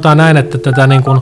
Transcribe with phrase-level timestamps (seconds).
[0.00, 1.20] Sanotaan näin, että tätä niin kuin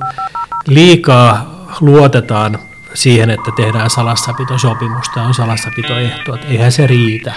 [0.66, 2.58] liikaa luotetaan
[2.94, 7.32] siihen, että tehdään salassapitosopimusta ja on salassapitoehto, että eihän se riitä.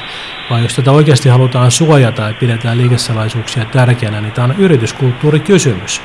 [0.50, 6.02] Vaan jos tätä oikeasti halutaan suojata ja pidetään liikesalaisuuksia tärkeänä, niin tämä on yrityskulttuurikysymys.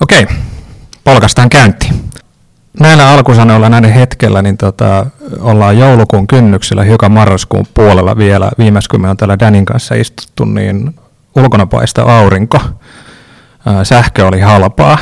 [0.00, 0.26] Okei,
[1.04, 2.09] polkastaan käynti.
[2.78, 5.06] Näillä alkusanoilla näiden hetkellä niin tota,
[5.40, 8.50] ollaan joulukuun kynnyksellä, hiukan marraskuun puolella vielä.
[8.58, 10.94] Viimeis kun me on täällä Danin kanssa istuttu, niin
[11.36, 12.60] ulkona paista aurinko.
[13.82, 14.98] Sähkö oli halpaa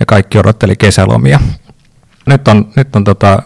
[0.00, 1.40] ja kaikki odotteli kesälomia.
[2.26, 3.42] Nyt on, nyt on tota,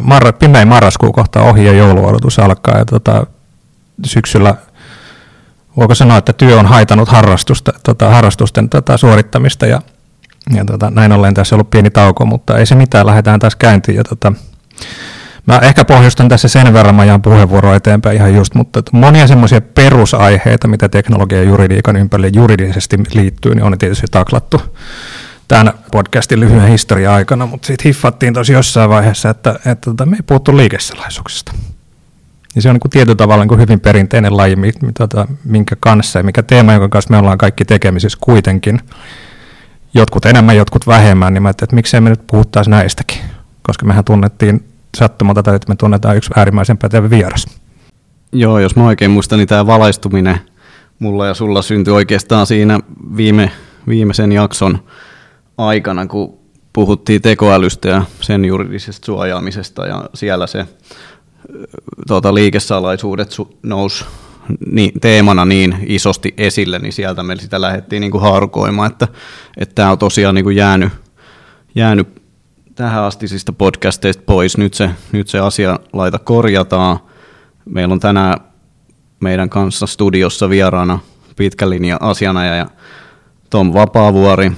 [0.00, 2.78] marra, pimein marraskuu kohta ohi ja jouluodotus alkaa.
[2.78, 3.26] Ja tota,
[4.06, 4.54] syksyllä
[5.76, 9.82] voiko sanoa, että työ on haitanut harrastusta, tota, harrastusten tota, suorittamista ja,
[10.50, 13.56] ja tota, näin ollen tässä on ollut pieni tauko, mutta ei se mitään, lähdetään taas
[13.56, 13.96] käyntiin.
[13.96, 14.32] Ja, tota,
[15.46, 19.60] mä ehkä pohjustan tässä sen verran, mä jaan puheenvuoroa eteenpäin ihan just, mutta monia semmoisia
[19.60, 24.60] perusaiheita, mitä teknologia ja juridiikan ympärille juridisesti liittyy, niin on tietysti taklattu
[25.48, 30.06] tämän podcastin lyhyen historian aikana, mutta sitten hiffattiin tosi jossain vaiheessa, että, että, että tota,
[30.06, 31.52] me ei puhuttu liikesalaisuuksista.
[32.54, 34.56] Ja se on niin tietyllä tavalla niin hyvin perinteinen laji,
[34.98, 38.80] tota, minkä kanssa ja mikä teema, jonka kanssa me ollaan kaikki tekemisissä kuitenkin.
[39.94, 43.18] Jotkut enemmän, jotkut vähemmän, niin mä että miksei me nyt puhuttaisi näistäkin.
[43.62, 44.64] Koska mehän tunnettiin
[44.96, 47.46] sattumalta tai että me tunnetaan yksi äärimmäisen pätevä vieras.
[48.32, 50.40] Joo, jos mä oikein muistan, niin tämä valaistuminen
[50.98, 52.80] mulla ja sulla syntyi oikeastaan siinä
[53.16, 53.50] viime,
[53.88, 54.78] viimeisen jakson
[55.58, 56.38] aikana, kun
[56.72, 60.66] puhuttiin tekoälystä ja sen juridisesta suojaamisesta ja siellä se
[62.06, 64.04] tuota, liikesalaisuudet nousi
[64.66, 69.08] niin, teemana niin isosti esille, niin sieltä me sitä lähdettiin niin kuin haarukoimaan, että,
[69.74, 70.92] tämä on tosiaan niin kuin jäänyt,
[71.74, 72.22] jäänyt
[72.74, 74.58] tähän astisista podcasteista pois.
[74.58, 76.98] Nyt se, nyt se asia laita korjataan.
[77.64, 78.40] Meillä on tänään
[79.20, 80.98] meidän kanssa studiossa vieraana
[81.36, 82.66] pitkän linjan asianajaja
[83.50, 84.52] Tom Vapaavuori,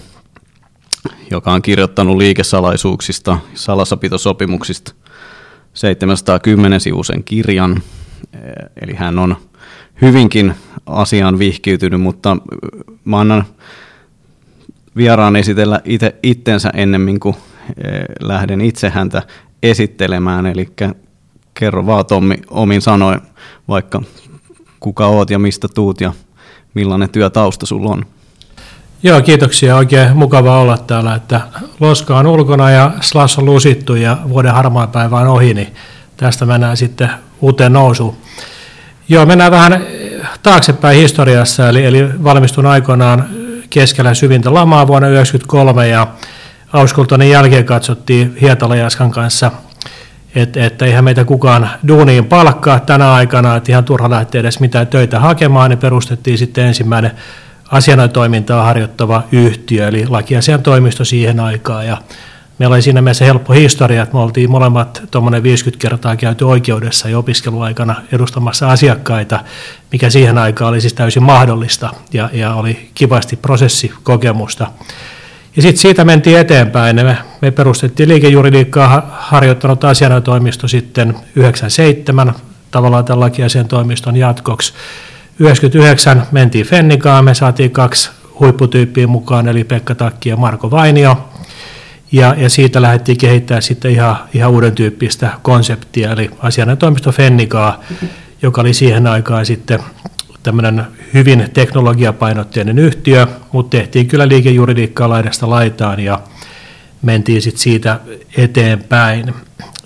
[1.30, 4.94] joka on kirjoittanut liikesalaisuuksista, salassapitosopimuksista–
[5.76, 7.82] 710-sivuisen kirjan,
[8.82, 9.36] eli hän on
[10.02, 10.54] hyvinkin
[10.86, 12.36] asiaan vihkiytynyt, mutta
[13.04, 13.44] mä annan
[14.96, 17.36] vieraan esitellä itse itsensä ennemmin kuin
[18.20, 19.22] lähden itse häntä
[19.62, 20.68] esittelemään, eli
[21.54, 23.20] kerro vaan Tommi omin sanoin,
[23.68, 24.02] vaikka
[24.80, 26.12] kuka oot ja mistä tuut ja
[26.74, 28.06] millainen työtausta sulla on.
[29.02, 29.76] Joo, kiitoksia.
[29.76, 31.40] Oikein mukava olla täällä, että
[31.80, 35.74] loska on ulkona ja slash on lusittu ja vuoden harmaa päivä on ohi, niin
[36.16, 38.16] tästä mennään sitten uuteen nousuun.
[39.08, 39.86] Joo, mennään vähän
[40.42, 43.24] taaksepäin historiassa, eli, eli valmistun aikoinaan
[43.70, 46.06] keskellä syvintä lamaa vuonna 1993 ja
[46.72, 48.74] Auskultonin jälkeen katsottiin Hietala
[49.10, 49.50] kanssa,
[50.34, 54.86] että, että eihän meitä kukaan duuniin palkkaa tänä aikana, että ihan turha lähteä edes mitään
[54.86, 57.10] töitä hakemaan, niin perustettiin sitten ensimmäinen
[57.70, 61.86] asianajotoimintaa harjoittava yhtiö, eli lakiasian toimisto siihen aikaan.
[61.86, 61.96] Ja
[62.58, 67.08] meillä oli siinä mielessä helppo historia, että me oltiin molemmat tuommoinen 50 kertaa käyty oikeudessa
[67.08, 69.40] ja opiskeluaikana edustamassa asiakkaita,
[69.92, 74.66] mikä siihen aikaan oli siis täysin mahdollista ja, ja oli kivasti prosessikokemusta.
[75.56, 76.96] Ja sitten siitä mentiin eteenpäin.
[76.96, 82.34] Me, me perustettiin liikejuridiikkaa harjoittanut asianajotoimisto sitten 97
[82.70, 84.72] tavallaan tämän lakiasian toimiston jatkoksi.
[85.38, 91.28] 99 mentiin Fennikaan, me saatiin kaksi huipputyyppiä mukaan, eli Pekka Takki ja Marko Vainio.
[92.12, 97.80] Ja, ja siitä lähdettiin kehittämään sitten ihan, ihan uuden tyyppistä konseptia, eli asianajotoimisto Fennikaa,
[98.42, 99.80] joka oli siihen aikaan sitten
[100.42, 106.20] tämmöinen hyvin teknologiapainotteinen yhtiö, mutta tehtiin kyllä liikejuridiikkaa laidasta laitaan ja
[107.02, 108.00] mentiin sitten siitä
[108.36, 109.34] eteenpäin.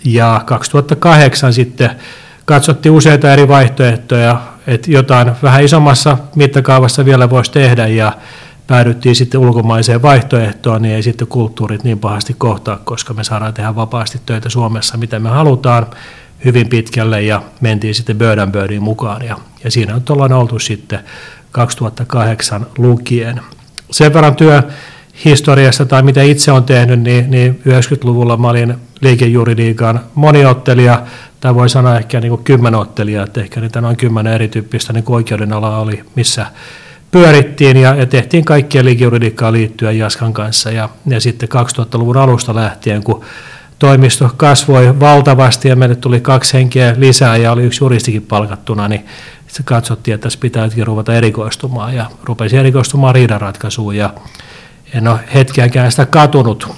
[0.05, 1.91] Ja 2008 sitten
[2.45, 8.13] katsottiin useita eri vaihtoehtoja, että jotain vähän isommassa mittakaavassa vielä voisi tehdä ja
[8.71, 13.75] päädyttiin sitten ulkomaiseen vaihtoehtoon, niin ei sitten kulttuurit niin pahasti kohtaa, koska me saadaan tehdä
[13.75, 15.87] vapaasti töitä Suomessa, mitä me halutaan
[16.45, 21.01] hyvin pitkälle ja mentiin sitten Bird Birdiin mukaan ja, ja siinä on ollaan oltu sitten
[21.53, 23.41] 2008 lukien.
[23.91, 24.63] Sen verran työ
[25.25, 31.03] historiasta tai mitä itse on tehnyt, niin, niin 90-luvulla mä olin liikejuridiikan moniottelija,
[31.41, 35.53] tai voi sanoa ehkä niin kuin kymmenottelija, että ehkä niitä noin kymmenen erityyppistä niin oikeuden
[35.53, 36.47] alaa oli, missä
[37.11, 40.71] pyörittiin ja, ja tehtiin kaikkia liikejuridiikkaa liittyen Jaskan kanssa.
[40.71, 43.25] Ja, ja sitten 2000-luvun alusta lähtien, kun
[43.79, 49.07] toimisto kasvoi valtavasti ja meille tuli kaksi henkeä lisää ja oli yksi juristikin palkattuna, niin
[49.47, 54.15] sitten katsottiin, että tässä pitääkin ruveta erikoistumaan ja rupesi erikoistumaan riidanratkaisuun ja
[54.95, 56.69] en ole hetkeäkään sitä katunut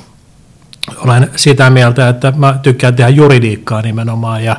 [0.96, 4.56] olen sitä mieltä, että mä tykkään tehdä juridiikkaa nimenomaan ja,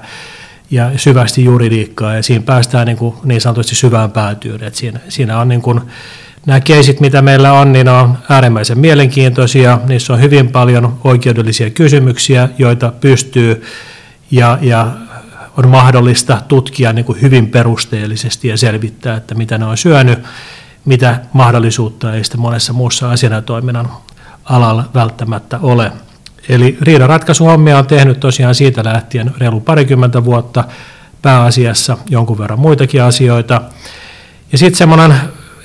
[0.73, 4.63] ja syvästi juridiikkaa ja siinä päästään niin, kuin niin sanotusti syvään päätyyn.
[4.63, 5.81] Et siinä, siinä on niin kuin,
[6.45, 9.79] nämä keisit, mitä meillä on, niin on äärimmäisen mielenkiintoisia.
[9.87, 13.63] Niissä on hyvin paljon oikeudellisia kysymyksiä, joita pystyy
[14.31, 14.91] ja, ja
[15.57, 20.19] on mahdollista tutkia niin kuin hyvin perusteellisesti ja selvittää, että mitä ne on syönyt,
[20.85, 23.89] mitä mahdollisuutta ei sitten monessa muussa asianatoiminnan
[24.45, 25.91] alalla välttämättä ole.
[26.49, 30.63] Eli riidanratkaisuhommia on tehnyt tosiaan siitä lähtien reilu parikymmentä vuotta
[31.21, 33.61] pääasiassa jonkun verran muitakin asioita.
[34.51, 35.15] Ja sitten semmoinen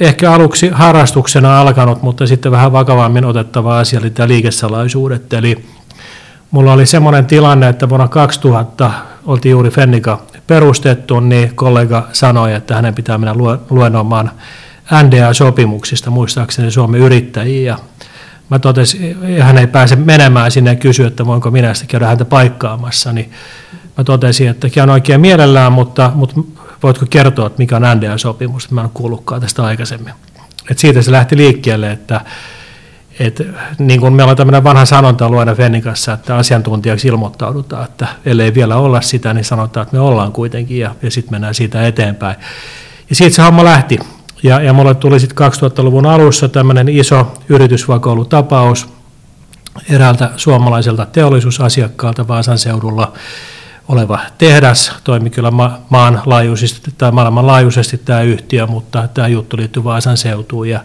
[0.01, 5.33] ehkä aluksi harrastuksena alkanut, mutta sitten vähän vakavammin otettava asia oli tämä liikesalaisuudet.
[5.33, 5.65] Eli
[6.51, 8.91] mulla oli semmoinen tilanne, että vuonna 2000
[9.27, 13.35] oltiin juuri Fennika perustettu, niin kollega sanoi, että hänen pitää mennä
[13.71, 14.31] luennoimaan
[15.03, 17.79] NDA-sopimuksista, muistaakseni Suomen yrittäjiä.
[18.51, 22.25] Mä totesin, hän ei pääse menemään sinne ja kysyi, että voinko minä sitten käydä häntä
[22.25, 23.31] paikkaamassa, niin
[23.99, 26.41] mä totesin, että käyn oikein mielellään, mutta, mutta
[26.83, 30.15] voitko kertoa, että mikä on NDA-sopimus, että mä en kuullutkaan tästä aikaisemmin.
[30.71, 32.21] Et siitä se lähti liikkeelle, että
[33.21, 33.43] et,
[33.79, 38.77] niin kuin meillä on tämmöinen vanha sanonta luena Fennikassa, että asiantuntijaksi ilmoittaudutaan, että ellei vielä
[38.77, 42.37] olla sitä, niin sanotaan, että me ollaan kuitenkin ja, ja sitten mennään siitä eteenpäin.
[43.11, 43.99] Ja siitä se homma lähti.
[44.43, 48.89] Ja, ja mulle tuli sitten 2000-luvun alussa tämmöinen iso yritysvakoilutapaus
[49.91, 53.13] eräältä suomalaiselta teollisuusasiakkaalta Vaasan seudulla
[53.89, 54.93] oleva tehdas.
[55.05, 60.69] Toimi kyllä ma- maanlaajuisesti tai maailmanlaajuisesti tämä yhtiö, mutta tämä juttu liittyy Vaasan seutuun.
[60.69, 60.81] Ja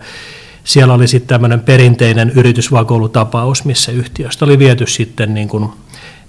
[0.64, 5.70] siellä oli sitten tämmöinen perinteinen yritysvakoilutapaus, missä yhtiöstä oli viety sitten niin kuin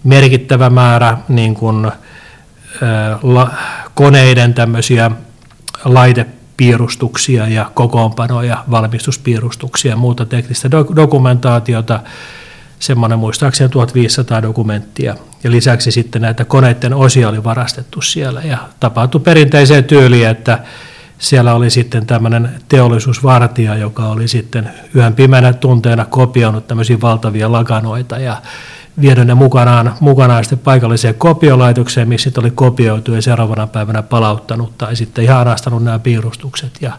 [0.05, 1.91] merkittävä määrä niin kuin, ä,
[3.23, 3.51] la,
[3.95, 5.11] koneiden tämmöisiä
[5.85, 12.01] laite piirustuksia ja kokoonpanoja, valmistuspiirustuksia ja muuta teknistä dokumentaatiota,
[12.79, 15.17] semmoinen muistaakseni 1500 dokumenttia.
[15.45, 20.59] Ja lisäksi sitten näitä koneiden osia oli varastettu siellä ja tapahtui perinteiseen tyyliin, että
[21.19, 28.19] siellä oli sitten tämmöinen teollisuusvartija, joka oli sitten yhden pimeänä tunteena kopioinut tämmöisiä valtavia lakanoita
[28.19, 28.37] ja
[29.01, 34.79] viedä ne mukanaan, mukanaan sitten paikalliseen kopiolaitokseen, missä sitten oli kopioitu ja seuraavana päivänä palauttanut
[34.79, 36.73] tai sitten ihan anastanut nämä piirustukset.
[36.81, 36.93] Ja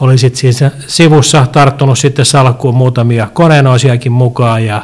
[0.00, 4.82] oli sitten siinä sivussa tarttunut sitten salkkuun muutamia koneenosiakin mukaan ja,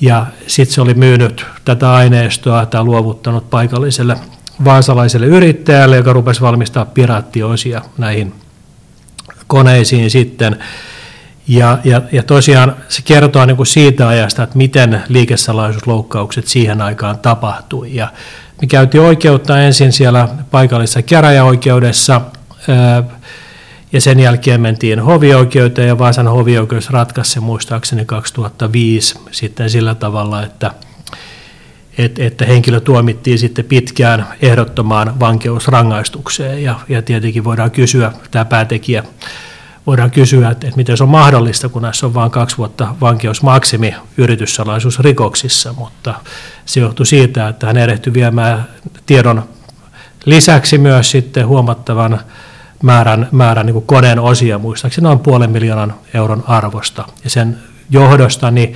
[0.00, 4.16] ja sitten se oli myynyt tätä aineistoa tai luovuttanut paikalliselle
[4.64, 8.34] vaasalaiselle yrittäjälle, joka rupesi valmistaa piraattiosia näihin
[9.46, 10.58] koneisiin sitten.
[11.48, 17.18] Ja, ja, ja tosiaan se kertoo niin kuin siitä ajasta, että miten liikesalaisuusloukkaukset siihen aikaan
[17.18, 17.94] tapahtui.
[17.94, 18.08] Ja
[18.60, 22.20] me käytiin oikeutta ensin siellä paikallisessa käräjäoikeudessa,
[23.92, 30.42] ja sen jälkeen mentiin hovioikeuteen, ja Vaasan hovioikeus ratkaisi se muistaakseni 2005 sitten sillä tavalla,
[30.42, 30.70] että,
[31.98, 39.04] että, että henkilö tuomittiin sitten pitkään ehdottomaan vankeusrangaistukseen, ja, ja tietenkin voidaan kysyä, tämä päätekijä
[39.86, 43.94] voidaan kysyä, että, että miten se on mahdollista, kun näissä on vain kaksi vuotta vankeusmaksimi
[44.16, 46.14] yrityssalaisuusrikoksissa, mutta
[46.64, 48.68] se johtui siitä, että hän erehtyi viemään
[49.06, 49.44] tiedon
[50.24, 52.20] lisäksi myös sitten huomattavan
[52.82, 57.04] määrän, määrän niin koneen osia, muistaakseni noin puolen miljoonan euron arvosta.
[57.24, 57.58] Ja sen
[57.90, 58.74] johdosta niin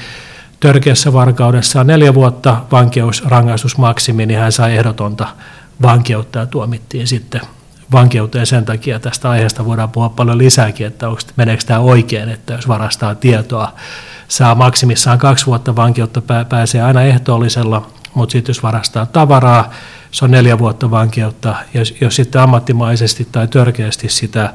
[0.63, 5.27] törkeässä varkaudessa on neljä vuotta vankeusrangaistusmaksimi, niin hän sai ehdotonta
[5.83, 7.41] vankeutta ja tuomittiin sitten
[7.93, 8.47] vankeuteen.
[8.47, 12.69] Sen takia, tästä aiheesta voidaan puhua paljon lisääkin, että onko, meneekö tämä oikein, että jos
[12.69, 13.73] varastaa tietoa,
[14.29, 19.71] saa maksimissaan kaksi vuotta vankeutta, pääsee aina ehtoollisella, mutta sitten jos varastaa tavaraa,
[20.11, 24.53] se on neljä vuotta vankeutta, jos, jos sitten ammattimaisesti tai törkeästi sitä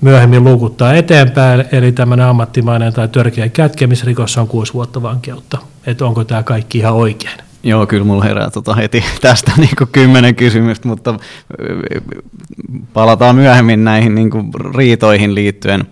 [0.00, 5.58] myöhemmin luukuttaa eteenpäin, eli tämmöinen ammattimainen tai törkeä kätkemisrikos on kuusi vuotta vankeutta.
[5.86, 7.46] Että onko tämä kaikki ihan oikein?
[7.62, 11.14] Joo, kyllä mulla herää tota heti tästä niin kymmenen kysymystä, mutta
[12.92, 14.30] palataan myöhemmin näihin niin
[14.74, 15.84] riitoihin liittyen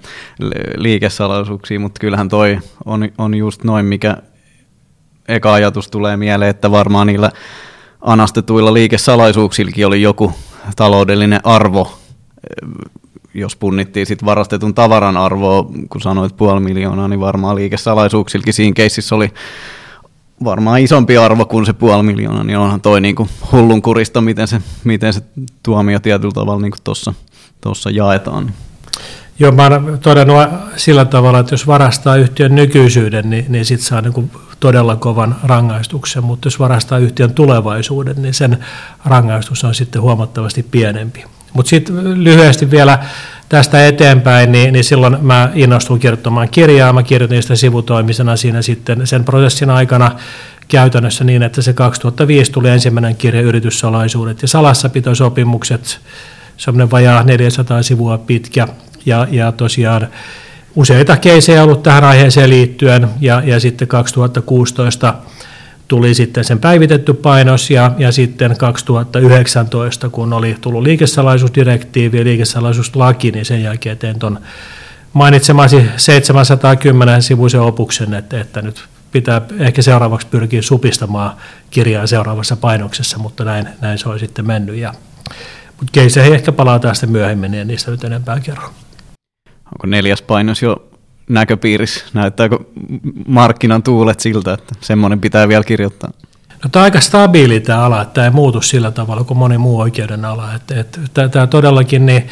[0.76, 4.16] liikesalaisuuksiin, mutta kyllähän toi on, on just noin, mikä
[5.28, 7.30] eka ajatus tulee mieleen, että varmaan niillä
[8.00, 10.32] anastetuilla liikesalaisuuksillakin oli joku
[10.76, 11.98] taloudellinen arvo,
[13.34, 19.14] jos punnittiin sit varastetun tavaran arvoa, kun sanoit puoli miljoonaa, niin varmaan liikesalaisuuksilkin siinä keississä
[19.14, 19.30] oli
[20.44, 24.60] varmaan isompi arvo kuin se puoli miljoonaa, niin onhan toi niinku hullun kurista, miten se,
[24.84, 25.22] miten se
[25.62, 26.72] tuomio tietyllä tavalla niin
[27.60, 28.52] tuossa jaetaan.
[29.38, 30.36] Joo, mä oon todennut
[30.76, 36.24] sillä tavalla, että jos varastaa yhtiön nykyisyyden, niin, niin sitten saa niin todella kovan rangaistuksen,
[36.24, 38.58] mutta jos varastaa yhtiön tulevaisuuden, niin sen
[39.04, 41.24] rangaistus on sitten huomattavasti pienempi.
[41.54, 42.98] Mutta sitten lyhyesti vielä
[43.48, 46.92] tästä eteenpäin, niin, niin silloin mä innostuin kirjoittamaan kirjaa.
[46.92, 50.10] Mä kirjoitin sitä sivutoimisena siinä sitten sen prosessin aikana
[50.68, 56.00] käytännössä niin, että se 2005 tuli ensimmäinen kirja yrityssalaisuudet ja salassapitosopimukset,
[56.56, 58.68] semmoinen vajaa 400 sivua pitkä
[59.06, 60.08] ja, ja tosiaan
[60.76, 65.14] useita keisejä ollut tähän aiheeseen liittyen ja, ja sitten 2016
[65.88, 73.30] tuli sitten sen päivitetty painos ja, ja sitten 2019, kun oli tullut liikesalaisuusdirektiivi ja liikesalaisuuslaki,
[73.30, 74.38] niin sen jälkeen tein tuon
[75.12, 81.36] mainitsemasi 710 sivuisen opuksen, että, että nyt pitää ehkä seuraavaksi pyrkiä supistamaan
[81.70, 84.76] kirjaa seuraavassa painoksessa, mutta näin, näin se on sitten mennyt.
[84.76, 84.94] Ja,
[85.68, 88.70] mutta keiseihin ehkä palataan sitten myöhemmin, ja niistä nyt enempää kerro.
[89.66, 90.88] Onko neljäs painos jo
[91.28, 92.04] näköpiirissä?
[92.14, 92.58] Näyttääkö
[93.26, 96.10] markkinan tuulet siltä, että semmoinen pitää vielä kirjoittaa?
[96.64, 99.58] No, tämä on aika stabiili tämä ala, että tämä ei muutu sillä tavalla kuin moni
[99.58, 100.54] muu oikeuden ala.
[100.54, 102.28] Että, että, tämä todellakin, niin,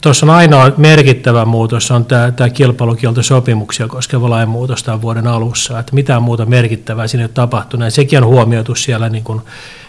[0.00, 5.78] tuossa on ainoa merkittävä muutos, on tämä, tämä kilpailukieltosopimuksia koskeva lainmuutos tämän vuoden alussa.
[5.78, 7.94] Että mitään muuta merkittävää siinä ei ole tapahtunut.
[7.94, 9.40] Sekin on huomioitu siellä niin kuin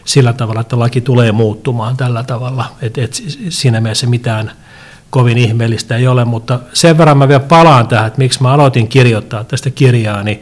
[0.05, 2.65] sillä tavalla, että laki tulee muuttumaan tällä tavalla.
[2.81, 3.17] Että, että
[3.49, 4.51] siinä mielessä mitään–
[5.09, 8.87] kovin ihmeellistä ei ole, mutta sen verran mä vielä palaan tähän, että miksi mä aloitin
[8.87, 10.41] kirjoittaa tästä kirjaa, niin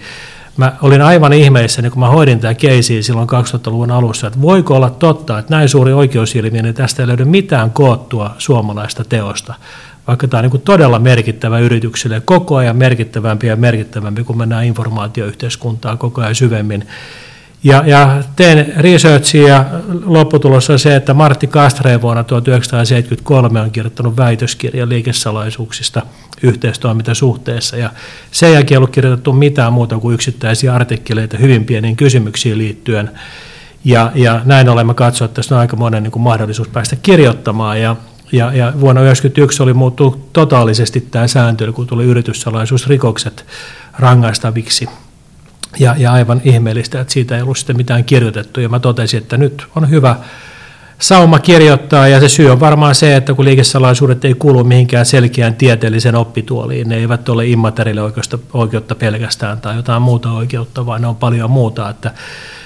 [0.57, 4.89] mä olin aivan ihmeissäni, kun mä hoidin tämä keisiä silloin 2000-luvun alussa, että voiko olla
[4.89, 9.53] totta, että näin suuri oikeusilmiö, niin tästä ei löydy mitään koottua suomalaista teosta,
[10.07, 15.97] vaikka tämä on niin todella merkittävä yrityksille, koko ajan merkittävämpi ja merkittävämpi, kun mennään informaatioyhteiskuntaa
[15.97, 16.87] koko ajan syvemmin.
[17.65, 19.65] Ja, ja teen researchia ja
[20.05, 26.01] lopputulos on se, että Martti Kastre vuonna 1973 on kirjoittanut väitöskirjan liikesalaisuuksista
[26.43, 27.77] yhteistoimintasuhteessa.
[27.77, 27.89] Ja
[28.31, 33.11] sen jälkeen ei ollut kirjoitettu mitään muuta kuin yksittäisiä artikkeleita hyvin pieniin kysymyksiin liittyen.
[33.85, 37.81] Ja, ja näin olemme katsoa, että tässä on aika monen niin kuin mahdollisuus päästä kirjoittamaan.
[37.81, 37.95] Ja,
[38.31, 43.45] ja, ja vuonna 1991 oli muuttunut totaalisesti tämä sääntely, kun tuli yrityssalaisuusrikokset
[43.99, 44.89] rangaistaviksi
[45.79, 48.59] ja, ja aivan ihmeellistä, että siitä ei ollut sitten mitään kirjoitettu.
[48.59, 50.15] Ja mä totesin, että nyt on hyvä
[50.99, 55.55] sauma kirjoittaa, ja se syy on varmaan se, että kun liikesalaisuudet ei kuulu mihinkään selkeään
[55.55, 61.15] tieteellisen oppituoliin, ne eivät ole immateriaalioikeutta oikeutta pelkästään tai jotain muuta oikeutta, vaan ne on
[61.15, 61.89] paljon muuta.
[61.89, 62.11] Että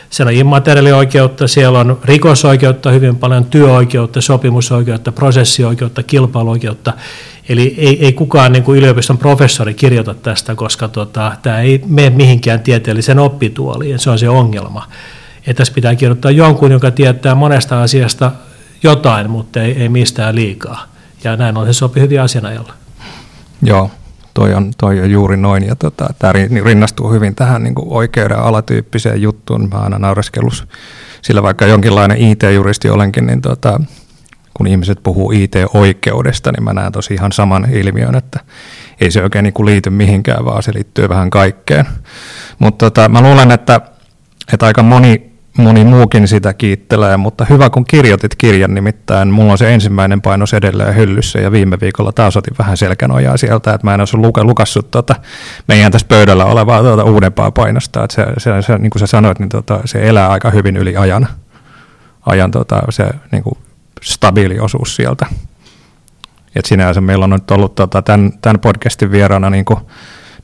[0.10, 6.94] siellä on immateriaalioikeutta, siellä on rikosoikeutta hyvin paljon, työoikeutta, sopimusoikeutta, prosessioikeutta, kilpailuoikeutta.
[7.50, 12.10] Eli ei, ei kukaan niin kuin yliopiston professori kirjoita tästä, koska tota, tämä ei mene
[12.10, 14.88] mihinkään tieteellisen oppituoliin, se on se ongelma.
[15.38, 18.32] Että tässä pitää kirjoittaa jonkun, joka tietää monesta asiasta
[18.84, 20.86] jotain, mutta ei, ei mistään liikaa.
[21.24, 22.74] Ja näin on, se sopii hyvin asianajalla.
[23.62, 23.92] Joo,
[24.40, 25.68] toi on, toi on juuri noin.
[25.68, 29.70] Ja tota, tämä rinnastuu hyvin tähän niin oikeuden alatyyppiseen juttuun.
[29.72, 30.68] Mä aina naureskellus
[31.22, 33.82] sillä vaikka jonkinlainen IT-juristi olenkin, niin tota,
[34.54, 38.40] kun ihmiset puhuu IT-oikeudesta, niin mä näen tosi ihan saman ilmiön, että
[39.02, 41.86] ei se oikein niin kuin liity mihinkään, vaan se liittyy vähän kaikkeen.
[42.60, 43.82] Mutta tota, mä luulen, että,
[44.54, 49.58] että aika moni, moni muukin sitä kiittelee, mutta hyvä kun kirjoitit kirjan, nimittäin mulla on
[49.58, 53.94] se ensimmäinen painos edelleen hyllyssä ja viime viikolla taas otin vähän selkänojaa sieltä, että mä
[53.94, 55.16] en olisi luke, lukassut tota,
[55.68, 59.40] meidän tässä pöydällä olevaa tuota uudempaa painosta, että se, se, se, niin kuin sä sanoit,
[59.40, 61.28] niin tota, se elää aika hyvin yli ajan,
[62.26, 63.58] ajan tota, se niin kuin
[64.02, 65.26] stabiili osuus sieltä.
[66.56, 69.80] Et sinänsä meillä on nyt ollut tota, tämän, tämän podcastin vieraana niin kuin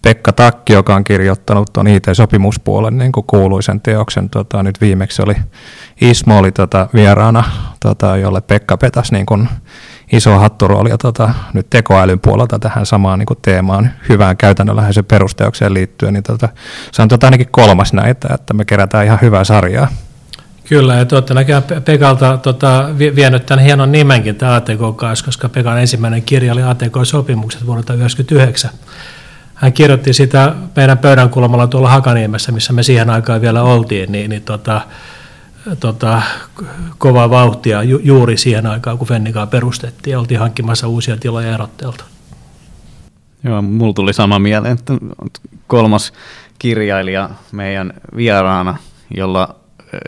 [0.05, 4.29] Pekka Takki, joka on kirjoittanut tuon IT-sopimuspuolen niin kuin kuuluisen teoksen.
[4.29, 5.35] Tota, nyt viimeksi oli
[6.01, 7.43] Ismo oli tota, vieraana,
[7.79, 9.49] tota, jolle Pekka petas niin kuin
[10.11, 15.73] iso hatturooli ja tota, nyt tekoälyn puolelta tähän samaan niin kuin teemaan, hyvään käytännönläheiseen perusteokseen
[15.73, 16.13] liittyen.
[16.13, 16.49] Niin tota,
[16.91, 19.87] se on tota, ainakin kolmas näitä, että me kerätään ihan hyvää sarjaa.
[20.69, 25.79] Kyllä, ja tuotte näköjään Pekalta tota, vienyt tämän hienon nimenkin, tämä ATK kanssa, koska Pekan
[25.79, 28.71] ensimmäinen kirja oli ATK-sopimukset vuodelta 1999.
[29.55, 34.29] Hän kirjoitti sitä meidän pöydän kulmalla tuolla Hakaniemessä, missä me siihen aikaan vielä oltiin, niin,
[34.29, 34.81] niin tota,
[35.79, 36.21] tota,
[36.97, 42.03] kovaa vauhtia ju, juuri siihen aikaan, kun Fennikaa perustettiin ja oltiin hankkimassa uusia tiloja erotteelta.
[43.43, 44.93] Joo, mulla tuli sama mieleen, että
[45.67, 46.13] kolmas
[46.59, 48.77] kirjailija meidän vieraana,
[49.17, 49.55] jolla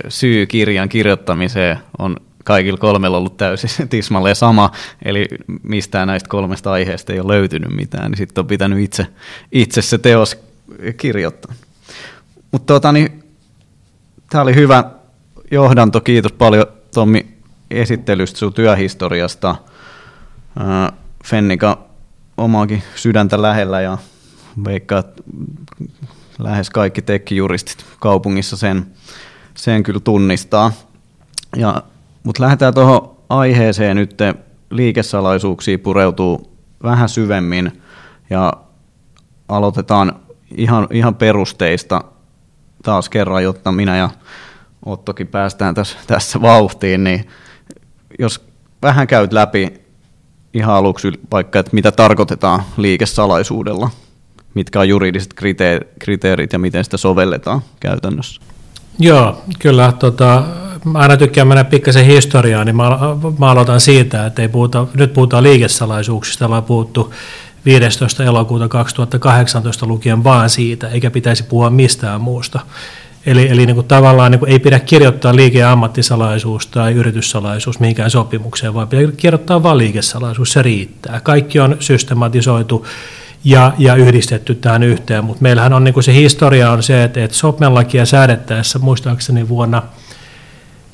[0.10, 4.72] syy kirjan kirjoittamiseen on kaikilla kolmella ollut täysin tismalleen sama,
[5.06, 5.28] eli
[5.64, 9.08] mistään näistä kolmesta aiheesta ei ole löytynyt mitään, niin sitten on pitänyt itse,
[9.52, 10.38] itse se teos
[10.98, 11.54] kirjoittaa.
[12.52, 13.24] Mutta tota, niin,
[14.30, 14.84] tämä oli hyvä
[15.52, 17.28] johdanto, kiitos paljon Tommi
[17.72, 19.56] esittelystä sun työhistoriasta.
[21.26, 21.86] Fennika
[22.38, 23.98] omaakin sydäntä lähellä ja
[24.66, 25.04] veikkaa,
[26.40, 28.86] lähes kaikki tekkijuristit kaupungissa sen
[29.58, 30.72] sen kyllä tunnistaa.
[31.56, 31.84] Ja,
[32.24, 34.18] mutta lähdetään tuohon aiheeseen nyt,
[34.70, 37.82] liikesalaisuuksiin pureutuu vähän syvemmin
[38.30, 38.54] ja
[39.50, 40.20] aloitetaan
[40.58, 42.02] ihan, ihan perusteista.
[42.84, 44.10] taas kerran, jotta minä ja
[44.86, 47.28] Ottokin päästään tässä, tässä vauhtiin, niin
[48.20, 48.46] jos
[48.82, 49.82] vähän käyt läpi
[50.54, 53.90] ihan aluksi vaikka, että mitä tarkoitetaan liikesalaisuudella,
[54.54, 55.34] mitkä on juridiset
[56.00, 58.42] kriteerit ja miten sitä sovelletaan käytännössä.
[59.00, 59.92] Joo, kyllä.
[59.92, 60.44] Tota,
[60.88, 62.84] mä aina tykkään mennä pikkasen historiaan, niin mä,
[63.40, 67.14] mä aloitan siitä, että ei puhuta, nyt puhutaan liikesalaisuuksista, ollaan puhuttu
[67.66, 68.24] 15.
[68.24, 72.60] elokuuta 2018 lukien vaan siitä, eikä pitäisi puhua mistään muusta.
[73.26, 77.80] Eli, eli niin kuin tavallaan niin kuin ei pidä kirjoittaa liike- ja ammattisalaisuus tai yrityssalaisuus
[77.80, 81.20] mihinkään sopimukseen, vaan pitää kirjoittaa vain liikesalaisuus, se riittää.
[81.20, 82.86] Kaikki on systematisoitu
[83.44, 87.24] ja, ja yhdistetty tähän yhteen, mutta meillähän on niin kuin se historia on se, että,
[87.24, 89.84] että sopmenlakia säädettäessä muistaakseni vuonna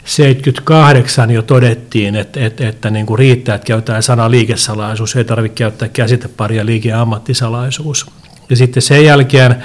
[0.05, 5.55] 78 jo todettiin, että, että, että niin kuin riittää, että käytetään sana liikesalaisuus, ei tarvitse
[5.55, 8.05] käyttää käsiteparia liike- ja ammattisalaisuus.
[8.49, 9.55] Ja sitten sen jälkeen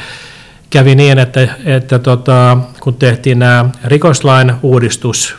[0.71, 5.35] kävi niin, että, että tota, kun tehtiin nämä rikoslain uudistus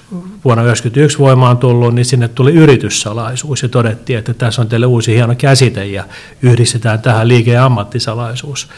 [0.45, 5.13] vuonna 1991 voimaan tullut, niin sinne tuli yrityssalaisuus ja todettiin, että tässä on teille uusi
[5.13, 6.03] hieno käsite ja
[6.41, 8.69] yhdistetään tähän liike- ja ammattisalaisuus.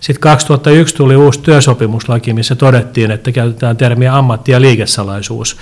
[0.00, 5.56] Sitten 2001 tuli uusi työsopimuslaki, missä todettiin, että käytetään termiä ammatti- ja liikesalaisuus.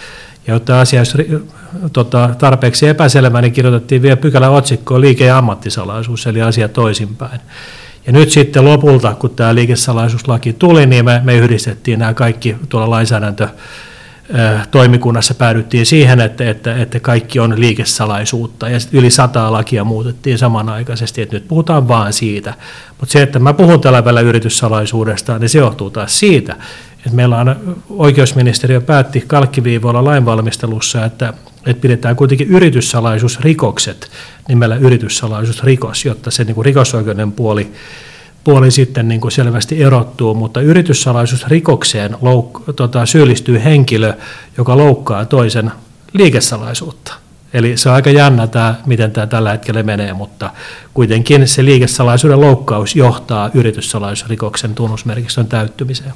[0.47, 1.43] Ja jotta asia olisi
[1.93, 7.41] tota, tarpeeksi epäselvä, niin kirjoitettiin vielä pykälä otsikkoon liike- ja ammattisalaisuus, eli asia toisinpäin.
[8.07, 12.91] Ja nyt sitten lopulta, kun tämä liikesalaisuuslaki tuli, niin me, me yhdistettiin nämä kaikki tuolla
[12.91, 13.49] lainsäädäntö
[14.71, 21.23] toimikunnassa päädyttiin siihen, että, että, että kaikki on liikesalaisuutta ja yli sataa lakia muutettiin samanaikaisesti,
[21.23, 22.55] että nyt puhutaan vaan siitä.
[23.01, 26.57] Mutta se, että mä puhun tällä välillä yrityssalaisuudesta, niin se johtuu taas siitä,
[26.97, 31.33] että meillä on oikeusministeriö päätti kalkkiviivoilla lainvalmistelussa, että,
[31.67, 34.11] että pidetään kuitenkin yrityssalaisuusrikokset
[34.49, 37.73] nimellä yrityssalaisuusrikos, jotta se niin kuin rikosoikeuden puoli,
[38.47, 44.15] puoli sitten niin kuin selvästi erottuu, mutta yrityssalaisuusrikokseen louk- tota, syyllistyy henkilö,
[44.59, 45.73] joka loukkaa toisen
[46.13, 47.15] liikesalaisuutta.
[47.53, 50.51] Eli se on aika jännä, tämä, miten tämä tällä hetkellä menee, mutta
[50.95, 56.13] kuitenkin se liikesalaisuuden loukkaus johtaa yrityssalaisuusrikoksen tunnusmerkistön täyttymiseen.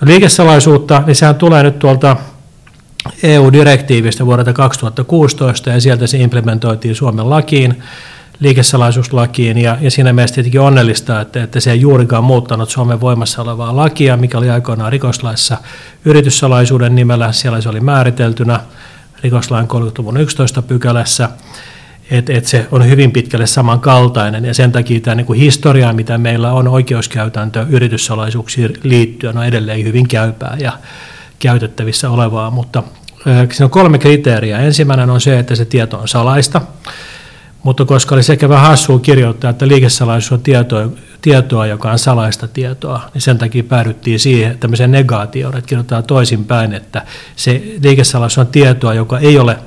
[0.00, 2.16] No, liikesalaisuutta, niin sehän tulee nyt tuolta
[3.22, 7.82] EU-direktiivistä vuodelta 2016 ja sieltä se implementoitiin Suomen lakiin,
[8.40, 13.42] liikesalaisuuslakiin ja, ja siinä mielessä tietenkin onnellista, että, että se ei juurikaan muuttanut Suomen voimassa
[13.42, 15.56] olevaa lakia, mikä oli aikoinaan rikoslaissa
[16.04, 18.60] yrityssalaisuuden nimellä, siellä se oli määriteltynä
[19.22, 21.28] rikoslain 30-luvun 11 pykälässä,
[22.10, 26.52] että et se on hyvin pitkälle samankaltainen ja sen takia tämä niin historia, mitä meillä
[26.52, 30.72] on oikeuskäytäntö yrityssalaisuuksiin liittyen, on edelleen hyvin käypää ja
[31.38, 32.82] käytettävissä olevaa, mutta
[33.24, 34.58] siinä on kolme kriteeriä.
[34.58, 36.60] Ensimmäinen on se, että se tieto on salaista,
[37.68, 40.88] mutta koska oli sekä vähän hassua kirjoittaa, että liikesalaisuus on tietoa,
[41.20, 46.72] tietoa, joka on salaista tietoa, niin sen takia päädyttiin siihen tämmöiseen negaatioon, että kirjoitetaan toisinpäin,
[46.72, 47.02] että
[47.36, 49.58] se liikesalaisuus on tietoa, joka ei ole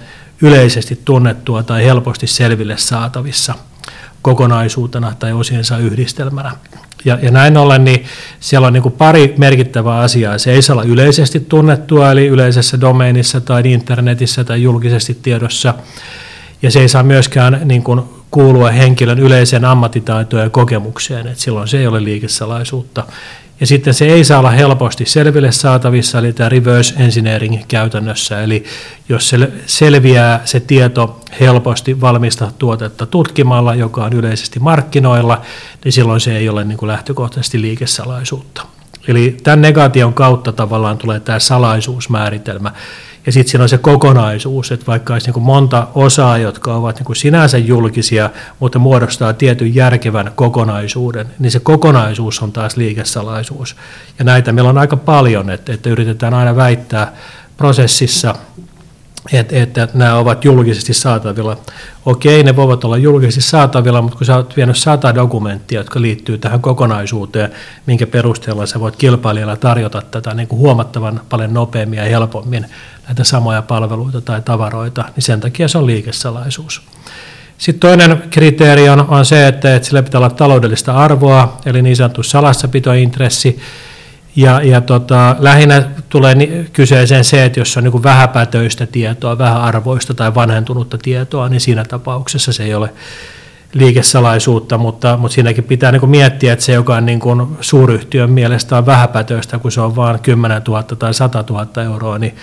[0.42, 3.54] yleisesti tunnettua tai helposti selville saatavissa
[4.22, 6.52] kokonaisuutena tai osiensa yhdistelmänä.
[7.06, 8.06] Ja, ja näin ollen niin
[8.40, 10.38] siellä on niin kuin pari merkittävää asiaa.
[10.38, 15.74] Se ei saa olla yleisesti tunnettua, eli yleisessä domeenissa tai internetissä tai julkisesti tiedossa.
[16.62, 21.68] Ja se ei saa myöskään niin kuin kuulua henkilön yleiseen ammattitaitoon ja kokemukseen, että silloin
[21.68, 23.04] se ei ole liikesalaisuutta.
[23.60, 28.64] Ja sitten se ei saa olla helposti selville saatavissa, eli tämä reverse engineering käytännössä, eli
[29.10, 35.42] jos se selviää se tieto helposti valmista tuotetta tutkimalla, joka on yleisesti markkinoilla,
[35.84, 38.66] niin silloin se ei ole niin kuin lähtökohtaisesti liikesalaisuutta.
[39.08, 42.72] Eli tämän negaation kautta tavallaan tulee tämä salaisuusmääritelmä.
[43.26, 47.16] Ja sitten siinä on se kokonaisuus, että vaikka olisi niin monta osaa, jotka ovat niin
[47.16, 48.30] sinänsä julkisia,
[48.60, 53.76] mutta muodostaa tietyn järkevän kokonaisuuden, niin se kokonaisuus on taas liikesalaisuus.
[54.20, 57.14] Ja näitä meillä on aika paljon, että, että yritetään aina väittää
[57.58, 58.36] prosessissa,
[59.34, 61.58] että, että nämä ovat julkisesti saatavilla.
[62.06, 66.38] Okei, ne voivat olla julkisesti saatavilla, mutta kun sä oot vienyt sata dokumenttia, jotka liittyy
[66.38, 67.52] tähän kokonaisuuteen,
[67.86, 72.66] minkä perusteella sä voit kilpailijalla tarjota tätä niin kuin huomattavan paljon nopeammin ja helpommin
[73.08, 76.82] näitä samoja palveluita tai tavaroita, niin sen takia se on liikesalaisuus.
[77.58, 81.96] Sitten toinen kriteeri on, on se, että, että sillä pitää olla taloudellista arvoa, eli niin
[81.96, 83.60] sanottu salassapitointressi,
[84.36, 86.36] ja, ja tota, lähinnä tulee
[86.74, 92.54] kyseeseen se, että jos on niin vähäpätöistä tietoa, vähäarvoista tai vanhentunutta tietoa, niin siinä tapauksessa
[92.54, 92.94] se ei ole
[93.74, 97.20] liikesalaisuutta, mutta, mutta siinäkin pitää niin miettiä, että se, joka on niin
[97.62, 102.36] suuryhtiön mielestä on vähäpätöistä, kun se on vain 10 000 tai 100 000 euroa, niin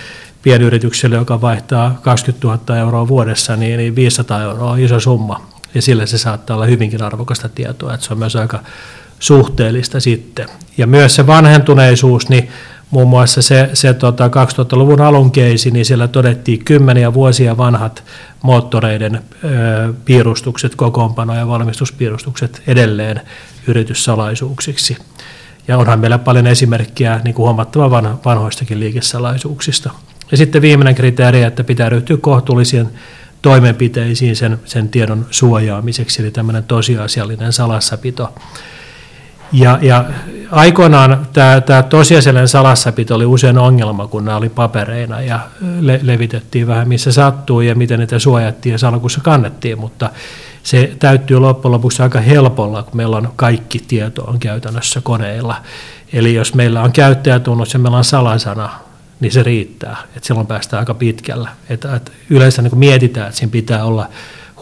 [0.43, 5.47] pienyritykselle, joka vaihtaa 20 000 euroa vuodessa, niin, niin 500 euroa on iso summa.
[5.75, 8.61] Ja sillä se saattaa olla hyvinkin arvokasta tietoa, että se on myös aika
[9.19, 10.49] suhteellista sitten.
[10.79, 12.49] Ja myös se vanhentuneisuus, niin
[12.91, 18.05] muun muassa se, se tota 2000-luvun alun keisi, niin siellä todettiin kymmeniä vuosia vanhat
[18.43, 23.21] moottoreiden ö, piirustukset, kokoonpano- ja valmistuspiirustukset edelleen
[23.67, 24.97] yrityssalaisuuksiksi.
[25.69, 29.91] Ja onhan meillä paljon esimerkkiä niin kuin huomattavan vanhoistakin liikesalaisuuksista.
[30.31, 32.89] Ja sitten viimeinen kriteeri, että pitää ryhtyä kohtuullisiin
[33.43, 38.35] toimenpiteisiin sen, sen tiedon suojaamiseksi, eli tämmöinen tosiasiallinen salassapito.
[39.53, 40.05] Ja, ja
[40.51, 45.41] aikoinaan tämä, tämä tosiasiallinen salassapito oli usein ongelma, kun nämä oli papereina ja
[45.81, 50.11] le, levitettiin vähän missä sattuu ja miten niitä suojattiin ja salkussa kannettiin, mutta
[50.63, 55.57] se täyttyy loppujen lopuksi aika helpolla, kun meillä on kaikki tieto on käytännössä koneilla.
[56.13, 58.71] Eli jos meillä on käyttäjätunnus ja meillä on salasana,
[59.21, 59.97] niin se riittää.
[60.17, 61.49] Et silloin päästään aika pitkällä.
[61.69, 64.09] Et, et yleensä niin mietitään, että siinä pitää olla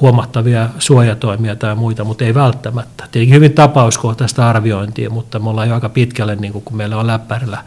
[0.00, 3.04] huomattavia suojatoimia tai muita, mutta ei välttämättä.
[3.12, 7.58] Tietenkin hyvin tapauskohtaista arviointia, mutta me ollaan jo aika pitkälle, niin kun meillä on läppärillä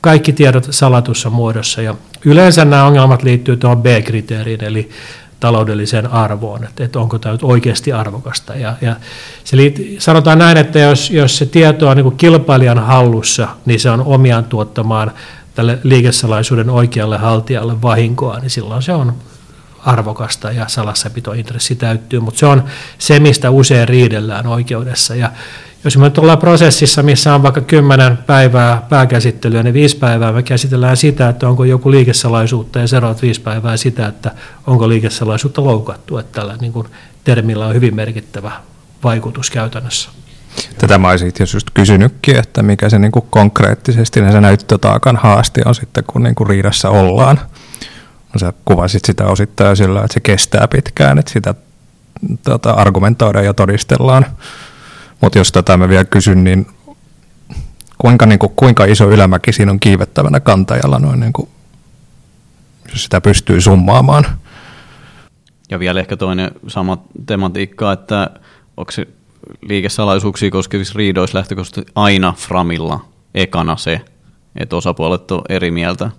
[0.00, 1.82] kaikki tiedot salatussa muodossa.
[1.82, 1.94] Ja
[2.24, 4.90] yleensä nämä ongelmat liittyy tuohon B-kriteeriin, eli
[5.40, 8.54] taloudelliseen arvoon, että, että onko tämä oikeasti arvokasta.
[8.54, 8.96] Ja, ja
[9.44, 13.90] se liit, sanotaan näin, että jos, jos se tieto on niin kilpailijan hallussa, niin se
[13.90, 15.12] on omiaan tuottamaan
[15.54, 19.12] tälle liikesalaisuuden oikealle haltijalle vahinkoa, niin silloin se on
[19.84, 22.64] arvokasta ja salassapitointressi täyttyy, mutta se on
[22.98, 25.14] se, mistä usein riidellään oikeudessa.
[25.14, 25.30] Ja
[25.84, 30.96] jos me ollaan prosessissa, missä on vaikka kymmenen päivää pääkäsittelyä, niin viisi päivää me käsitellään
[30.96, 34.30] sitä, että onko joku liikesalaisuutta ja seuraavat viisi päivää sitä, että
[34.66, 36.18] onko liikesalaisuutta loukattu.
[36.18, 36.86] Että tällä niin kuin,
[37.24, 38.52] termillä on hyvin merkittävä
[39.04, 40.10] vaikutus käytännössä.
[40.78, 45.74] Tätä mä olisin just kysynytkin, että mikä se niin kuin konkreettisesti se näyttötaakan haaste on
[45.74, 47.40] sitten, kun niin kuin riidassa ollaan.
[48.36, 51.54] Sä kuvasit sitä osittain sillä, että se kestää pitkään, että sitä
[52.44, 54.26] tota, argumentoidaan ja todistellaan.
[55.20, 56.66] Mutta jos tätä mä vielä kysyn, niin
[57.98, 61.48] kuinka, niin kuin, kuinka iso ylämäki siinä on kiivettävänä kantajalla, noin, niin kuin,
[62.92, 64.26] jos sitä pystyy summaamaan?
[65.70, 68.30] Ja vielä ehkä toinen sama tematiikka, että
[68.76, 69.08] onko se
[69.62, 74.00] liikesalaisuuksia koskevissa riidoissa lähtökohtaisesti aina Framilla ekana se,
[74.56, 76.10] että osapuolet on eri mieltä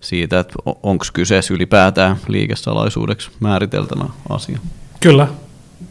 [0.00, 4.58] siitä, että onko kyseessä ylipäätään liikesalaisuudeksi määriteltävä asia.
[5.00, 5.26] Kyllä,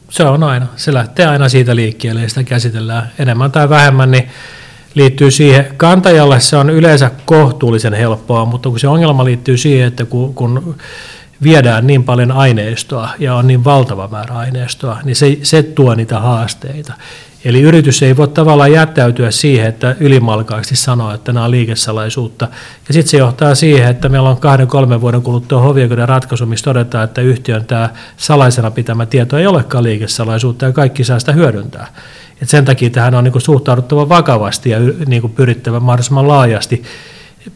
[0.10, 0.68] se on aina.
[0.76, 4.30] Se lähtee aina siitä liikkeelle ja sitä käsitellään enemmän tai vähemmän, niin
[4.96, 5.68] liittyy siihen.
[5.78, 10.78] Kantajalle se on yleensä kohtuullisen helppoa, mutta kun se ongelma liittyy siihen, että kun, kun
[11.44, 16.20] viedään niin paljon aineistoa ja on niin valtava määrä aineistoa, niin se, se tuo niitä
[16.20, 16.94] haasteita.
[17.48, 22.48] Eli yritys ei voi tavallaan jättäytyä siihen, että ylimalkaisesti sanoo, että nämä on liikesalaisuutta.
[22.88, 26.64] Ja sitten se johtaa siihen, että meillä on kahden, kolmen vuoden kuluttua hovioikeuden ratkaisu, missä
[26.64, 31.88] todetaan, että yhtiön tämä salaisena pitämä tieto ei olekaan liikesalaisuutta ja kaikki saa sitä hyödyntää.
[32.42, 36.84] Et sen takia tähän on niinku suhtauduttava vakavasti ja niinku pyrittävä mahdollisimman laajasti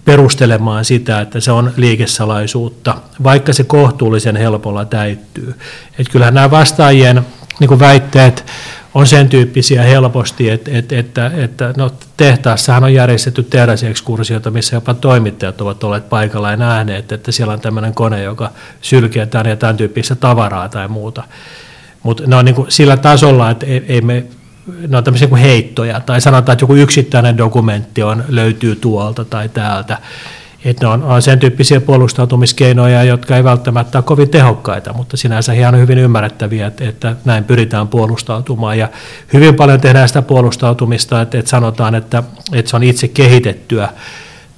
[0.05, 5.55] perustelemaan sitä, että se on liikesalaisuutta, vaikka se kohtuullisen helpolla täyttyy.
[5.99, 7.25] Et kyllähän nämä vastaajien
[7.59, 8.45] niin väitteet
[8.93, 14.93] on sen tyyppisiä helposti, että, että, että, että no, tehtaassahan on järjestetty teräsekskursioita, missä jopa
[14.93, 18.49] toimittajat ovat olleet paikalla ja nähneet, että siellä on tämmöinen kone, joka
[18.81, 21.23] sylkee tämän ja tämän tyyppistä tavaraa tai muuta.
[22.03, 24.25] Mutta ne on niin sillä tasolla, että ei, ei me
[24.87, 29.49] ne on tämmöisiä kuin heittoja, tai sanotaan, että joku yksittäinen dokumentti on, löytyy tuolta tai
[29.49, 29.97] täältä.
[30.65, 35.53] Että ne on, on sen tyyppisiä puolustautumiskeinoja, jotka ei välttämättä ole kovin tehokkaita, mutta sinänsä
[35.53, 38.77] ihan hyvin ymmärrettäviä, että, että näin pyritään puolustautumaan.
[38.77, 38.89] Ja
[39.33, 43.89] hyvin paljon tehdään sitä puolustautumista, että, että sanotaan, että, että se on itse kehitettyä,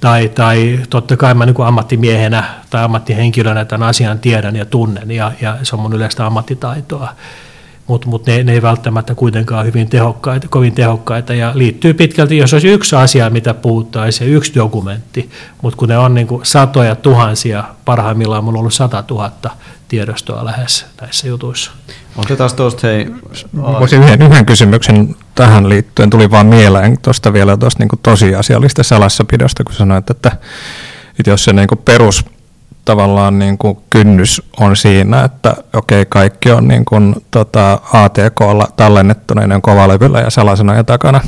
[0.00, 5.10] tai, tai totta kai mä niin kuin ammattimiehenä tai ammattihenkilönä tämän asian tiedän ja tunnen,
[5.10, 7.08] ja, ja se on mun yleistä ammattitaitoa
[7.86, 11.34] mutta mut ne, ne ei välttämättä kuitenkaan hyvin tehokkaita, kovin tehokkaita.
[11.34, 15.30] Ja liittyy pitkälti, jos olisi yksi asia, mitä puhuttaisiin, yksi dokumentti,
[15.62, 19.50] mutta kun ne on niin kuin satoja tuhansia, parhaimmillaan on ollut sata tuhatta
[19.88, 21.72] tiedostoa lähes näissä jutuissa.
[22.16, 23.06] Otetaan tuosta hei...
[23.56, 29.64] Voisin yhden, yhden kysymyksen tähän liittyen, tuli vaan mieleen tuosta vielä tuosta niin tosiasiallista salassapidosta,
[29.64, 30.36] kun sanoit, että,
[31.18, 32.24] että jos se niin perus
[32.84, 39.46] tavallaan niin kuin kynnys on siinä, että okei, kaikki on niin kuin, tota, ATKlla tallennettuna
[39.46, 41.20] niin kovalevyllä ja salaisena takana,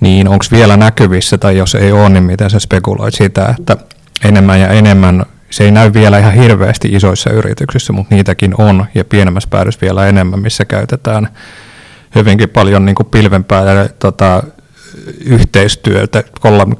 [0.00, 3.76] niin onko vielä näkyvissä, tai jos ei ole, niin miten se spekuloit sitä, että
[4.24, 9.04] enemmän ja enemmän, se ei näy vielä ihan hirveästi isoissa yrityksissä, mutta niitäkin on, ja
[9.04, 11.28] pienemmässä päädyssä vielä enemmän, missä käytetään
[12.14, 14.42] hyvinkin paljon niin kuin pilvenpää ja tota,
[15.24, 16.22] yhteistyötä,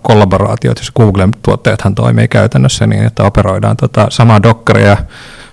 [0.02, 4.96] kollaboraatiot, jos Googlen tuotteethan toimii käytännössä niin, että operoidaan tota samaa Dockeria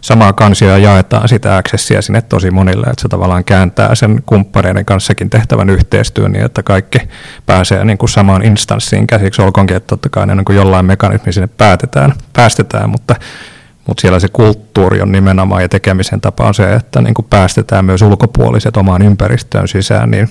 [0.03, 5.29] samaa kansia jaetaan sitä accessia sinne tosi monille, että se tavallaan kääntää sen kumppaneiden kanssakin
[5.29, 6.99] tehtävän yhteistyön niin, että kaikki
[7.45, 11.47] pääsee niin kuin samaan instanssiin käsiksi, olkoonkin, että totta kai niin kuin jollain mekanismi sinne
[11.47, 13.15] päätetään, päästetään, mutta
[13.87, 17.85] mutta siellä se kulttuuri on nimenomaan ja tekemisen tapa on se, että niin kuin päästetään
[17.85, 20.29] myös ulkopuoliset omaan ympäristöön sisään, niin,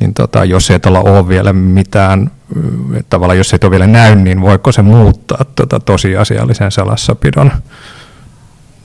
[0.00, 2.30] niin tota, jos ei tuolla ole vielä mitään,
[3.10, 7.52] tavallaan jos ei ole vielä näy, niin voiko se muuttaa tota tosiasiallisen salassapidon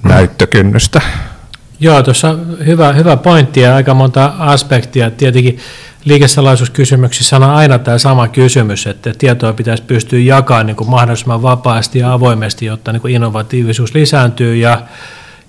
[0.03, 1.01] näyttökynnystä?
[1.79, 5.11] Joo, tuossa on hyvä, hyvä pointti ja aika monta aspektia.
[5.11, 5.59] Tietenkin
[6.05, 11.99] liikesalaisuuskysymyksissä on aina tämä sama kysymys, että tietoa pitäisi pystyä jakamaan niin kuin mahdollisimman vapaasti
[11.99, 14.81] ja avoimesti, jotta niin kuin innovatiivisuus lisääntyy ja,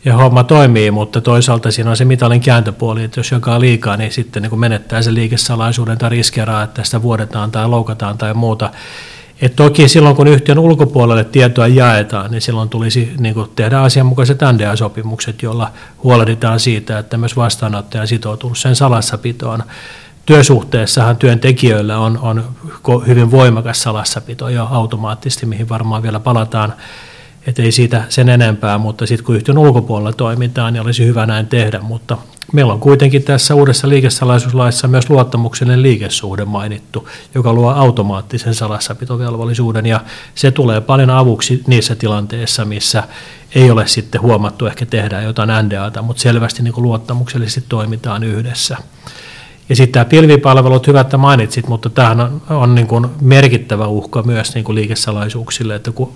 [0.05, 4.13] ja homma toimii, mutta toisaalta siinä on se mitalin kääntöpuoli, että jos jakaa liikaa, niin
[4.13, 8.71] sitten niin menettää se liikesalaisuuden tai riskeraa, että sitä vuodetaan tai loukataan tai muuta.
[9.41, 14.39] Et toki silloin, kun yhtiön ulkopuolelle tietoa jaetaan, niin silloin tulisi niin kuin tehdä asianmukaiset
[14.53, 15.71] NDA-sopimukset, joilla
[16.03, 19.63] huolehditaan siitä, että myös vastaanottaja sitoutuu sen salassapitoon
[20.27, 22.45] työsuhteessahan työntekijöillä on, on
[23.07, 26.73] hyvin voimakas salassapito jo automaattisesti, mihin varmaan vielä palataan,
[27.47, 31.47] että ei siitä sen enempää, mutta sitten kun yhtiön ulkopuolella toimitaan, niin olisi hyvä näin
[31.47, 32.19] tehdä, mutta
[32.53, 40.01] meillä on kuitenkin tässä uudessa liikesalaisuuslaissa myös luottamuksellinen liikesuhde mainittu, joka luo automaattisen salassapitovelvollisuuden ja
[40.35, 43.03] se tulee paljon avuksi niissä tilanteissa, missä
[43.55, 48.77] ei ole sitten huomattu ehkä tehdä jotain NDAta, mutta selvästi niin luottamuksellisesti toimitaan yhdessä.
[49.69, 54.23] Ja sitten tämä pilvipalvelut, hyvä, että mainitsit, mutta tämähän on, on niin kuin merkittävä uhka
[54.23, 56.13] myös niin kuin liikesalaisuuksille, että kun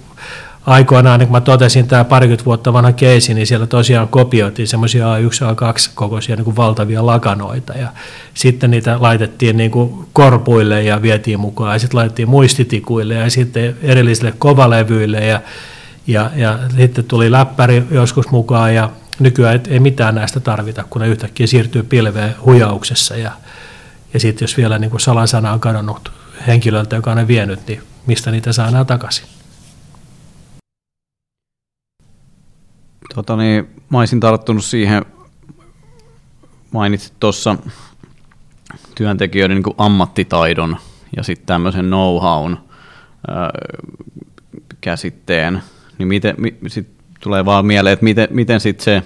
[0.66, 5.06] aikoinaan, niin kun mä totesin tämä parikymmentä vuotta vanha keisi, niin siellä tosiaan kopioitiin semmoisia
[5.06, 7.72] A1, A2 kokoisia niin valtavia lakanoita.
[7.72, 7.88] Ja
[8.34, 11.72] sitten niitä laitettiin niin kuin korpuille ja vietiin mukaan.
[11.72, 15.26] Ja sitten laitettiin muistitikuille ja sitten erillisille kovalevyille.
[15.26, 15.40] Ja,
[16.06, 21.08] ja, ja sitten tuli läppäri joskus mukaan ja nykyään ei mitään näistä tarvita, kun ne
[21.08, 23.32] yhtäkkiä siirtyy pilveen huijauksessa ja,
[24.14, 25.00] ja sitten jos vielä niin kuin
[25.52, 26.12] on kadonnut
[26.46, 29.39] henkilöltä, joka on ne vienyt, niin mistä niitä saa enää takaisin?
[33.14, 35.04] Tota niin, mä olisin tarttunut siihen,
[36.72, 37.56] mainitsit tuossa
[38.94, 40.76] työntekijöiden niin ammattitaidon
[41.16, 42.56] ja sitten tämmöisen know-hown
[44.80, 45.62] käsitteen,
[45.98, 46.88] niin miten, mi, sit
[47.20, 49.02] tulee vaan mieleen, että miten, miten sitten se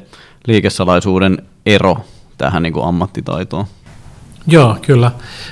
[0.47, 1.97] liikesalaisuuden ero
[2.39, 3.67] tähän niin ammattitaitoon?
[4.47, 5.11] Joo, kyllä.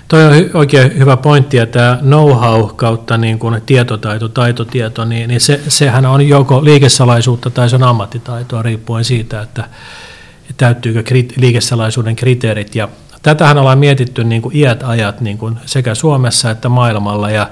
[0.09, 5.41] Toi on oikein hyvä pointti, että tämä know-how kautta niin kuin tietotaito, taitotieto, niin, niin
[5.41, 9.65] se, sehän on joko liikesalaisuutta tai se on ammattitaitoa riippuen siitä, että
[10.57, 11.03] täyttyykö
[11.37, 12.75] liikesalaisuuden kriteerit.
[12.75, 12.89] Ja
[13.23, 17.31] tätähän ollaan mietitty niin kuin iät ajat niin kuin sekä Suomessa että maailmalla.
[17.31, 17.51] Ja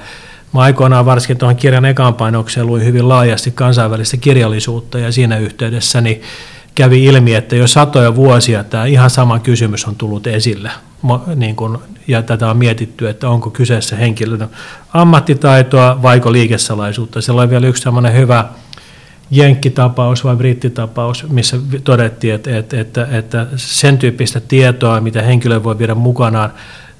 [0.55, 6.01] Mä aikoinaan varsinkin tuohon kirjan ekaan painokseen luin hyvin laajasti kansainvälistä kirjallisuutta ja siinä yhteydessä
[6.01, 6.23] niin
[6.81, 10.71] kävi ilmi, että jo satoja vuosia tämä ihan sama kysymys on tullut esille.
[11.37, 14.49] Niin kun, ja tätä on mietitty, että onko kyseessä henkilön
[14.93, 17.21] ammattitaitoa vaiko liikesalaisuutta.
[17.21, 18.45] Siellä oli vielä yksi sellainen hyvä
[19.31, 25.79] jenkkitapaus vai brittitapaus, missä todettiin, että, että, että, että sen tyyppistä tietoa, mitä henkilö voi
[25.79, 26.53] viedä mukanaan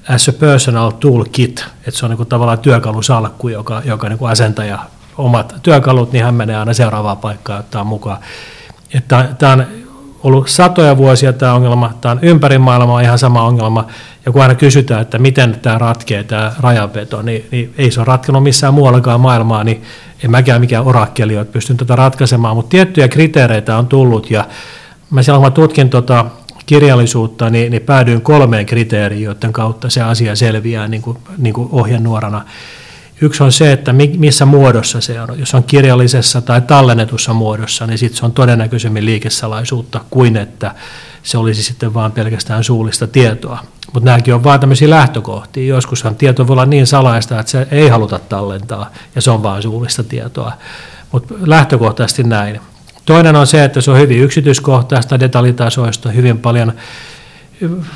[0.09, 4.79] as a personal toolkit, että se on niin tavallaan työkalusalkku, joka, joka niin asentaja
[5.17, 8.17] omat työkalut, niin hän menee aina seuraavaan paikkaan ottaa mukaan.
[8.93, 9.65] Että tämä on
[10.23, 13.87] ollut satoja vuosia tämä ongelma, tämä on ympäri maailmaa ihan sama ongelma,
[14.25, 18.05] ja kun aina kysytään, että miten tämä ratkee, tämä rajanveto, niin, niin ei se ole
[18.05, 19.81] ratkenut missään muuallakaan maailmaa, niin
[20.23, 24.45] en mäkään mikään orakkeli ole pystynyt tätä ratkaisemaan, mutta tiettyjä kriteereitä on tullut, ja
[25.09, 26.25] mä silloin kun mä tutkin tota
[26.65, 31.69] kirjallisuutta, niin, niin päädyin kolmeen kriteeriin, joiden kautta se asia selviää niin kuin, niin kuin
[31.71, 32.45] ohjenuorana.
[33.21, 35.39] Yksi on se, että missä muodossa se on.
[35.39, 40.75] Jos on kirjallisessa tai tallennetussa muodossa, niin sitten se on todennäköisemmin liikesalaisuutta kuin että
[41.23, 43.59] se olisi sitten vain pelkästään suullista tietoa.
[43.93, 45.67] Mutta nämäkin on vain tämmöisiä lähtökohtia.
[45.75, 49.61] Joskushan tieto voi olla niin salaista, että se ei haluta tallentaa ja se on vain
[49.61, 50.53] suullista tietoa.
[51.11, 52.61] Mutta lähtökohtaisesti näin.
[53.05, 56.73] Toinen on se, että se on hyvin yksityiskohtaista, detaljitasoista, hyvin paljon,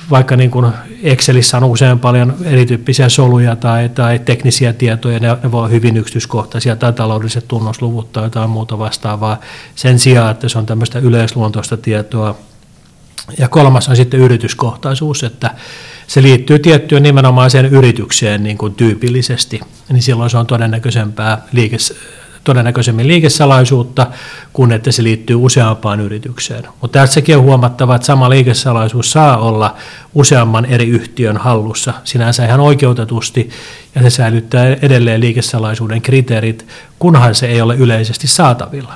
[0.09, 0.71] vaikka niin kuin
[1.03, 5.97] Excelissä on usein paljon erityyppisiä soluja tai, tai teknisiä tietoja, ne, ne voi olla hyvin
[5.97, 9.39] yksityiskohtaisia tai taloudelliset tunnusluvut tai jotain muuta vastaavaa
[9.75, 12.37] sen sijaan, että se on tämmöistä yleisluontoista tietoa.
[13.37, 15.51] Ja kolmas on sitten yrityskohtaisuus, että
[16.07, 21.93] se liittyy tiettyyn nimenomaiseen yritykseen niin kuin tyypillisesti, niin silloin se on todennäköisempää liikes,
[22.45, 24.07] todennäköisemmin liikesalaisuutta,
[24.53, 26.63] kuin että se liittyy useampaan yritykseen.
[26.81, 29.75] Mutta tässäkin on huomattava, että sama liikesalaisuus saa olla
[30.13, 33.49] useamman eri yhtiön hallussa sinänsä ihan oikeutetusti,
[33.95, 36.67] ja se säilyttää edelleen liikesalaisuuden kriteerit,
[36.99, 38.93] kunhan se ei ole yleisesti saatavilla.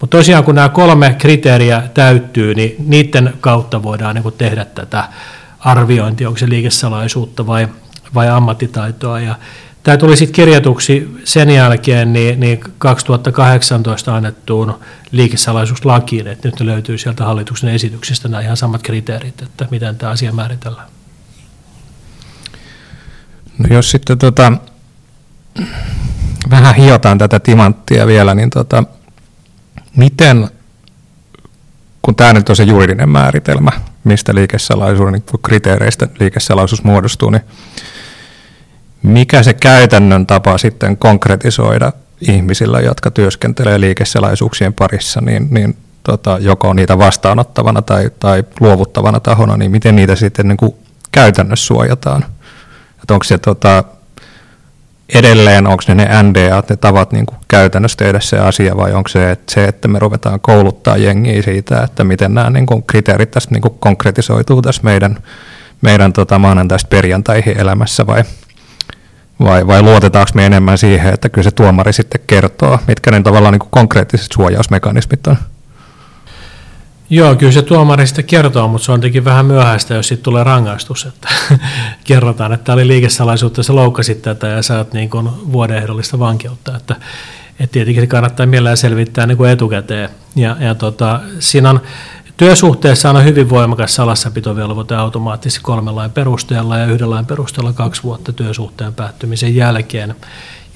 [0.00, 5.04] Mutta tosiaan kun nämä kolme kriteeriä täyttyy, niin niiden kautta voidaan niin tehdä tätä
[5.60, 7.68] arviointia, onko se liikesalaisuutta vai,
[8.14, 9.20] vai ammattitaitoa.
[9.20, 9.34] Ja
[9.82, 14.74] tämä tuli sitten kirjatuksi sen jälkeen niin, niin 2018 annettuun
[15.10, 20.32] liikesalaisuuslakiin, että nyt löytyy sieltä hallituksen esityksestä nämä ihan samat kriteerit, että miten tämä asia
[20.32, 20.88] määritellään.
[23.58, 24.52] No jos sitten tota,
[26.50, 28.84] vähän hiotaan tätä timanttia vielä, niin tota,
[29.96, 30.48] miten,
[32.02, 33.70] kun tämä nyt on se juridinen määritelmä,
[34.04, 37.42] mistä liikesalaisuuden niin kriteereistä liikesalaisuus muodostuu, niin
[39.02, 41.92] mikä se käytännön tapa sitten konkretisoida
[42.28, 49.56] ihmisillä, jotka työskentelee liikesalaisuuksien parissa, niin, niin tota, joko niitä vastaanottavana tai, tai luovuttavana tahona,
[49.56, 50.74] niin miten niitä sitten niin kuin
[51.12, 52.24] käytännössä suojataan?
[53.02, 53.84] Että onko se tota,
[55.14, 59.08] edelleen, onko ne ne NDA, ne tavat niin kuin käytännössä tehdä se asia, vai onko
[59.08, 63.30] se, että se, että me ruvetaan kouluttaa jengiä siitä, että miten nämä niin kuin kriteerit
[63.30, 65.18] tästä niin kuin konkretisoituu tässä meidän,
[65.80, 68.24] meidän tota, maanantaista perjantaihin elämässä, vai,
[69.44, 73.52] vai, vai luotetaanko me enemmän siihen, että kyllä se tuomari sitten kertoo, mitkä ne tavallaan
[73.52, 75.36] niin konkreettiset suojausmekanismit on?
[77.10, 80.44] Joo, kyllä se tuomari sitten kertoo, mutta se on tietenkin vähän myöhäistä, jos siitä tulee
[80.44, 81.28] rangaistus, että
[82.04, 86.76] kerrotaan, että tämä oli liikesalaisuutta, sä loukkasit tätä ja saat niin kuin vuoden ehdollista vankeutta,
[86.76, 86.96] että,
[87.60, 90.08] että tietenkin se kannattaa mielellään selvittää niin kuin etukäteen.
[90.36, 91.80] Ja, ja tota, siinä on,
[92.42, 98.32] työsuhteessa on hyvin voimakas salassapitovelvoite automaattisesti kolmen lain perusteella ja yhden lain perusteella kaksi vuotta
[98.32, 100.14] työsuhteen päättymisen jälkeen.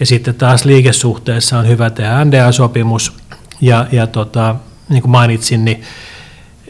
[0.00, 3.12] Ja sitten taas liikesuhteessa on hyvä tehdä NDA-sopimus
[3.60, 4.56] ja, ja tota,
[4.88, 5.82] niin kuin mainitsin, niin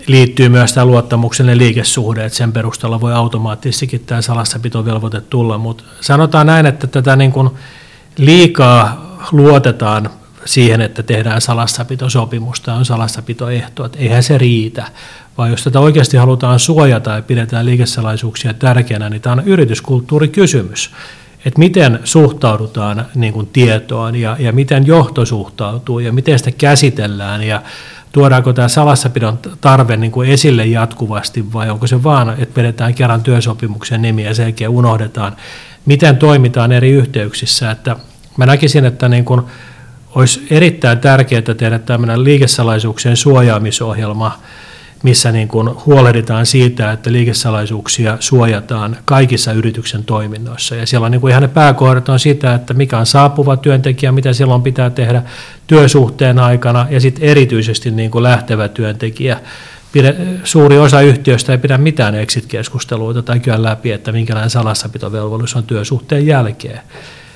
[0.06, 6.46] liittyy myös tämä luottamuksellinen liikesuhde, että sen perusteella voi automaattisestikin tämä salassapitovelvoite tulla, mutta sanotaan
[6.46, 7.50] näin, että tätä niin kuin
[8.16, 10.10] liikaa luotetaan
[10.46, 14.86] siihen, että tehdään salassapitosopimusta, on salassapitoehto, että eihän se riitä,
[15.38, 20.90] vaan jos tätä oikeasti halutaan suojata ja pidetään liikesalaisuuksia tärkeänä, niin tämä on yrityskulttuurikysymys,
[21.44, 27.42] että miten suhtaudutaan niin kuin tietoon ja, ja miten johto suhtautuu ja miten sitä käsitellään
[27.42, 27.62] ja
[28.12, 33.22] tuodaanko tämä salassapidon tarve niin kuin esille jatkuvasti vai onko se vaan, että vedetään kerran
[33.22, 35.36] työsopimuksen nimi ja sen jälkeen unohdetaan,
[35.86, 37.70] miten toimitaan eri yhteyksissä.
[37.70, 37.96] Että
[38.36, 39.42] mä näkisin, että niin kuin
[40.16, 44.38] olisi erittäin tärkeää tehdä tämmöinen liikesalaisuuksien suojaamisohjelma,
[45.02, 50.74] missä niin kuin huolehditaan siitä, että liikesalaisuuksia suojataan kaikissa yrityksen toiminnoissa.
[50.74, 54.12] Ja siellä on niin kuin ihan ne pääkohdat on sitä, että mikä on saapuva työntekijä,
[54.12, 55.22] mitä silloin pitää tehdä
[55.66, 59.40] työsuhteen aikana, ja sitten erityisesti niin kuin lähtevä työntekijä.
[60.44, 66.26] Suuri osa yhtiöistä ei pidä mitään exit-keskusteluita tai käy läpi, että minkälainen salassapitovelvollisuus on työsuhteen
[66.26, 66.80] jälkeen.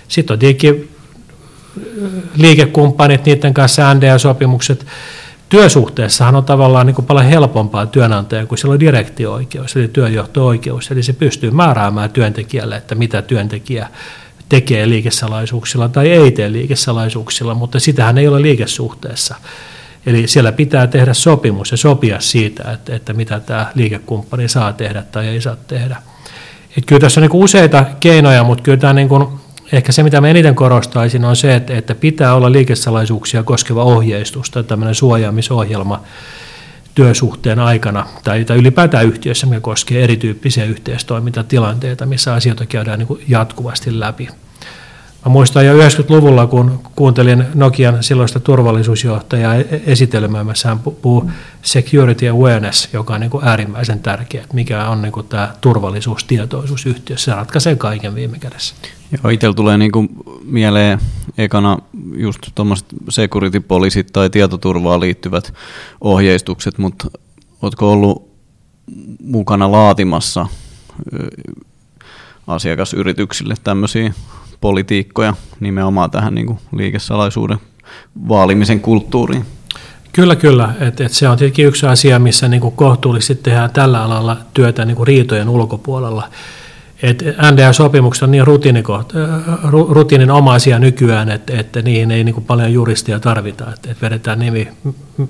[0.09, 0.90] Sitten on tietenkin
[2.37, 4.87] liikekumppanit, niiden kanssa NDA-sopimukset,
[5.49, 11.13] työsuhteessahan on tavallaan niin kuin paljon helpompaa työnantajan kuin silloin direktio-oikeus, eli työjohto-oikeus, eli se
[11.13, 13.89] pystyy määräämään työntekijälle, että mitä työntekijä
[14.49, 19.35] tekee liikesalaisuuksilla tai ei tee liikesalaisuuksilla, mutta sitähän ei ole liikesuhteessa.
[20.07, 25.03] Eli siellä pitää tehdä sopimus ja sopia siitä, että, että mitä tämä liikekumppani saa tehdä
[25.03, 25.97] tai ei saa tehdä.
[26.79, 29.27] Et kyllä tässä on niin useita keinoja, mutta kyllä tämä niin kuin
[29.73, 34.51] Ehkä se, mitä mä eniten korostaisin, on se, että, että pitää olla liikesalaisuuksia koskeva ohjeistus
[34.51, 36.03] tai tämmöinen suojaamisohjelma
[36.95, 44.01] työsuhteen aikana tai, tai ylipäätään yhtiössä, mikä koskee erityyppisiä yhteistoimintatilanteita, missä asioita käydään niin jatkuvasti
[44.01, 44.29] läpi.
[45.25, 51.31] Mä muistan jo 90-luvulla, kun kuuntelin Nokian silloista turvallisuusjohtajaa e-, esitelmämässä, hän puhuu
[51.63, 57.25] security awareness, joka on niin kuin äärimmäisen tärkeä, mikä on niin kuin tämä turvallisuustietoisuus yhtiössä.
[57.25, 58.75] Se ratkaisee kaiken viime kädessä.
[59.13, 60.09] Joo, itsellä tulee niin kuin
[60.45, 60.99] mieleen
[61.39, 61.79] ekana
[62.17, 65.55] just tuommoiset security-poliisit tai tietoturvaan liittyvät
[66.01, 67.11] ohjeistukset, mutta
[67.63, 68.31] oletko ollut
[69.23, 70.47] mukana laatimassa
[72.47, 74.13] asiakasyrityksille tämmöisiä
[74.61, 77.59] politiikkoja nimenomaan tähän niin kuin liikesalaisuuden
[78.29, 79.45] vaalimisen kulttuuriin?
[80.13, 80.75] Kyllä, kyllä.
[80.81, 84.85] Et, et se on tietenkin yksi asia, missä niin kuin kohtuullisesti tehdään tällä alalla työtä
[84.85, 86.29] niin kuin riitojen ulkopuolella.
[87.03, 88.45] Et NDA-sopimukset on niin
[89.89, 93.65] rutiininomaisia nykyään, että, että niihin ei niin kuin paljon juristia tarvita.
[93.75, 94.69] Että, että vedetään nimi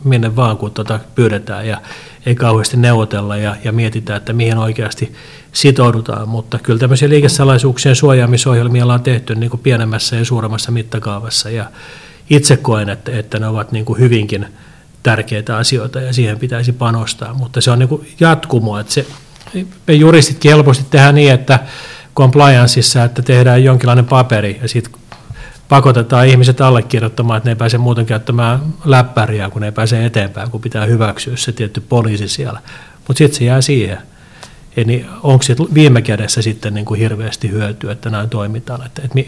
[0.04, 1.80] minne vaan, kun tuota pyydetään ja
[2.26, 5.12] ei kauheasti neuvotella ja, ja mietitään, että mihin oikeasti
[5.52, 6.28] sitoudutaan.
[6.28, 11.50] Mutta kyllä tämmöisiä liikesalaisuuksien suojaamisohjelmia ollaan tehty niin kuin pienemmässä ja suuremmassa mittakaavassa.
[11.50, 11.64] Ja
[12.30, 14.46] itse koen, että, että ne ovat niin kuin hyvinkin
[15.02, 17.34] tärkeitä asioita ja siihen pitäisi panostaa.
[17.34, 19.06] Mutta se on niin kuin jatkumo, että se
[19.86, 21.58] me juristitkin helposti tehdään niin, että
[22.16, 25.00] complianceissa, että tehdään jonkinlainen paperi ja sitten
[25.68, 30.50] pakotetaan ihmiset allekirjoittamaan, että ne ei pääse muuten käyttämään läppäriä, kun ne ei pääse eteenpäin,
[30.50, 32.60] kun pitää hyväksyä se tietty poliisi siellä.
[33.08, 33.98] Mutta sitten se jää siihen.
[34.76, 38.86] Eli onko se viime kädessä sitten niin kuin hirveästi hyötyä, että näin toimitaan.
[38.86, 39.26] Että, et,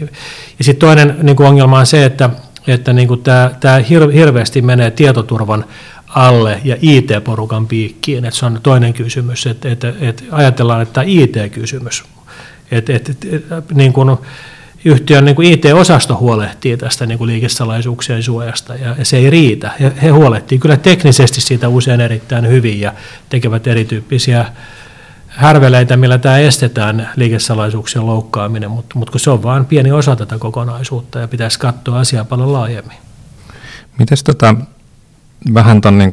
[0.57, 2.29] ja sitten toinen niin kuin ongelma on se, että,
[2.67, 3.79] että niin kuin tämä, tämä
[4.13, 5.65] hirveästi menee tietoturvan
[6.15, 8.25] alle ja IT-porukan piikkiin.
[8.25, 12.03] Että se on toinen kysymys, että, että, että ajatellaan, että tämä IT-kysymys,
[12.71, 14.17] että, että, että niin kuin
[14.85, 19.71] yhtiön niin kuin IT-osasto huolehtii tästä niin liikesalaisuuksien suojasta ja, ja se ei riitä.
[19.79, 22.93] He, he huolehtii kyllä teknisesti siitä usein erittäin hyvin ja
[23.29, 24.45] tekevät erityyppisiä
[25.27, 31.19] härveleitä, millä tämä estetään liikesalaisuuksien loukkaaminen, mutta, mutta se on vain pieni osa tätä kokonaisuutta
[31.19, 32.97] ja pitäisi katsoa asiaa paljon laajemmin.
[33.99, 34.55] Miten tota,
[35.53, 36.11] vähän tuon niin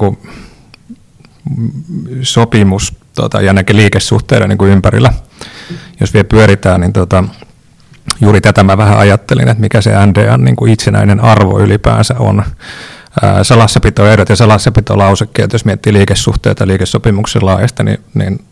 [2.22, 5.12] sopimus tota, ja näkee liikesuhteiden niin kuin ympärillä,
[6.00, 7.24] jos vielä pyöritään, niin tota,
[8.20, 12.44] juuri tätä mä vähän ajattelin, että mikä se NDAn niin kuin itsenäinen arvo ylipäänsä on.
[13.42, 18.44] Salassapitoehdot ja salassapitolausekkeet, jos miettii liikesuhteita liikesopimuksen laajasta, niin, niin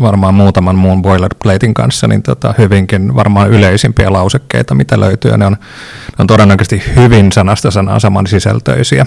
[0.00, 5.38] varmaan muutaman muun boilerplatein kanssa, niin tota, hyvinkin varmaan yleisimpiä lausekkeita, mitä löytyy.
[5.38, 9.06] Ne on, ne on todennäköisesti hyvin sanasta sanaa saman sisältöisiä.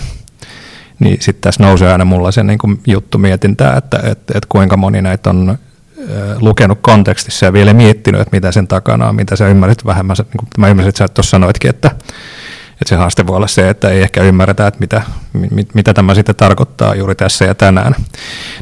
[1.02, 5.02] Niin sitten tässä nousee aina mulla se niin juttu mietintää, että et, et kuinka moni
[5.02, 5.58] näitä on
[6.40, 10.16] lukenut kontekstissa ja vielä miettinyt, että mitä sen takana on, mitä sä ymmärrät vähemmän.
[10.20, 11.92] Niin kuin mä ymmärsin, että sä tuossa sanoitkin, että,
[12.82, 15.02] että se haaste voi olla se, että ei ehkä ymmärretä, että mitä,
[15.52, 17.96] mit, mitä tämä sitten tarkoittaa juuri tässä ja tänään.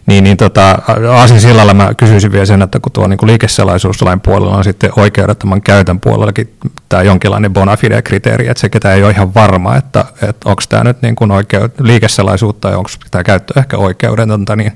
[0.05, 0.79] Niin, niin tota,
[1.11, 5.61] Aasin sillalla mä kysyisin vielä sen, että kun tuo niin liikesalaisuuslain puolella on sitten oikeudettoman
[5.61, 6.53] käytön puolellakin
[6.89, 10.83] tämä jonkinlainen bona fide-kriteeri, että se ketä ei ole ihan varma, että, että onko tämä
[10.83, 14.71] nyt niin kuin oikeud, liikesalaisuutta ja onko tämä käyttö ehkä oikeudetonta, niin,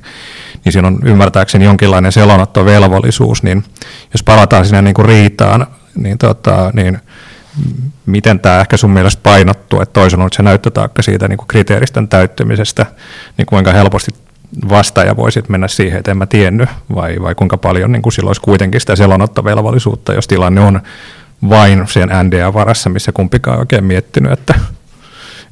[0.66, 3.64] niin siinä on ymmärtääkseni jonkinlainen selonottovelvollisuus, niin
[4.14, 7.00] jos palataan sinne niin kuin riitaan, niin, tota, niin–
[8.06, 12.86] miten tämä ehkä sun mielestä painottuu, että toisaalta se näyttötaakka siitä niin kuin kriteeristön täyttymisestä,
[13.38, 14.12] niin kuinka helposti
[14.70, 18.30] vastaaja voisi mennä siihen, että en mä tiennyt, vai, vai kuinka paljon niin kuin silloin
[18.30, 20.82] olisi kuitenkin sitä selonottovelvollisuutta, jos tilanne on
[21.49, 24.54] vain sen NDA-varassa, missä kumpikaan oikein miettinyt, että,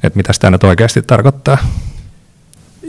[0.02, 1.58] että mitä tämä nyt oikeasti tarkoittaa.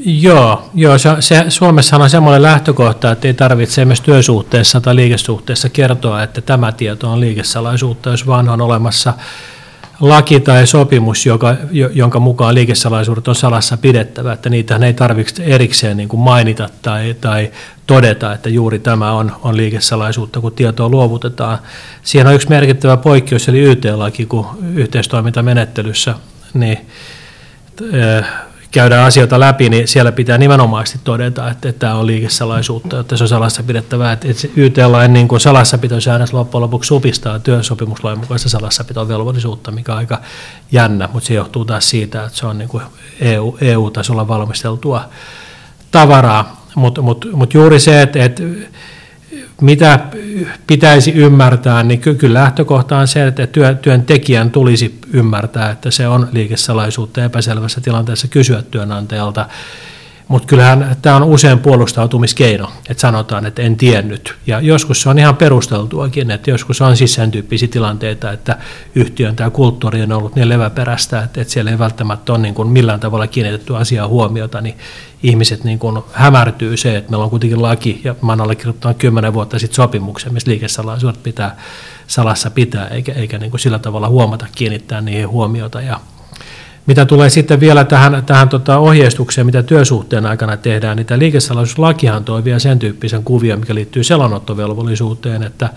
[0.06, 5.70] Joo, joo se, se, Suomessa on semmoinen lähtökohta, että ei tarvitse myös työsuhteessa tai liikesuhteessa
[5.70, 9.14] kertoa, että tämä tieto on liikesalaisuutta, jos vaan on olemassa
[10.00, 11.56] laki tai sopimus, joka,
[11.94, 17.16] jonka mukaan liikesalaisuudet on salassa pidettävä, että niitä ei tarvitse erikseen niin kuin mainita tai,
[17.22, 17.52] tai
[17.88, 21.58] todeta, että juuri tämä on, on liikesalaisuutta, kun tietoa luovutetaan.
[22.04, 26.16] Siihen on yksi merkittävä poikkeus, eli YT-laki, kun yhteistoimintamenettelyssä
[26.54, 26.78] niin,
[28.74, 33.24] käydään asioita läpi, niin siellä pitää nimenomaisesti todeta, että, että tämä on liikesalaisuutta, että se
[33.24, 34.11] on salassa pidettävää.
[34.11, 40.21] Että YT-lain niin salassapitosäännös loppujen lopuksi supistaa työsopimuslain mukaista salassapitovelvollisuutta, mikä on aika
[40.71, 42.84] jännä, mutta se johtuu taas siitä, että se on niin kuin
[43.21, 45.09] EU, EU-tasolla valmisteltua
[45.91, 46.65] tavaraa.
[46.76, 48.43] Mutta mut, mut juuri se, että, että
[49.62, 49.99] mitä
[50.68, 56.28] pitäisi ymmärtää, niin kyllä lähtökohta on se, että työ, työntekijän tulisi ymmärtää, että se on
[56.32, 59.45] liikesalaisuutta epäselvässä tilanteessa kysyä työnantajalta.
[60.34, 64.36] Mutta kyllähän tämä on usein puolustautumiskeino, että sanotaan, että en tiennyt.
[64.48, 68.58] Ja joskus se on ihan perusteltuakin, että joskus on siis sen tyyppisiä tilanteita, että
[68.96, 72.68] yhtiön tämä kulttuuri on ollut niin leväperäistä, että, että siellä ei välttämättä ole niin kuin
[72.68, 74.78] millään tavalla kiinnitetty asiaa huomiota, niin
[75.24, 79.34] ihmiset niin kuin hämärtyy se, että meillä on kuitenkin laki, ja mä oon allekirjoittanut kymmenen
[79.34, 81.58] vuotta sitten sopimuksen, missä liikesalaisuudet pitää
[82.08, 85.82] salassa pitää, eikä, eikä niin kuin sillä tavalla huomata kiinnittää niihin huomiota.
[85.82, 86.00] Ja
[86.86, 92.24] mitä tulee sitten vielä tähän, tähän tota ohjeistukseen, mitä työsuhteen aikana tehdään, niin tämä liikesalaisuuslakihan
[92.24, 95.70] toi vielä sen tyyppisen kuvion, mikä liittyy selonottovelvollisuuteen, että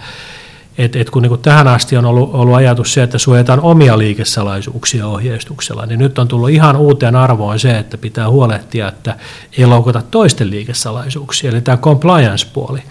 [0.78, 5.06] et, et kun niin tähän asti on ollut, ollut ajatus se, että suojataan omia liikesalaisuuksia
[5.06, 9.16] ohjeistuksella, niin nyt on tullut ihan uuteen arvoon se, että pitää huolehtia, että
[9.58, 12.82] ei loukata toisten liikesalaisuuksia, eli tämä compliance-puoli.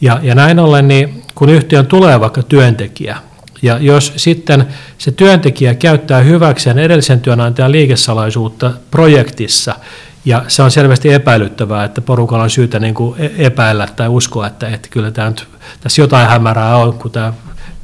[0.00, 3.16] Ja, ja näin ollen, niin kun yhtiön tulee vaikka työntekijä,
[3.62, 4.66] ja jos sitten
[4.98, 9.74] se työntekijä käyttää hyväkseen edellisen työnantajan liikesalaisuutta projektissa,
[10.24, 14.46] ja se on selvästi epäilyttävää, että porukalla on syytä niin kuin e- epäillä tai uskoa,
[14.46, 15.48] että, että kyllä tämä nyt,
[15.80, 17.32] tässä jotain hämärää on, kun tämä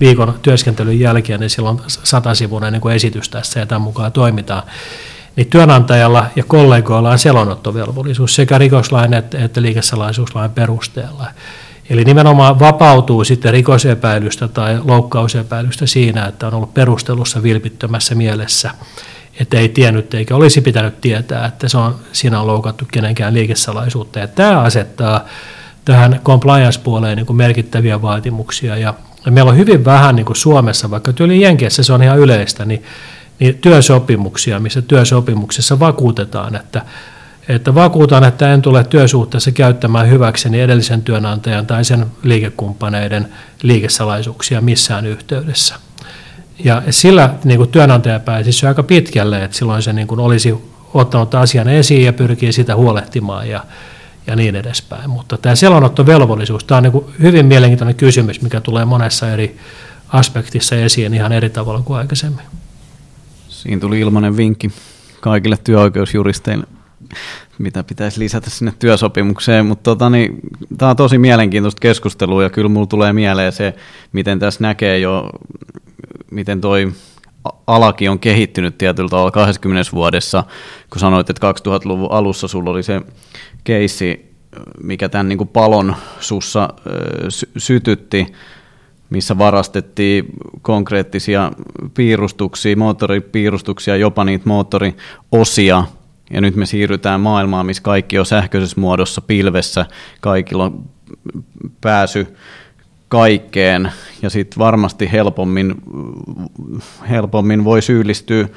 [0.01, 4.63] viikon työskentelyn jälkeen, niin silloin satasivuinen niin esitys tässä ja tämän mukaan toimitaan.
[5.37, 11.27] Niin työnantajalla ja kollegoilla on selonottovelvollisuus sekä rikoslain että, että liikesalaisuuslain perusteella.
[11.91, 18.71] Eli nimenomaan vapautuu sitten rikosepäilystä tai loukkausepäilystä siinä, että on ollut perustelussa vilpittömässä mielessä,
[19.41, 24.19] että ei tiennyt eikä olisi pitänyt tietää, että se on, siinä on loukattu kenenkään liikesalaisuutta.
[24.19, 25.25] Ja tämä asettaa
[25.85, 28.77] tähän compliance-puoleen niin kuin merkittäviä vaatimuksia.
[28.77, 28.95] Ja
[29.31, 32.85] meillä on hyvin vähän niin kuin Suomessa, vaikka tyyli Jenkeissä se on ihan yleistä, niin
[33.43, 36.83] niin työsopimuksia, missä työsopimuksessa vakuutetaan, että,
[37.49, 43.29] että vakuutan, että en tule työsuhteessa käyttämään hyväkseni edellisen työnantajan tai sen liikekumppaneiden
[43.63, 45.75] liikesalaisuuksia missään yhteydessä.
[46.65, 50.55] Ja sillä niin kuin työnantaja pääsisi aika pitkälle, että silloin se niin kuin olisi
[50.95, 53.65] ottanut asian esiin ja pyrkii sitä huolehtimaan ja,
[54.27, 55.11] ja niin edespäin.
[55.11, 59.59] Mutta tämä selonottovelvollisuus, tämä on niin kuin hyvin mielenkiintoinen kysymys, mikä tulee monessa eri
[60.09, 62.45] aspektissa esiin ihan eri tavalla kuin aikaisemmin.
[63.49, 64.71] Siinä tuli ilmainen vinkki
[65.21, 66.67] kaikille työoikeusjuristeille,
[67.59, 70.41] mitä pitäisi lisätä sinne työsopimukseen, mutta tota, niin,
[70.79, 73.75] tämä on tosi mielenkiintoista keskustelua ja kyllä mulla tulee mieleen se,
[74.13, 75.31] miten tässä näkee jo,
[76.31, 76.93] miten toi
[77.67, 80.45] alakin on kehittynyt tietyllä tavalla 20 vuodessa,
[80.91, 83.01] kun sanoit, että 2000-luvun alussa sulla oli se
[83.65, 84.33] keissi,
[84.83, 86.69] mikä tämän niin kuin palon sussa
[87.29, 88.27] sy- sytytti,
[89.11, 90.25] missä varastettiin
[90.63, 91.53] konkreettisia
[91.95, 95.85] piirustuksia, moottoripiirustuksia, jopa niitä moottoriosia,
[96.33, 99.87] ja nyt me siirrytään maailmaan, missä kaikki on sähköisessä muodossa pilvessä,
[100.21, 100.85] kaikilla on
[101.81, 102.37] pääsy
[103.09, 105.75] kaikkeen, ja sitten varmasti helpommin,
[107.09, 108.49] helpommin voi syyllistyä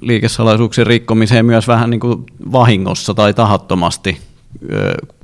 [0.00, 4.18] liikesalaisuuksien rikkomiseen myös vähän niin kuin vahingossa tai tahattomasti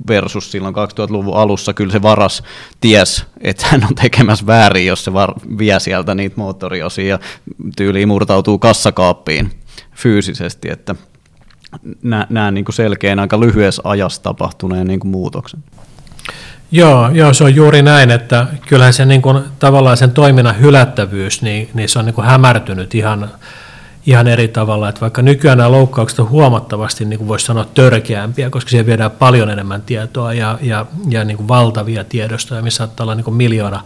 [0.07, 1.73] versus silloin 2000-luvun alussa.
[1.73, 2.43] Kyllä se varas
[2.81, 7.19] ties, että hän on tekemässä väärin, jos se var, vie sieltä niitä moottoriosia ja
[7.75, 9.51] tyyliin murtautuu kassakaappiin
[9.95, 10.95] fyysisesti, että
[12.29, 15.63] näen niin selkeän aika lyhyessä ajassa tapahtuneen niin kuin muutoksen.
[16.71, 21.41] Joo, joo, se on juuri näin, että kyllähän se niin kuin, tavallaan sen toiminnan hylättävyys,
[21.41, 23.31] niin, niin se on niin kuin hämärtynyt ihan,
[24.05, 24.89] ihan eri tavalla.
[24.89, 29.11] Että vaikka nykyään nämä loukkaukset on huomattavasti, niin kuin voisi sanoa, törkeämpiä, koska siihen viedään
[29.11, 33.35] paljon enemmän tietoa ja, ja, ja niin kuin valtavia tiedostoja, missä saattaa olla niin kuin
[33.35, 33.83] miljoona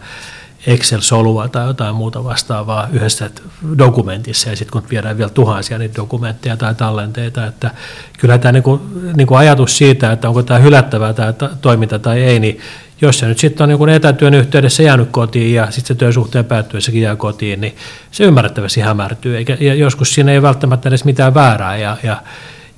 [0.66, 3.30] Excel-solua tai jotain muuta vastaavaa yhdessä
[3.78, 7.70] dokumentissa, ja sitten kun viedään vielä tuhansia niitä dokumentteja tai tallenteita, että
[8.18, 8.80] kyllä tämä niinku,
[9.16, 12.60] niinku ajatus siitä, että onko tämä hylättävää tämä toiminta tai ei, niin
[13.00, 17.02] jos se nyt sitten on niin etätyön yhteydessä jäänyt kotiin ja sitten se työsuhteen päättyessäkin
[17.02, 17.76] jää kotiin, niin
[18.10, 22.22] se ymmärrettävästi hämärtyy, eikä, ja joskus siinä ei välttämättä edes mitään väärää, ja, ja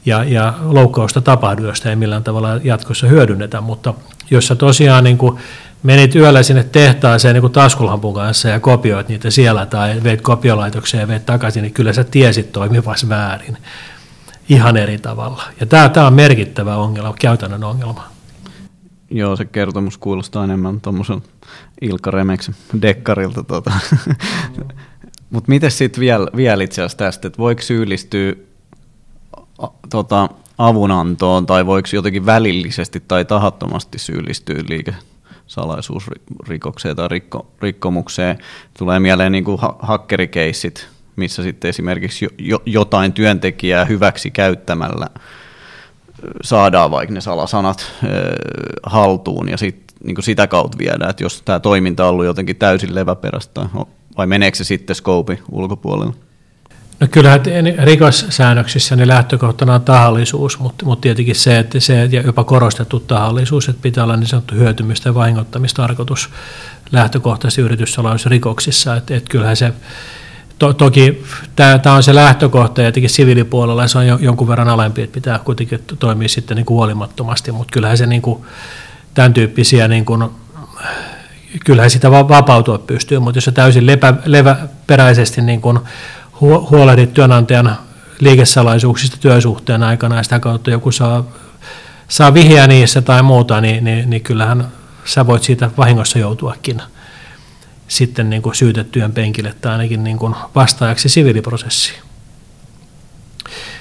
[0.06, 3.94] ja, ja loukkausta tapahdu, josta ei millään tavalla jatkossa hyödynnetä, mutta
[4.30, 5.38] jos tosiaan niin kuin
[5.82, 11.00] menit yöllä sinne tehtaaseen niin kuin taskulhampun kanssa ja kopioit niitä siellä tai veit kopiolaitokseen
[11.00, 13.56] ja veit takaisin, niin kyllä sä tiesit toimivasi väärin
[14.48, 15.42] ihan eri tavalla.
[15.60, 18.04] Ja tämä, tämä on merkittävä ongelma, käytännön ongelma.
[19.10, 21.22] Joo, se kertomus kuulostaa enemmän tuommoisen
[21.80, 23.44] Ilkka Remeksen dekkarilta.
[23.44, 23.72] Tota.
[25.30, 28.34] Mutta miten sitten vielä, vielä itse asiassa tästä, että voiko syyllistyä
[29.90, 30.28] tota,
[30.58, 34.94] avunantoon tai voiko jotenkin välillisesti tai tahattomasti syyllistyä liike,
[35.50, 38.38] salaisuusrikokseen tai rikko, rikkomukseen.
[38.78, 45.06] Tulee mieleen niin kuin ha- hakkerikeissit, missä sitten esimerkiksi jo, jotain työntekijää hyväksi käyttämällä
[46.42, 47.92] saadaan vaikka ne salasanat
[48.82, 52.56] haltuun ja sit, niin kuin sitä kautta viedään, että jos tämä toiminta on ollut jotenkin
[52.56, 53.66] täysin leväperäistä,
[54.16, 56.14] vai meneekö se sitten skoupi ulkopuolella?
[57.00, 57.40] No kyllähän
[57.82, 63.68] rikossäännöksissä niin lähtökohtana on tahallisuus, mutta, mutta tietenkin se, että se ja jopa korostettu tahallisuus,
[63.68, 66.30] että pitää olla niin sanottu hyötymistä ja vahingoittamistarkoitus
[66.92, 69.72] lähtökohtaisesti yrityssalaisuusrikoksissa, että, että kyllähän se
[70.58, 71.22] to, toki
[71.56, 75.38] tämä, on se lähtökohta ja jotenkin siviilipuolella se on jo, jonkun verran alempi, että pitää
[75.38, 78.44] kuitenkin toimia sitten niin huolimattomasti, mutta kyllähän se niin kuin,
[79.14, 80.24] tämän tyyppisiä niin kuin,
[81.64, 85.78] kyllähän sitä vapautua pystyy, mutta jos se täysin lepä, leväperäisesti niin kuin
[86.40, 87.76] huolehdit työnantajan
[88.20, 91.24] liikesalaisuuksista työsuhteen aikana ja sitä kautta joku saa,
[92.08, 94.68] saa vihjeä niissä tai muuta, niin, niin, niin kyllähän
[95.04, 96.82] sä voit siitä vahingossa joutuakin
[97.88, 102.09] sitten niin kuin syytettyjen penkille tai ainakin niin kuin vastaajaksi siviiliprosessiin.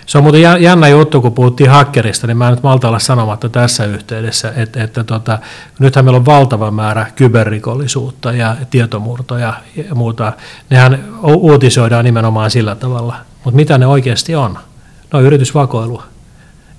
[0.09, 3.49] Se on muuten jännä juttu, kun puhuttiin hakkerista, niin mä en nyt malta olla sanomatta
[3.49, 5.39] tässä yhteydessä, että, että tota,
[5.79, 10.33] nythän meillä on valtava määrä kyberrikollisuutta ja tietomurtoja ja muuta.
[10.69, 14.57] Nehän uutisoidaan nimenomaan sillä tavalla, mutta mitä ne oikeasti on?
[15.13, 16.03] No yritysvakoilua.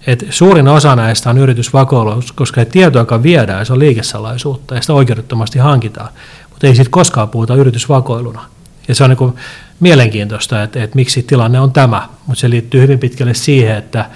[0.06, 4.92] Et suurin osa näistä on yritysvakoilua, koska tieto, joka viedään, se on liikesalaisuutta ja sitä
[4.92, 6.08] oikeudettomasti hankitaan,
[6.50, 8.44] mutta ei siitä koskaan puhuta yritysvakoiluna.
[8.88, 9.34] Ja se on niin
[9.80, 14.10] mielenkiintoista, että, että miksi tilanne on tämä, mutta se liittyy hyvin pitkälle siihen, että,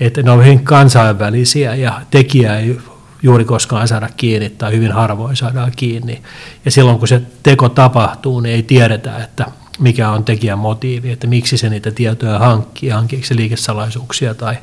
[0.00, 2.78] että ne on hyvin kansainvälisiä ja tekijä ei
[3.22, 6.22] juuri koskaan saada kiinni tai hyvin harvoin saadaan kiinni.
[6.64, 9.46] Ja silloin kun se teko tapahtuu, niin ei tiedetä, että
[9.78, 14.56] mikä on tekijän motiivi, että miksi se niitä tietoja hankkii, hankkiiko se liikesalaisuuksia tai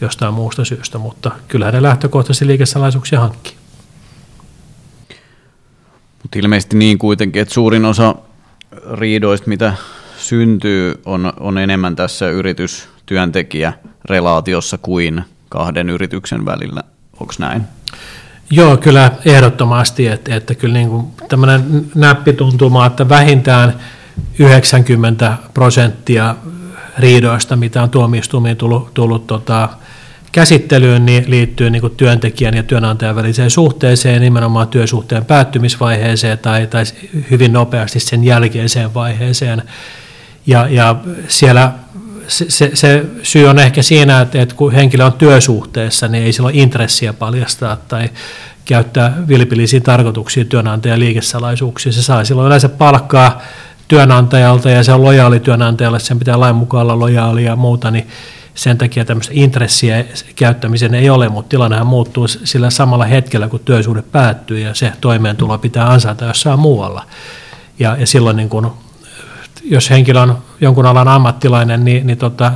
[0.00, 3.54] jostain muusta syystä, mutta kyllähän ne lähtökohtaisesti liikesalaisuuksia hankkii.
[6.22, 8.14] Mutta ilmeisesti niin kuitenkin, että suurin osa
[8.92, 9.74] riidoista, mitä
[10.16, 16.82] syntyy, on, on enemmän tässä yritystyöntekijä-relaatiossa kuin kahden yrityksen välillä.
[17.20, 17.62] Onko näin?
[18.50, 23.74] Joo, kyllä ehdottomasti, että, että kyllä niin kuin tämmöinen näppituntuma, että vähintään
[24.38, 26.34] 90 prosenttia
[26.98, 29.68] riidoista, mitä on tuomioistuimiin tullut, tullut tota,
[30.32, 36.84] käsittelyyn, niin liittyy niin kuin työntekijän ja työnantajan väliseen suhteeseen, nimenomaan työsuhteen päättymisvaiheeseen tai, tai
[37.30, 39.62] hyvin nopeasti sen jälkeiseen vaiheeseen.
[40.46, 40.96] Ja, ja
[41.28, 41.72] siellä
[42.28, 46.32] se, se, se syy on ehkä siinä, että, että kun henkilö on työsuhteessa, niin ei
[46.32, 48.08] sillä ole intressiä paljastaa tai
[48.64, 51.92] käyttää vilpillisiä tarkoituksia työnantajan liikesalaisuuksia.
[51.92, 53.42] Se saa silloin yleensä palkkaa
[53.88, 58.06] työnantajalta ja se on lojaali työnantajalle, sen pitää lain mukaan olla lojaali ja muuta, niin
[58.60, 60.04] sen takia tämmöistä intressiä
[60.36, 65.58] käyttämisen ei ole, mutta tilannehan muuttuu sillä samalla hetkellä, kun työsuhde päättyy ja se toimeentulo
[65.58, 67.06] pitää ansaita jossain muualla.
[67.78, 68.72] Ja, ja silloin niin kun,
[69.64, 72.52] jos henkilö on jonkun alan ammattilainen, niin, niin tota,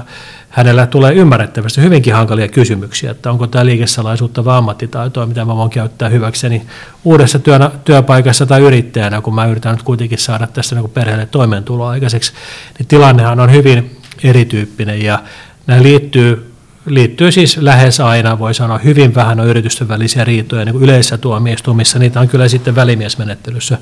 [0.48, 5.70] hänellä tulee ymmärrettävästi hyvinkin hankalia kysymyksiä, että onko tämä liikesalaisuutta vai ammattitaitoa, mitä mä voin
[5.70, 6.66] käyttää hyväkseni
[7.04, 11.90] uudessa työnä, työpaikassa tai yrittäjänä, kun mä yritän nyt kuitenkin saada tässä niin perheelle toimeentuloa
[11.90, 12.32] aikaiseksi,
[12.78, 15.18] niin tilannehan on hyvin erityyppinen ja
[15.66, 16.54] nämä liittyy
[16.86, 21.18] liittyy siis lähes aina, voi sanoa, hyvin vähän on yritysten välisiä riitoja, niin kuin yleisissä
[21.18, 23.78] tuomioistuimissa, niitä on kyllä sitten välimiesmenettelyssä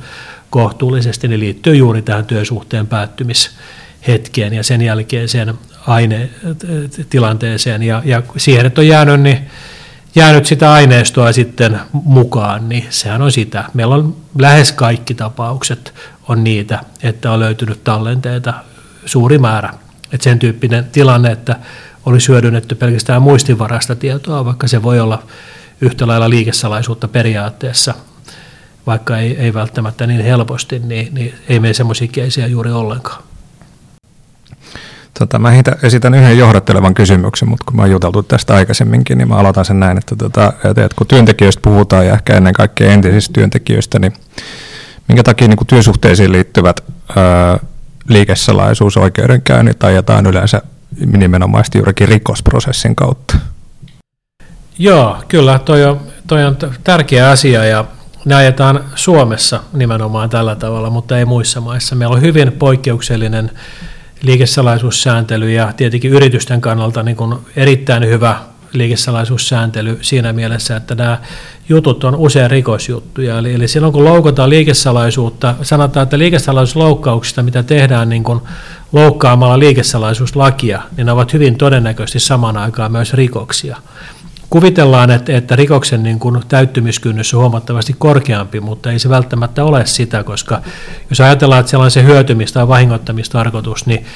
[0.50, 5.54] kohtuullisesti, niin liittyy juuri tähän työsuhteen päättymishetkeen ja sen jälkeen sen
[5.86, 9.38] ainetilanteeseen ja, ja siihen, että on jäänyt, niin,
[10.14, 13.64] jäänyt sitä aineistoa sitten mukaan, niin sehän on sitä.
[13.74, 15.94] Meillä on lähes kaikki tapaukset
[16.28, 18.54] on niitä, että on löytynyt tallenteita
[19.06, 19.74] suuri määrä.
[20.12, 21.56] Että sen tyyppinen tilanne, että
[22.06, 25.22] olisi hyödynnetty pelkästään muistinvarasta tietoa, vaikka se voi olla
[25.80, 27.94] yhtä lailla liikesalaisuutta periaatteessa,
[28.86, 33.22] vaikka ei, ei välttämättä niin helposti, niin, niin ei meillä semmoisia keisiä juuri ollenkaan.
[35.18, 35.52] Tota, mä
[35.82, 39.80] esitän yhden johdattelevan kysymyksen, mutta kun mä oon juteltu tästä aikaisemminkin, niin mä aloitan sen
[39.80, 44.12] näin, että, tota, että kun työntekijöistä puhutaan ja ehkä ennen kaikkea entisistä työntekijöistä, niin
[45.08, 46.80] minkä takia niin työsuhteisiin liittyvät
[48.08, 50.62] ää, liikesalaisuusoikeudenkäynnit ajetaan yleensä
[51.06, 53.38] nimenomaan juurikin rikosprosessin kautta?
[54.78, 57.84] Joo, kyllä, toi on, toi on tärkeä asia ja
[58.24, 61.94] ne ajetaan Suomessa nimenomaan tällä tavalla, mutta ei muissa maissa.
[61.94, 63.50] Meillä on hyvin poikkeuksellinen
[64.22, 68.36] liikesalaisuussääntely ja tietenkin yritysten kannalta niin kuin erittäin hyvä
[68.72, 71.18] liikesalaisuussääntely siinä mielessä, että nämä
[71.68, 73.38] jutut on usein rikosjuttuja.
[73.38, 78.40] Eli, eli silloin kun loukataan liikesalaisuutta, sanotaan, että liikesalaisuusloukkauksista, mitä tehdään niin kuin
[78.92, 83.76] loukkaamalla liikesalaisuuslakia, niin ne ovat hyvin todennäköisesti saman aikaan myös rikoksia
[84.52, 89.86] kuvitellaan, että, että rikoksen niin kuin täyttymiskynnys on huomattavasti korkeampi, mutta ei se välttämättä ole
[89.86, 90.62] sitä, koska
[91.10, 94.06] jos ajatellaan, että siellä on se hyötymistä tai vahingoittamistarkoitus, niin,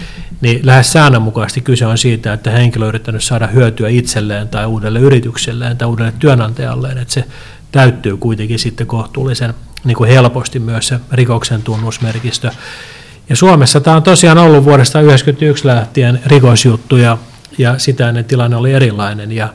[0.41, 5.01] niin lähes säännönmukaisesti kyse on siitä, että henkilö on yrittänyt saada hyötyä itselleen tai uudelle
[5.01, 7.25] yritykselleen tai uudelle työnantajalleen, että se
[7.73, 12.51] täyttyy kuitenkin sitten kohtuullisen niin kuin helposti myös se rikoksen tunnusmerkistö.
[13.29, 17.19] Ja Suomessa tämä on tosiaan ollut vuodesta 1991 lähtien rikosjuttu ja,
[17.59, 19.33] ja sitä ennen tilanne oli erilainen.
[19.33, 19.49] Ja,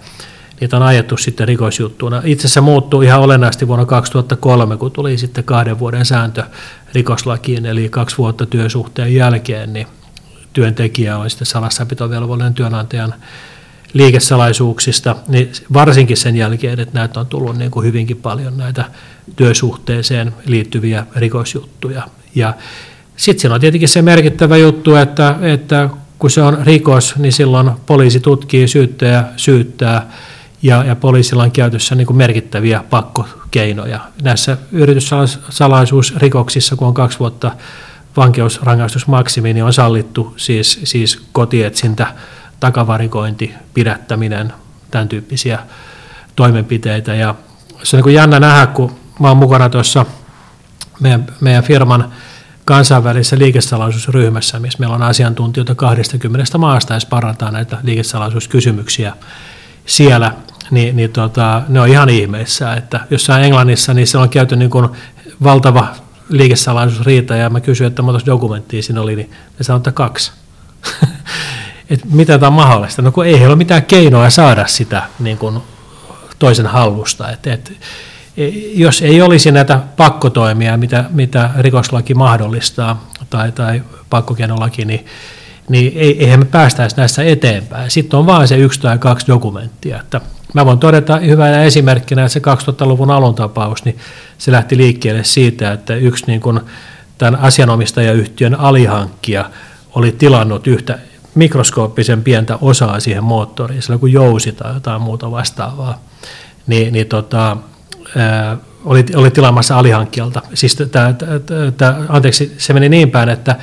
[0.62, 2.22] niitä on ajettu sitten rikosjuttuna.
[2.26, 6.44] Itse asiassa muuttui ihan olennaisesti vuonna 2003, kun tuli sitten kahden vuoden sääntö
[6.94, 9.88] rikoslakiin, eli kaksi vuotta työsuhteen jälkeen, niin
[10.54, 13.14] työntekijä on sitten salassapitovelvollinen työnantajan
[13.94, 18.86] liikesalaisuuksista, niin varsinkin sen jälkeen, että näitä on tullut niin kuin hyvinkin paljon näitä
[19.36, 22.04] työsuhteeseen liittyviä rikosjuttuja.
[22.36, 22.54] Ja
[23.16, 25.90] sitten siinä on tietenkin se merkittävä juttu, että, että
[26.20, 30.12] kun se on rikos, niin silloin poliisi tutkii, syyttäjä syyttää,
[30.62, 34.00] ja, ja poliisilla on käytössä niin kuin merkittäviä pakkokeinoja.
[34.22, 37.52] Näissä yrityssalaisuusrikoksissa, kun on kaksi vuotta
[38.18, 42.08] vankeusrangaistusmaksimi, niin on sallittu siis, siis kotietsintä,
[42.60, 44.54] takavarikointi, pidättäminen,
[44.92, 45.60] tämän tyyppisiä
[46.36, 47.16] toimenpiteitä.
[47.16, 47.36] Ja
[47.84, 50.06] se on niin jännä nähdä, kun mä olen mukana tuossa
[51.00, 52.12] meidän, meidän firman
[52.66, 59.14] kansainvälisessä liikesalaisuusryhmässä, missä meillä on asiantuntijoita 20 maasta, ja parataan näitä liikesalaisuuskysymyksiä
[59.86, 60.34] siellä,
[60.72, 64.70] niin, niin tota, ne on ihan ihmeissä, että jossain Englannissa niin se on käyty niin
[64.70, 64.90] kuin
[65.44, 65.88] valtava
[66.30, 70.32] liikesalaisuusriita, ja mä kysyin, että monta dokumenttia siinä oli, niin ne sanoi, että kaksi.
[71.90, 73.02] että mitä tämä on mahdollista?
[73.02, 75.60] No kun ei ole mitään keinoa saada sitä niin kuin
[76.40, 77.30] toisen hallusta.
[77.30, 77.74] Et, et,
[78.38, 85.06] e, jos ei olisi näitä pakkotoimia, mitä, mitä rikoslaki mahdollistaa, tai, tai pakkokeinolaki, niin
[85.72, 87.92] niin eihän me päästäisi näissä eteenpäin.
[87.92, 90.00] Sitten on vain se yksi tai kaksi dokumenttia.
[90.00, 90.22] Että
[90.54, 92.40] mä voin todeta hyvänä esimerkkinä, että se
[92.72, 93.98] 2000-luvun alun tapaus, niin
[94.38, 96.60] se lähti liikkeelle siitä, että yksi niin kuin
[97.18, 99.50] tämän asianomistajayhtiön alihankkija
[99.96, 101.00] oli tilannut yhtä
[101.36, 106.02] mikroskooppisen pientä osaa siihen moottoriin, sillä kuin jousi tai jotain muuta vastaavaa,
[106.68, 107.58] niin, niin tota,
[108.18, 110.42] ää, oli, oli tilaamassa alihankkijalta.
[110.54, 111.40] Siis tää, tää,
[111.78, 113.56] tää, anteeksi, se meni niin päin, että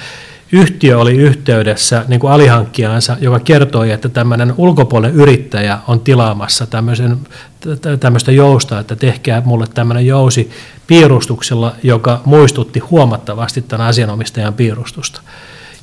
[0.53, 7.19] yhtiö oli yhteydessä niin kuin alihankkijaansa, joka kertoi, että tämmöinen ulkopuolinen yrittäjä on tilaamassa tämmöisen,
[8.01, 10.51] tämmöistä jousta, että tehkää mulle tämmöinen jousi
[10.87, 15.21] piirustuksella, joka muistutti huomattavasti tämän asianomistajan piirustusta.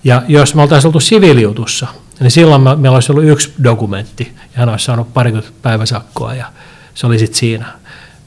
[0.04, 1.88] Ja jos me oltaisiin oltu siviilijutussa,
[2.20, 6.46] niin silloin meillä olisi ollut yksi dokumentti, ja hän olisi saanut parikymmentä päiväsakkoa, ja
[6.94, 7.66] se oli sitten siinä.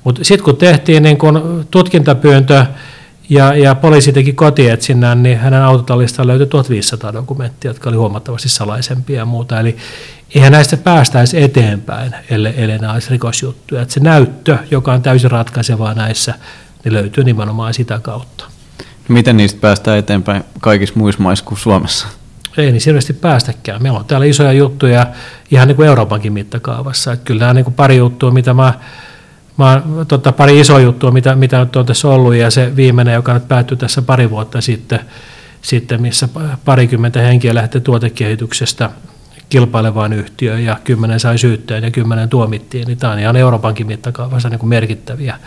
[0.05, 2.66] Mutta sitten kun tehtiin niin kun tutkintapyyntö,
[3.29, 9.16] ja, ja poliisi teki kotietsinnän, niin hänen autotallista löytyi 1500 dokumenttia, jotka oli huomattavasti salaisempia
[9.16, 9.61] ja muuta.
[9.61, 9.76] Eli
[10.35, 13.83] eihän näistä päästäisi eteenpäin, ellei, ellei nämä olisi rikosjuttuja.
[13.83, 16.35] Että se näyttö, joka on täysin ratkaisevaa näissä,
[16.85, 18.45] niin löytyy nimenomaan sitä kautta.
[19.09, 22.09] No miten niistä päästään eteenpäin kaikissa muissa maissa kuin Suomessa?
[22.57, 23.83] Ei niin selvästi päästäkään.
[23.83, 25.07] Meillä on täällä isoja juttuja
[25.51, 27.12] ihan niin kuin Euroopankin mittakaavassa.
[27.12, 28.74] Että kyllä nämä niin kuin pari juttua, mitä mä
[29.59, 33.35] mä tota, pari isoa juttua, mitä, mitä nyt on tässä ollut, ja se viimeinen, joka
[33.35, 35.01] nyt päättyi tässä pari vuotta sitten,
[35.63, 36.29] sitten missä
[36.65, 38.91] parikymmentä henkiä lähti tuotekehityksestä
[39.49, 44.49] kilpailevaan yhtiöön, ja kymmenen sai syytteen ja kymmenen tuomittiin, niin tämä on ihan Euroopankin mittakaavassa
[44.49, 45.39] niin kuin merkittäviä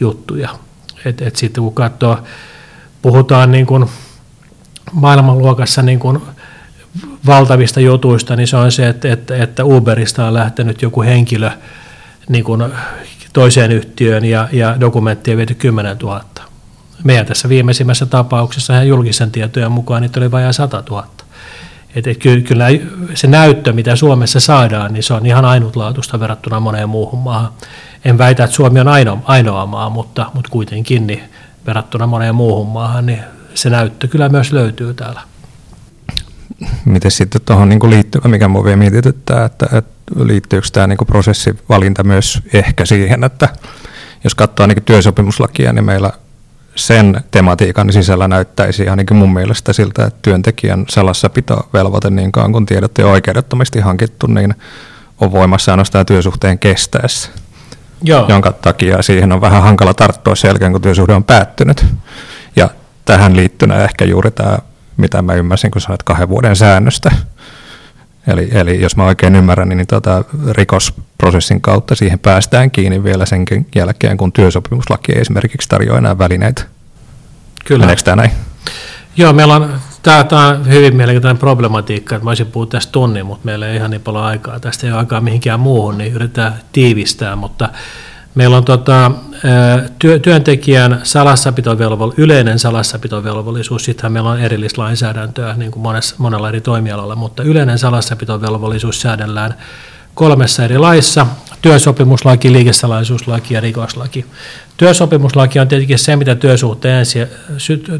[0.00, 0.48] juttuja.
[1.04, 2.18] Et, et sitten kun katsoo,
[3.02, 3.86] puhutaan niin kuin
[4.92, 6.18] maailmanluokassa niin kuin
[7.26, 11.50] valtavista jutuista, niin se on se, että, että, että Uberista on lähtenyt joku henkilö
[12.28, 12.62] niin kuin
[13.32, 16.24] toiseen yhtiöön ja, ja dokumenttia viety 10 000.
[17.04, 21.06] Meidän tässä viimeisimmässä tapauksessa julkisen tietojen mukaan niitä oli vajaa 100 000.
[21.94, 22.66] Et, et kyllä
[23.14, 27.52] se näyttö, mitä Suomessa saadaan, niin se on ihan ainutlaatuista verrattuna moneen muuhun maahan.
[28.04, 31.22] En väitä, että Suomi on ainoa, ainoa maa, mutta, mutta kuitenkin niin
[31.66, 33.20] verrattuna moneen muuhun maahan, niin
[33.54, 35.20] se näyttö kyllä myös löytyy täällä.
[36.84, 42.04] Miten sitten tuohon niin liittyy, mikä minua vielä mietityttää, että, että liittyykö tämä niin prosessivalinta
[42.04, 43.48] myös ehkä siihen, että
[44.24, 46.10] jos katsoo niin työsopimuslakia, niin meillä
[46.74, 52.98] sen tematiikan sisällä näyttäisi ainakin mun mielestä siltä, että työntekijän salassapitovelvoite niin kauan kun tiedot
[52.98, 54.54] on oikeudettomasti hankittu, niin
[55.20, 57.28] on voimassa ainoastaan työsuhteen kestäessä.
[58.02, 58.26] Joo.
[58.28, 61.86] Jonka takia siihen on vähän hankala tarttua sen jälkeen, kun työsuhde on päättynyt.
[62.56, 62.68] Ja
[63.04, 64.58] tähän liittynä ehkä juuri tämä,
[64.96, 67.10] mitä mä ymmärsin, kun sanoit kahden vuoden säännöstä,
[68.26, 73.26] Eli, eli jos mä oikein ymmärrän, niin, niin tota, rikosprosessin kautta siihen päästään kiinni vielä
[73.26, 73.44] sen
[73.74, 76.62] jälkeen, kun työsopimuslaki esimerkiksi tarjoaa enää välineitä.
[77.64, 77.80] Kyllä.
[77.80, 78.30] Meneekö tämä näin?
[79.16, 83.26] Joo, meillä on, tämä, tämä on hyvin mielenkiintoinen problematiikka, että mä olisin puhua tästä tunnin,
[83.26, 84.60] mutta meillä ei ihan niin paljon aikaa.
[84.60, 87.68] Tästä ei ole aikaa mihinkään muuhun, niin yritetään tiivistää, mutta
[88.34, 89.10] Meillä on tota,
[89.98, 97.16] työ, työntekijän salassapitovelvollisuus, yleinen salassapitovelvollisuus, sittenhän meillä on erillislainsäädäntöä niin kuin monessa, monella eri toimialalla,
[97.16, 99.54] mutta yleinen salassapitovelvollisuus säädellään
[100.14, 101.26] kolmessa eri laissa,
[101.62, 104.26] työsopimuslaki, liikesalaisuuslaki ja rikoslaki.
[104.76, 106.36] Työsopimuslaki on tietenkin se, mitä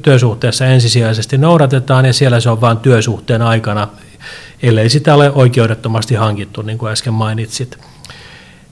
[0.03, 3.89] työsuhteessa ensisijaisesti noudatetaan, ja siellä se on vain työsuhteen aikana,
[4.63, 7.79] ellei sitä ole oikeudettomasti hankittu, niin kuin äsken mainitsit.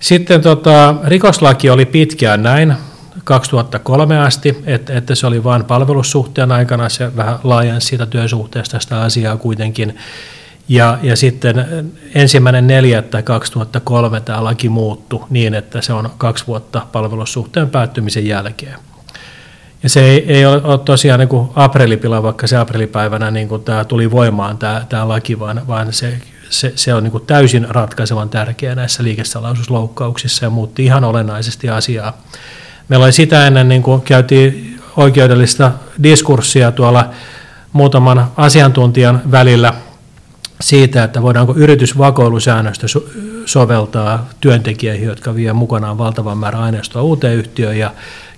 [0.00, 2.74] Sitten tota, rikoslaki oli pitkään näin,
[3.24, 9.00] 2003 asti, että, että se oli vain palvelussuhteen aikana, se vähän laajensi siitä työsuhteesta sitä
[9.00, 9.96] asiaa kuitenkin.
[10.68, 11.66] Ja, ja sitten
[12.14, 18.74] ensimmäinen neljättä 2003 tämä laki muuttui niin, että se on kaksi vuotta palvelussuhteen päättymisen jälkeen.
[19.82, 24.10] Ja se ei, ei ole, tosiaan niin aprilipila, vaikka se aprilipäivänä niin kuin tämä tuli
[24.10, 26.18] voimaan tämä, tämä laki, vaan, vaan se
[26.50, 32.22] se, se on niin täysin ratkaisevan tärkeä näissä liikesalaisuusloukkauksissa ja muutti ihan olennaisesti asiaa.
[32.88, 35.72] Meillä oli sitä ennen, niin kuin käytiin oikeudellista
[36.02, 37.10] diskurssia tuolla
[37.72, 39.74] muutaman asiantuntijan välillä
[40.60, 42.86] siitä, että voidaanko yritysvakoilusäännöstä
[43.44, 47.90] soveltaa työntekijöihin, jotka vie mukanaan valtavan määrän aineistoa uuteen yhtiöön ja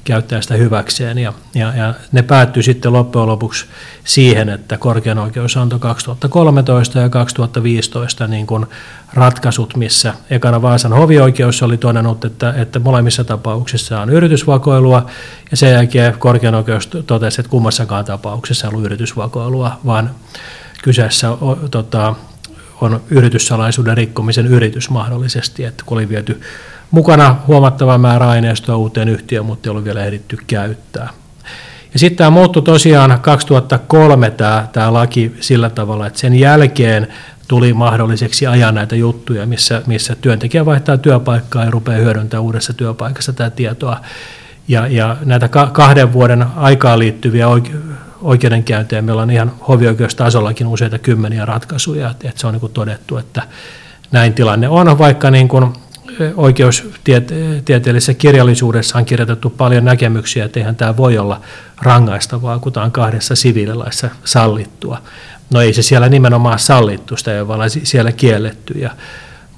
[0.05, 1.19] käyttää sitä hyväkseen.
[1.19, 3.67] Ja, ja, ja ne päättyi sitten loppujen lopuksi
[4.05, 8.67] siihen, että korkean oikeus antoi 2013 ja 2015 niin kuin
[9.15, 15.07] ratkaisut, missä ekana Vaasan hovioikeus oli todennut, että, että molemmissa tapauksissa on yritysvakoilua,
[15.51, 20.11] ja sen jälkeen korkean oikeus totesi, että kummassakaan tapauksessa on ollut yritysvakoilua, vaan
[20.83, 22.15] kyseessä on, tota,
[22.81, 26.41] on yrityssalaisuuden rikkomisen yritys mahdollisesti, että kun oli viety
[26.91, 31.09] mukana huomattava määrä aineistoa uuteen yhtiöön, mutta ei ollut vielä ehditty käyttää.
[31.93, 37.09] Ja sitten tämä muuttui tosiaan 2003 tämä, tämä laki sillä tavalla, että sen jälkeen
[37.49, 43.33] tuli mahdolliseksi ajaa näitä juttuja, missä, missä työntekijä vaihtaa työpaikkaa ja rupeaa hyödyntämään uudessa työpaikassa
[43.33, 44.01] tätä tietoa.
[44.69, 47.47] Ja, ja näitä kahden vuoden aikaan liittyviä
[48.23, 49.03] oikeudenkäyntejä.
[49.03, 53.43] Meillä on ihan hovioikeustasollakin useita kymmeniä ratkaisuja, että, että se on niin todettu, että
[54.13, 55.73] näin tilanne on, vaikka niin kuin
[56.37, 61.41] oikeustieteellisessä kirjallisuudessa on kirjoitettu paljon näkemyksiä, että eihän tämä voi olla
[61.83, 65.03] rangaistavaa, kun tämä on kahdessa siviililaissa sallittua.
[65.51, 68.79] No ei se siellä nimenomaan sallittu, sitä ei ole siellä kielletty.
[68.79, 68.91] Ja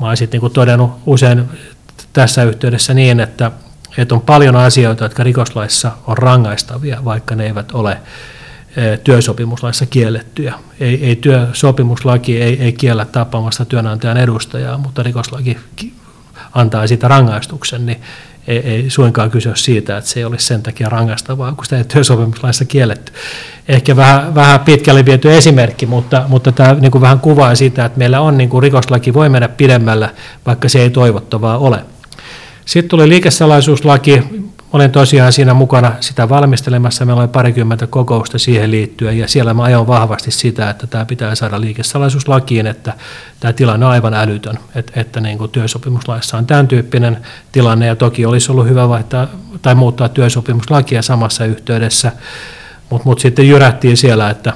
[0.01, 1.45] mä olen sitten niin todennut usein
[2.13, 3.51] tässä yhteydessä niin, että,
[3.99, 7.99] että on paljon asioita, jotka rikoslaissa on rangaistavia, vaikka ne eivät ole
[9.05, 10.55] työsopimuslaissa kiellettyjä.
[10.81, 15.59] Ei, ei työsopimuslaki ei, ei kiellä tappamasta työnantajan edustajaa, mutta rikoslaki
[16.55, 18.01] antaa siitä rangaistuksen, niin
[18.47, 21.85] ei, ei suinkaan kyse siitä, että se ei olisi sen takia rangaistavaa, kun sitä ei
[21.85, 23.13] työsopimuslaissa kielletty.
[23.69, 27.99] Ehkä vähän, vähän pitkälle viety esimerkki, mutta, mutta tämä niin kuin vähän kuvaa sitä, että
[27.99, 30.09] meillä on niin kuin rikoslaki voi mennä pidemmällä,
[30.47, 31.85] vaikka se ei toivottavaa ole.
[32.65, 34.23] Sitten tuli liikesalaisuuslaki,
[34.73, 37.05] Olin tosiaan siinä mukana sitä valmistelemassa.
[37.05, 41.35] Meillä oli parikymmentä kokousta siihen liittyen ja siellä mä ajoin vahvasti sitä, että tämä pitää
[41.35, 42.95] saada liikesalaisuuslakiin, että
[43.41, 47.19] tämä tilanne on aivan älytön, että, että niin kuin työsopimuslaissa on tämän tyyppinen
[47.53, 49.27] tilanne ja toki olisi ollut hyvä vaihtaa
[49.63, 52.13] tai muuttaa työsopimuslakia samassa yhteydessä,
[52.91, 54.53] mutta mut sitten jyrättiin siellä, että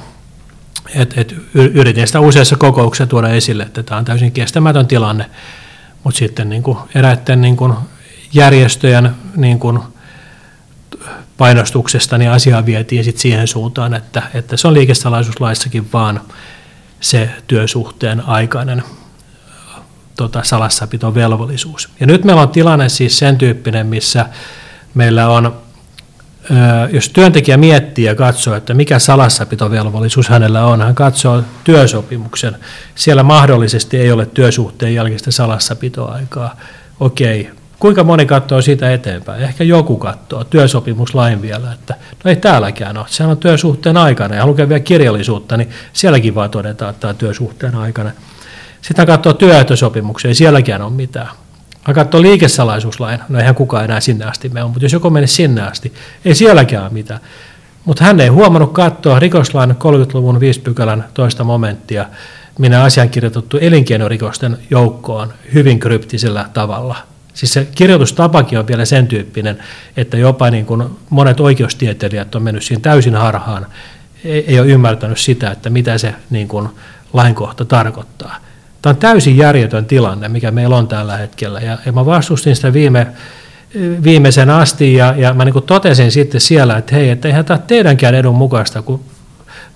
[0.95, 5.31] et, et yritin sitä useissa kokouksissa tuoda esille, että tämä on täysin kestämätön tilanne,
[6.05, 7.75] mutta sitten niin kuin eräiden niin kuin
[8.33, 9.79] järjestöjen niin kuin
[11.37, 16.21] painostuksesta, niin asiaa vietiin sit siihen suuntaan, että, että se on liikesalaisuuslaissakin vaan
[17.01, 18.83] se työsuhteen aikainen
[20.17, 21.89] tota, salassapitovelvollisuus.
[22.01, 24.27] Ja nyt meillä on tilanne siis sen tyyppinen, missä
[24.95, 25.57] meillä on,
[26.93, 32.57] jos työntekijä miettii ja katsoo, että mikä salassapitovelvollisuus hänellä on, hän katsoo työsopimuksen.
[32.95, 36.57] Siellä mahdollisesti ei ole työsuhteen jälkeistä salassapitoaikaa.
[37.01, 39.43] Okei, Kuinka moni katsoo sitä eteenpäin?
[39.43, 43.07] Ehkä joku katsoo työsopimuslain vielä, että no ei täälläkään ole.
[43.09, 47.17] Sehän on työsuhteen aikana ja lukee vielä kirjallisuutta, niin sielläkin vaan todetaan, että tämä on
[47.17, 48.11] työsuhteen aikana.
[48.97, 51.29] Hän katsoo työehtosopimuksia, ei sielläkään ole mitään.
[51.83, 55.63] Hän katsoo liikesalaisuuslain, no eihän kukaan enää sinne asti mene, mutta jos joku menee sinne
[55.63, 55.93] asti,
[56.25, 57.21] ei sielläkään ole mitään.
[57.85, 62.07] Mutta hän ei huomannut katsoa rikoslain 30-luvun 5 pykälän toista momenttia,
[62.59, 66.97] minä asian kirjoitettu elinkeinorikosten joukkoon hyvin kryptisellä tavalla–
[67.37, 69.59] Siis se kirjoitustapakin on vielä sen tyyppinen,
[69.97, 73.67] että jopa niin kuin monet oikeustieteilijät on mennyt siinä täysin harhaan,
[74.25, 76.69] ei, ei ole ymmärtänyt sitä, että mitä se niin kuin
[77.13, 78.37] lainkohta tarkoittaa.
[78.83, 82.73] Tämä on täysin järjetön tilanne, mikä meillä on tällä hetkellä, ja, ja mä vastustin sitä
[82.73, 83.07] viime,
[84.03, 88.15] viimeisen asti, ja, ja mä niin totesin sitten siellä, että hei, että eihän tämä teidänkään
[88.15, 89.05] edun mukaista, kun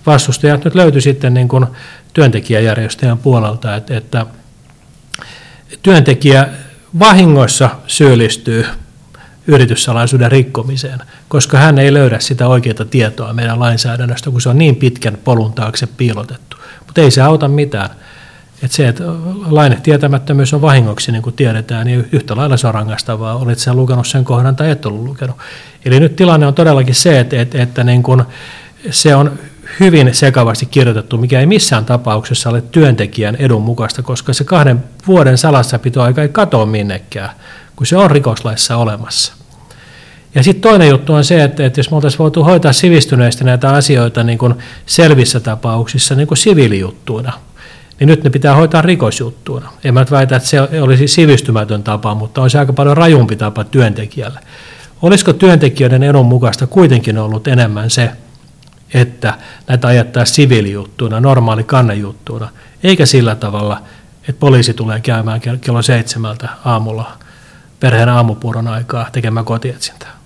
[0.07, 1.67] vastustajat nyt löytyi sitten niin kuin
[2.13, 4.27] työntekijäjärjestöjen puolelta, että, että
[5.83, 6.49] työntekijä
[6.99, 8.67] vahingossa syyllistyy
[9.47, 14.77] yrityssalaisuuden rikkomiseen, koska hän ei löydä sitä oikeaa tietoa meidän lainsäädännöstä, kun se on niin
[14.77, 16.57] pitkän polun taakse piilotettu.
[16.87, 17.91] Mutta ei se auta mitään.
[18.63, 19.05] Että se, että
[19.47, 23.77] lain tietämättömyys on vahingoksi, niin kuin tiedetään, niin yhtä lailla se on rangaistavaa, olit sen
[23.77, 25.37] lukenut sen kohdan tai et ollut lukenut.
[25.85, 28.23] Eli nyt tilanne on todellakin se, että, että, että niin kuin
[28.91, 29.39] se on
[29.81, 35.39] hyvin sekavasti kirjoitettu, mikä ei missään tapauksessa ole työntekijän edun mukaista, koska se kahden vuoden
[35.39, 37.31] salassapitoaika ei katoa minnekään,
[37.77, 39.33] kun se on rikoslaissa olemassa.
[40.35, 43.71] Ja sitten toinen juttu on se, että, että jos me oltaisiin voitu hoitaa sivistyneesti näitä
[43.71, 44.55] asioita niin kuin
[44.87, 47.33] selvissä tapauksissa niin kuin siviilijuttuina,
[48.01, 49.73] niin nyt ne pitää hoitaa rikosjuttuina.
[49.85, 53.65] En mä väitä, että se olisi sivistymätön tapa, mutta on se aika paljon rajumpi tapa
[53.65, 54.41] työntekijälle.
[55.03, 58.11] Olisiko työntekijöiden edun mukaista kuitenkin ollut enemmän se,
[58.95, 59.35] että
[59.67, 62.49] näitä ajattaa siviilijuttuina, normaali kannejuttuina,
[62.83, 63.83] eikä sillä tavalla,
[64.29, 67.19] että poliisi tulee käymään kello seitsemältä aamulla
[67.81, 70.21] perheen aamupuuron aikaa tekemään kotietsintää.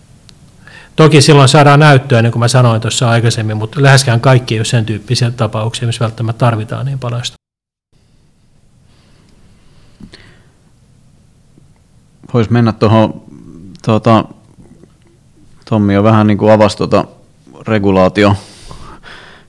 [0.97, 4.65] Toki silloin saadaan näyttöä, niin kuin mä sanoin tuossa aikaisemmin, mutta läheskään kaikki ei ole
[4.65, 7.37] sen tyyppisiä tapauksia, missä välttämättä tarvitaan niin paljon sitä.
[12.35, 13.23] Voisi mennä tuohon,
[13.85, 14.25] tuota,
[15.71, 17.05] Tommi on vähän niin kuin avasi tuota
[17.67, 18.37] regulaatio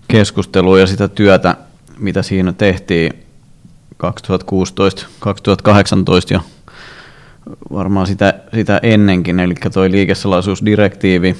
[0.07, 1.55] keskustelua ja sitä työtä,
[1.99, 3.13] mitä siinä tehtiin
[4.03, 4.07] 2016-2018
[6.29, 6.39] ja
[7.71, 11.35] varmaan sitä, sitä ennenkin, eli toi liikesalaisuusdirektiivi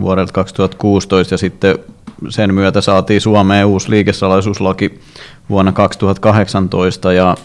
[0.00, 1.78] vuodelta 2016 ja sitten
[2.28, 5.00] sen myötä saatiin Suomeen uusi liikesalaisuuslaki
[5.50, 7.36] vuonna 2018 ja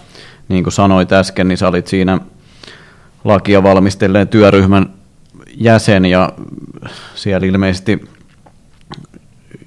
[0.49, 2.19] niin kuin sanoit äsken, niin sä olit siinä
[3.23, 4.93] lakia valmistelleen työryhmän
[5.55, 6.31] jäsen ja
[7.15, 8.01] siellä ilmeisesti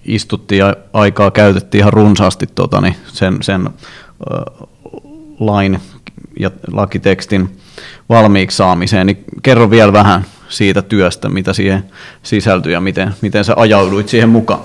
[0.05, 4.69] istuttiin ja aikaa käytettiin ihan runsaasti tota, niin sen, sen äh,
[5.41, 5.81] lain
[6.41, 7.57] ja lakitekstin
[8.09, 11.85] valmiiksi saamiseen, niin kerro vielä vähän siitä työstä, mitä siihen
[12.23, 14.61] sisältyi ja miten, miten sä ajauduit siihen mukaan.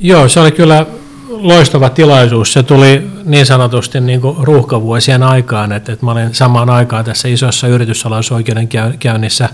[0.00, 0.86] Joo, se oli kyllä
[1.28, 2.52] loistava tilaisuus.
[2.52, 7.28] Se tuli niin sanotusti niin kuin ruuhkavuosien aikaan, että, että mä olin samaan aikaan tässä
[7.28, 9.48] isossa yrityssalaisuusoikeudenkäynnissä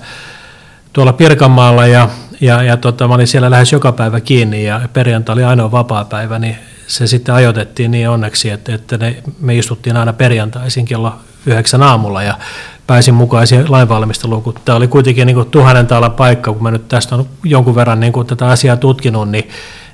[0.93, 2.09] tuolla Pirkanmaalla ja,
[2.41, 6.05] ja, ja tota, mä olin siellä lähes joka päivä kiinni ja perjantai oli ainoa vapaa
[6.05, 11.13] päivä, niin se sitten ajoitettiin niin onneksi, että, että ne, me istuttiin aina perjantaisin kello
[11.47, 12.39] yhdeksän aamulla ja
[12.87, 16.71] pääsin mukaan siihen lainvalmisteluun, kun tämä oli kuitenkin niin kuin tuhannen taalan paikka, kun mä
[16.71, 19.49] nyt tästä on jonkun verran niin kuin tätä asiaa tutkinut, niin,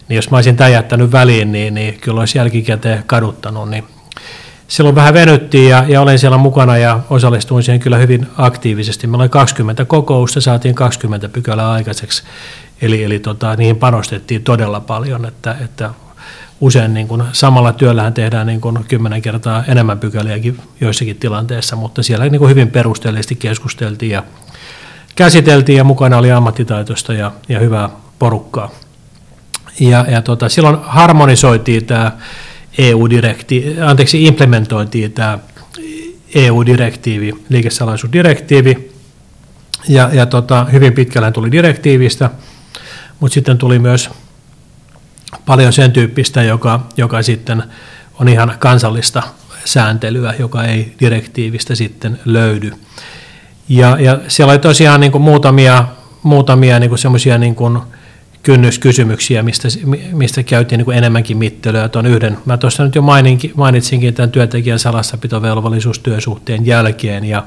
[0.08, 3.84] niin jos mä olisin tämän jättänyt väliin, niin, niin kyllä olisi jälkikäteen kaduttanut, niin
[4.68, 9.06] silloin vähän venyttiin ja, ja olin siellä mukana ja osallistuin siihen kyllä hyvin aktiivisesti.
[9.06, 12.22] Meillä oli 20 kokousta, saatiin 20 pykälää aikaiseksi,
[12.82, 15.90] eli, eli tota, niihin panostettiin todella paljon, että, että
[16.60, 22.02] usein niin kuin samalla työllähän tehdään niin kuin kymmenen kertaa enemmän pykäliäkin joissakin tilanteissa, mutta
[22.02, 24.22] siellä niin kuin hyvin perusteellisesti keskusteltiin ja
[25.16, 27.88] käsiteltiin ja mukana oli ammattitaitoista ja, ja hyvää
[28.18, 28.70] porukkaa.
[29.80, 32.12] Ja, ja tota, silloin harmonisoitiin tämä
[32.78, 35.38] EU-direktiivi, anteeksi, implementoitiin tämä
[36.34, 38.90] EU-direktiivi, liikesalaisuusdirektiivi,
[39.88, 42.30] ja, ja tota, hyvin pitkälle tuli direktiivistä,
[43.20, 44.10] mutta sitten tuli myös
[45.46, 47.62] paljon sen tyyppistä, joka, joka sitten
[48.20, 49.22] on ihan kansallista
[49.64, 52.72] sääntelyä, joka ei direktiivistä sitten löydy.
[53.68, 55.84] Ja, ja siellä oli tosiaan niin kuin muutamia,
[56.22, 57.56] muutamia niin semmoisia niin
[58.42, 59.68] kynnyskysymyksiä, mistä,
[60.12, 61.88] mistä käytiin niin enemmänkin mittelyä.
[61.88, 63.02] Tuon yhden, mä tuossa nyt jo
[63.54, 67.44] mainitsinkin tämän työntekijän salassapitovelvollisuus työsuhteen jälkeen ja,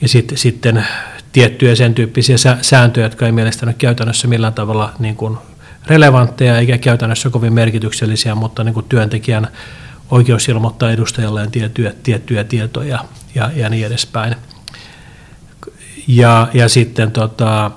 [0.00, 0.86] ja sit, sitten
[1.32, 5.38] tiettyjä sen tyyppisiä sääntöjä, jotka ei mielestäni ole käytännössä millään tavalla niin kuin
[5.86, 9.48] relevantteja eikä käytännössä kovin merkityksellisiä, mutta niin kuin työntekijän
[10.10, 13.04] oikeus ilmoittaa edustajalleen tiettyjä, tiettyjä tietoja
[13.34, 14.36] ja, ja niin edespäin.
[16.08, 17.70] Ja, ja sitten tota,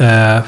[0.00, 0.42] ää,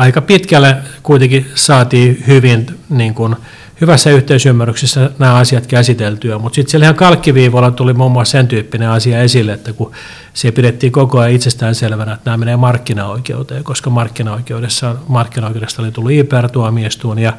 [0.00, 3.36] aika pitkälle kuitenkin saatiin hyvin niin kuin,
[3.80, 8.88] hyvässä yhteisymmärryksessä nämä asiat käsiteltyä, mutta sitten siellä ihan kalkkiviivoilla tuli muun muassa sen tyyppinen
[8.88, 9.92] asia esille, että kun
[10.34, 16.12] se pidettiin koko ajan itsestään selvänä, että nämä menee markkinaoikeuteen, koska markkinaoikeudessa, markkinaoikeudesta oli tullut
[16.12, 17.32] IPR-tuomioistuin ja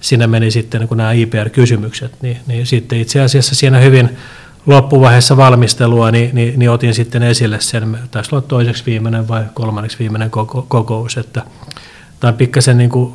[0.00, 4.10] siinä meni sitten kun nämä IPR-kysymykset, niin, niin sitten itse asiassa siinä hyvin
[4.66, 9.98] loppuvaiheessa valmistelua, niin, niin, niin otin sitten esille sen, taisi olla toiseksi viimeinen vai kolmanneksi
[9.98, 11.42] viimeinen koko, kokous, että
[12.20, 13.14] tämä on pikkasen niin kuin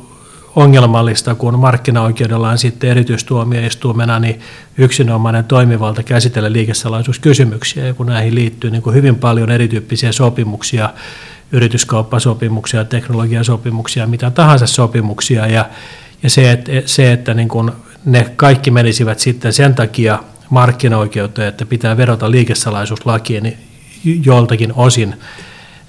[0.56, 4.40] ongelmallista, kun markkinaoikeudella on sitten erityistuomioistuimena niin
[4.78, 10.90] yksinomainen toimivalta käsitellä liikesalaisuuskysymyksiä, ja kun näihin liittyy niin kuin hyvin paljon erityyppisiä sopimuksia,
[11.52, 15.68] yrityskauppasopimuksia, teknologiasopimuksia, mitä tahansa sopimuksia, ja,
[16.22, 17.72] ja se, että, se, että niin kuin
[18.04, 20.18] ne kaikki menisivät sitten sen takia
[20.50, 23.58] markkinaoikeuteen, että pitää verota liikesalaisuuslakiin niin
[24.24, 25.14] joltakin osin,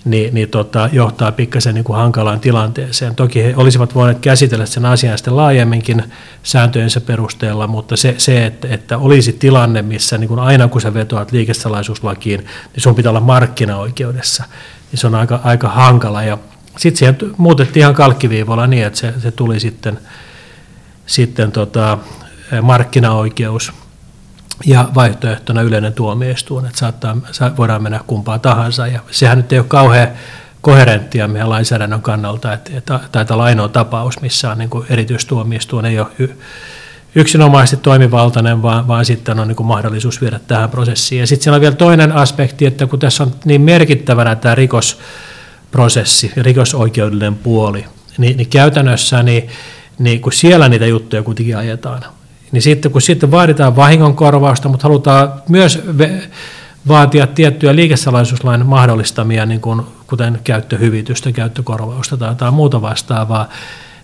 [0.05, 3.15] niin, niin tota, johtaa pikkasen niin kuin hankalaan tilanteeseen.
[3.15, 6.03] Toki he olisivat voineet käsitellä sen asian sitten laajemminkin
[6.43, 10.93] sääntöjensä perusteella, mutta se, se että, että olisi tilanne, missä niin kuin aina kun sä
[10.93, 14.43] vetoat liikesalaisuuslakiin, niin sun pitää olla markkinaoikeudessa,
[14.91, 16.23] niin se on aika, aika hankala.
[16.23, 16.37] Ja
[16.77, 19.99] sitten siihen muutettiin ihan kalkkiviivalla niin, että se, se tuli sitten,
[21.05, 21.97] sitten tota,
[22.61, 23.73] markkinaoikeus
[24.65, 27.17] ja vaihtoehtona yleinen tuomioistuin, että saattaa,
[27.57, 28.87] voidaan mennä kumpaan tahansa.
[28.87, 30.07] Ja sehän nyt ei ole kauhean
[30.61, 35.85] koherenttia meidän lainsäädännön kannalta, että, että taitaa olla ainoa tapaus, missä on niin kuin erityistuomioistuin
[35.85, 36.29] ei ole
[37.15, 41.19] yksinomaisesti toimivaltainen, vaan, vaan sitten on niin kuin mahdollisuus viedä tähän prosessiin.
[41.19, 46.31] Ja sitten siellä on vielä toinen aspekti, että kun tässä on niin merkittävänä tämä rikosprosessi,
[46.37, 47.85] rikosoikeudellinen puoli,
[48.17, 49.47] niin, niin käytännössä niin,
[49.99, 52.03] niin kun siellä niitä juttuja kuitenkin ajetaan,
[52.53, 55.83] niin sitten kun sitten vaaditaan vahingonkorvausta, mutta halutaan myös
[56.87, 63.49] vaatia tiettyjä liikesalaisuuslain mahdollistamia, niin kuin, kuten käyttöhyvitystä, käyttökorvausta tai jotain muuta vastaavaa,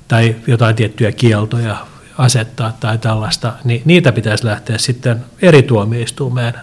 [0.07, 1.77] tai jotain tiettyjä kieltoja
[2.17, 6.53] asettaa tai tällaista, niin niitä pitäisi lähteä sitten eri tuomioistuimeen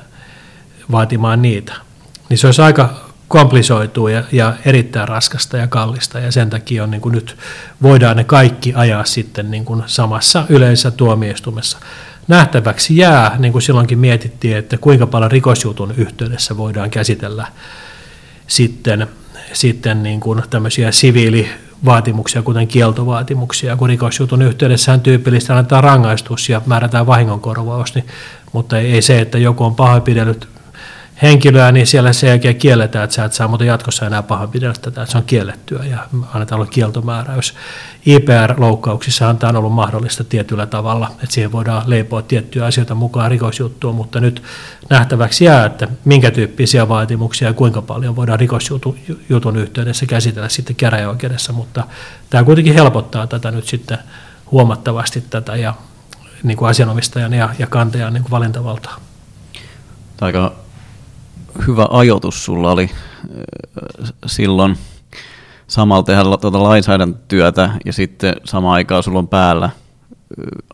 [0.93, 1.75] vaatimaan niitä.
[2.29, 6.91] Niin se olisi aika komplisoituu ja, ja erittäin raskasta ja kallista ja sen takia on
[6.91, 7.37] niin kuin nyt
[7.83, 11.79] voidaan ne kaikki ajaa sitten niin kuin samassa yleisessä tuomioistuimessa.
[12.29, 17.47] Nähtäväksi jää, niin kuin silloinkin mietittiin, että kuinka paljon rikosjutun yhteydessä voidaan käsitellä
[18.47, 19.07] sitten,
[19.53, 27.07] sitten niin kuin tämmöisiä siviilivaatimuksia, kuten kieltovaatimuksia, kun rikosjutun yhteydessä tyypillistä annetaan rangaistus ja määrätään
[27.07, 28.07] vahingonkorvaus, niin,
[28.53, 30.49] mutta ei se, että joku on pahoinpidellyt
[31.23, 35.03] henkilöä, niin siellä se jälkeen kielletään, että sä et saa muuten jatkossa enää pahoinpidellä tätä,
[35.03, 35.99] että se on kiellettyä ja
[36.35, 37.55] annetaan olla kieltomääräys.
[38.07, 43.93] IPR-loukkauksissa tämä on ollut mahdollista tietyllä tavalla, että siihen voidaan leipoa tiettyjä asioita mukaan rikosjuttua,
[43.93, 44.43] mutta nyt
[44.91, 51.53] nähtäväksi jää, että minkä tyyppisiä vaatimuksia ja kuinka paljon voidaan rikosjutun yhteydessä käsitellä sitten käräjäoikeudessa,
[51.53, 51.85] mutta
[52.31, 53.99] tämä kuitenkin helpottaa tätä nyt sitten
[54.51, 55.75] huomattavasti tätä ja
[56.43, 59.01] niin kuin asianomistajan ja, ja kantajan niin kuin valintavaltaa.
[60.21, 60.66] Aika
[61.67, 62.91] hyvä ajoitus sulla oli
[64.27, 64.77] silloin
[65.67, 69.71] samalla tehdä tuota lainsäädäntötyötä ja sitten samaan aikaan sulla on päällä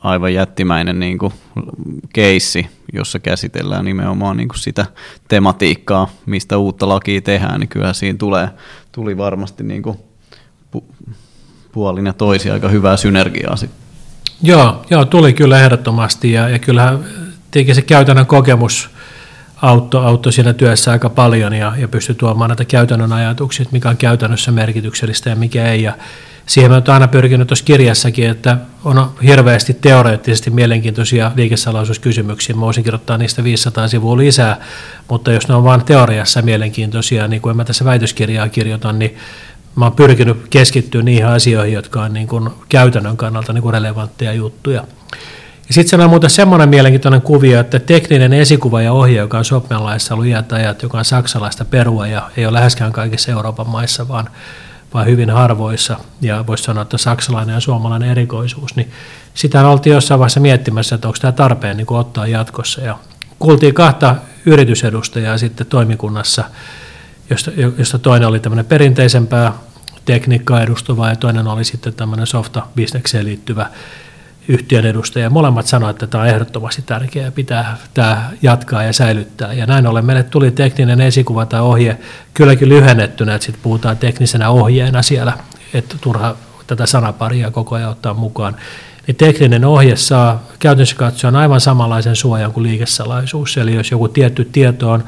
[0.00, 1.32] aivan jättimäinen niin kuin
[2.12, 4.86] keissi, jossa käsitellään nimenomaan niin kuin sitä
[5.28, 8.48] tematiikkaa, mistä uutta lakia tehdään, niin kyllä siinä tulee,
[8.92, 9.96] tuli varmasti niin kuin
[10.76, 11.14] pu-
[11.72, 13.82] puolin ja toisi aika hyvää synergiaa sitten.
[14.42, 17.04] Joo, joo, tuli kyllä ehdottomasti ja, ja kyllähän
[17.50, 18.90] tietenkin se käytännön kokemus
[19.62, 23.96] auttoi, auttoi siinä työssä aika paljon ja, ja pystyi tuomaan näitä käytännön ajatuksia, mikä on
[23.96, 25.82] käytännössä merkityksellistä ja mikä ei.
[25.82, 25.92] Ja
[26.46, 32.54] siihen mä aina pyrkinyt tuossa kirjassakin, että on hirveästi teoreettisesti mielenkiintoisia liikesalaisuuskysymyksiä.
[32.54, 34.60] Mä voisin kirjoittaa niistä 500 sivua lisää,
[35.08, 39.16] mutta jos ne on vain teoriassa mielenkiintoisia, niin kuin mä tässä väitöskirjaa kirjoitan, niin
[39.76, 44.32] mä oon pyrkinyt keskittyä niihin asioihin, jotka on niin kuin käytännön kannalta niin kuin relevantteja
[44.32, 44.84] juttuja.
[45.72, 49.44] Ja sitten se on muuten semmoinen mielenkiintoinen kuvio, että tekninen esikuva ja ohje, joka on
[49.44, 54.08] Sopmenlaissa ollut iät ajat, joka on saksalaista perua ja ei ole läheskään kaikissa Euroopan maissa,
[54.08, 54.28] vaan,
[54.94, 58.90] vaan hyvin harvoissa, ja voisi sanoa, että saksalainen ja suomalainen erikoisuus, niin
[59.34, 62.80] sitä oltiin jossain vaiheessa miettimässä, että onko tämä tarpeen niin ottaa jatkossa.
[62.80, 62.98] Ja
[63.38, 64.16] kuultiin kahta
[64.46, 66.44] yritysedustajaa sitten toimikunnassa,
[67.30, 69.52] josta, josta toinen oli tämmöinen perinteisempää
[70.04, 73.66] tekniikkaa edustava ja toinen oli sitten tämmöinen softa-bisnekseen liittyvä
[74.48, 75.30] yhtiön edustaja.
[75.30, 79.52] Molemmat sanoivat, että tämä on ehdottomasti tärkeää pitää tämä jatkaa ja säilyttää.
[79.52, 81.98] Ja näin ollen meille tuli tekninen esikuva tai ohje,
[82.34, 85.32] kylläkin lyhennettynä, että sitten puhutaan teknisenä ohjeena siellä,
[85.74, 86.36] että turha
[86.66, 88.56] tätä sanaparia koko ajan ottaa mukaan.
[89.06, 93.56] Niin tekninen ohje saa käytännössä katsoen aivan samanlaisen suojan kuin liikesalaisuus.
[93.56, 95.04] Eli jos joku tietty tieto on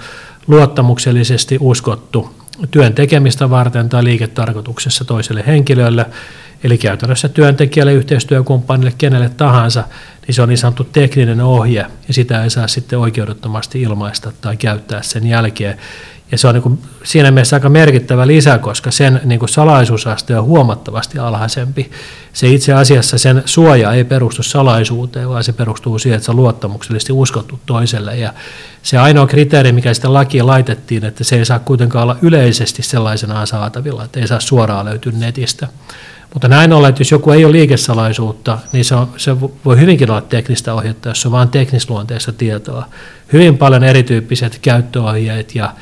[0.46, 2.34] luottamuksellisesti uskottu
[2.70, 6.06] työn tekemistä varten tai liiketarkoituksessa toiselle henkilölle,
[6.64, 9.84] eli käytännössä työntekijälle, yhteistyökumppanille, kenelle tahansa,
[10.26, 14.56] niin se on niin sanottu tekninen ohje, ja sitä ei saa sitten oikeudettomasti ilmaista tai
[14.56, 15.78] käyttää sen jälkeen.
[16.30, 20.38] Ja se on niin kuin siinä mielessä aika merkittävä lisä, koska sen niin kuin salaisuusaste
[20.38, 21.90] on huomattavasti alhaisempi.
[22.32, 26.36] Se itse asiassa sen suoja ei perustu salaisuuteen, vaan se perustuu siihen, että se on
[26.36, 28.16] luottamuksellisesti uskottu toiselle.
[28.16, 28.34] Ja
[28.82, 33.46] se ainoa kriteeri, mikä sitä lakiin laitettiin, että se ei saa kuitenkaan olla yleisesti sellaisenaan
[33.46, 35.68] saatavilla, että ei saa suoraan löytyä netistä.
[36.34, 40.10] Mutta näin ollen, että jos joku ei ole liikesalaisuutta, niin se, on, se voi hyvinkin
[40.10, 42.86] olla teknistä ohjetta, jos on vain teknisluonteista tietoa.
[43.32, 45.74] Hyvin paljon erityyppiset käyttöohjeet ja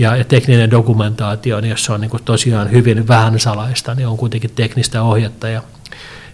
[0.00, 4.08] ja, ja tekninen dokumentaatio, niin jos se on niin kuin tosiaan hyvin vähän salaista, niin
[4.08, 5.48] on kuitenkin teknistä ohjetta.
[5.48, 5.62] Ja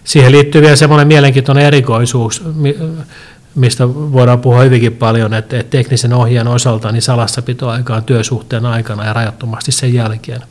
[0.03, 2.43] siihen liittyy vielä semmoinen mielenkiintoinen erikoisuus,
[3.55, 9.05] mistä voidaan puhua hyvinkin paljon, että, että teknisen ohjeen osalta niin salassapitoaika on työsuhteen aikana
[9.05, 10.41] ja rajattomasti sen jälkeen.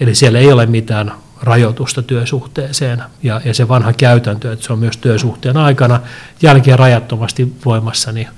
[0.00, 1.12] Eli siellä ei ole mitään
[1.44, 6.00] rajoitusta työsuhteeseen ja, ja se vanha käytäntö, että se on myös työsuhteen aikana
[6.42, 8.28] jälkeen rajattomasti voimassa, niin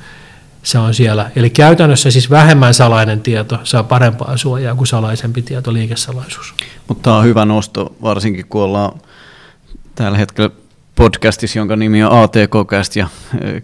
[0.63, 1.31] se on siellä.
[1.37, 6.55] Eli käytännössä siis vähemmän salainen tieto saa parempaa suojaa kuin salaisempi tieto, liikesalaisuus.
[6.89, 9.01] Mutta tämä on hyvä nosto, varsinkin kun ollaan
[9.95, 10.51] tällä hetkellä
[10.95, 13.09] podcastissa, jonka nimi on ATK-cast ja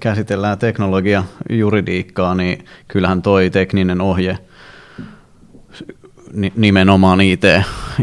[0.00, 4.38] käsitellään teknologia juridiikkaa, niin kyllähän toi tekninen ohje
[6.56, 7.42] nimenomaan IT,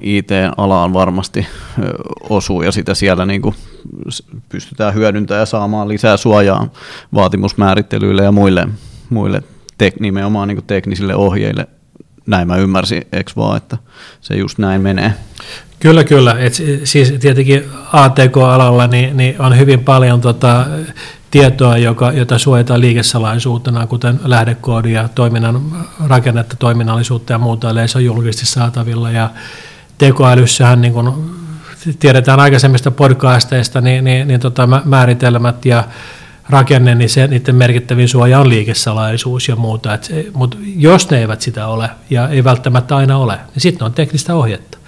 [0.01, 1.47] IT-alaan varmasti
[2.29, 3.55] osuu ja sitä siellä niin kuin
[4.49, 6.69] pystytään hyödyntämään ja saamaan lisää suojaa
[7.13, 8.67] vaatimusmäärittelyille ja muille
[9.09, 9.43] muille
[9.77, 11.67] tek, nimenomaan niin teknisille ohjeille.
[12.25, 13.77] Näin mä ymmärsin, eikö vaan, että
[14.21, 15.13] se just näin menee.
[15.79, 16.35] Kyllä, kyllä.
[16.39, 16.53] Et
[16.83, 17.63] siis tietenkin
[17.93, 20.65] ATK-alalla niin, niin on hyvin paljon tota,
[21.31, 25.61] tietoa, joka, jota suojataan liikesalaisuutena, kuten lähdekoodia, toiminnan
[26.07, 29.11] rakennetta, toiminnallisuutta ja muuta, eli se on julkisesti saatavilla.
[29.11, 29.29] Ja
[29.97, 31.35] tekoälyssähän, niin kun
[31.99, 35.83] tiedetään aikaisemmista podcasteista, niin, niin, niin tota, määritelmät ja
[36.49, 39.93] rakenne, niin se, niiden merkittävin suoja on liikesalaisuus ja muuta.
[39.93, 43.93] Et, mutta jos ne eivät sitä ole, ja ei välttämättä aina ole, niin sitten on
[43.93, 44.78] teknistä ohjetta.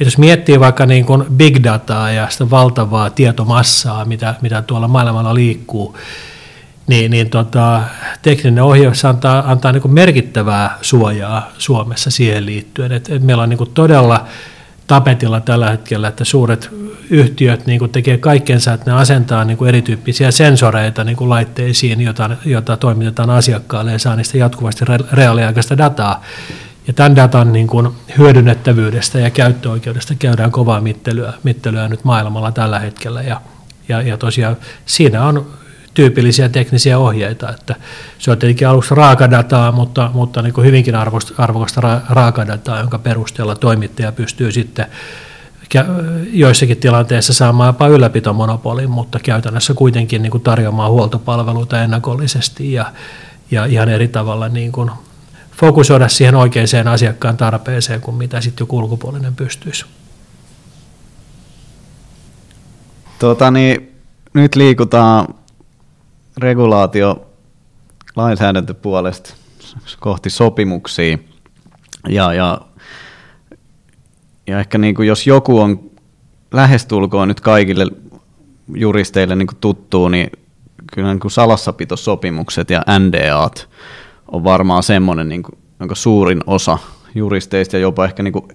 [0.00, 4.88] Et jos miettii vaikka niin kuin big dataa ja sitä valtavaa tietomassaa, mitä, mitä tuolla
[4.88, 5.96] maailmalla liikkuu,
[6.86, 7.82] niin, niin tota,
[8.22, 12.92] tekninen ohjaus antaa, antaa niin kuin merkittävää suojaa Suomessa siihen liittyen.
[12.92, 14.26] Et, et meillä on niin kuin todella
[14.86, 16.70] tapetilla tällä hetkellä, että suuret
[17.10, 22.00] yhtiöt niin kuin tekee kaikkensa, että ne asentaa niin kuin erityyppisiä sensoreita niin kuin laitteisiin,
[22.00, 26.22] jota, jota toimitetaan asiakkaalle ja saa niistä jatkuvasti reaaliaikaista dataa.
[26.86, 27.88] Ja tämän datan niin kuin
[28.18, 33.22] hyödynnettävyydestä ja käyttöoikeudesta käydään kovaa mittelyä, mittelyä nyt maailmalla tällä hetkellä.
[33.22, 33.40] Ja,
[33.88, 34.56] ja, ja tosiaan
[34.86, 35.46] siinä on
[35.94, 37.74] tyypillisiä teknisiä ohjeita, että
[38.18, 40.94] se on tietenkin aluksi raakadataa, mutta, mutta niin kuin hyvinkin
[41.38, 44.86] arvokasta raakadataa, jonka perusteella toimittaja pystyy sitten
[46.32, 52.92] joissakin tilanteissa saamaan jopa ylläpitomonopolin, mutta käytännössä kuitenkin niin kuin tarjoamaan huoltopalveluita ennakollisesti ja,
[53.50, 54.90] ja ihan eri tavalla niin kuin
[55.56, 59.84] fokusoida siihen oikeaan asiakkaan tarpeeseen kuin mitä sitten joku ulkopuolinen pystyisi.
[63.18, 63.94] Tota niin,
[64.34, 65.34] nyt liikutaan
[66.36, 67.26] regulaatio
[68.16, 69.34] lainsäädäntöpuolesta
[70.00, 71.18] kohti sopimuksia.
[72.08, 72.60] Ja, ja,
[74.46, 75.90] ja ehkä niin kuin jos joku on
[76.52, 77.86] lähestulkoon nyt kaikille
[78.74, 80.30] juristeille niin kuin tuttuu, niin
[80.94, 83.68] kyllä niin kuin salassapitosopimukset ja NDAt
[84.28, 86.78] on varmaan semmoinen niin kuin, jonka suurin osa
[87.14, 88.48] juristeista ja jopa ehkä niin kuin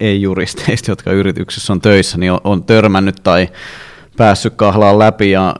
[0.00, 3.48] ei-juristeista, jotka yrityksessä on töissä, niin on, on törmännyt tai
[4.16, 5.30] päässyt kahlaan läpi.
[5.30, 5.56] Ja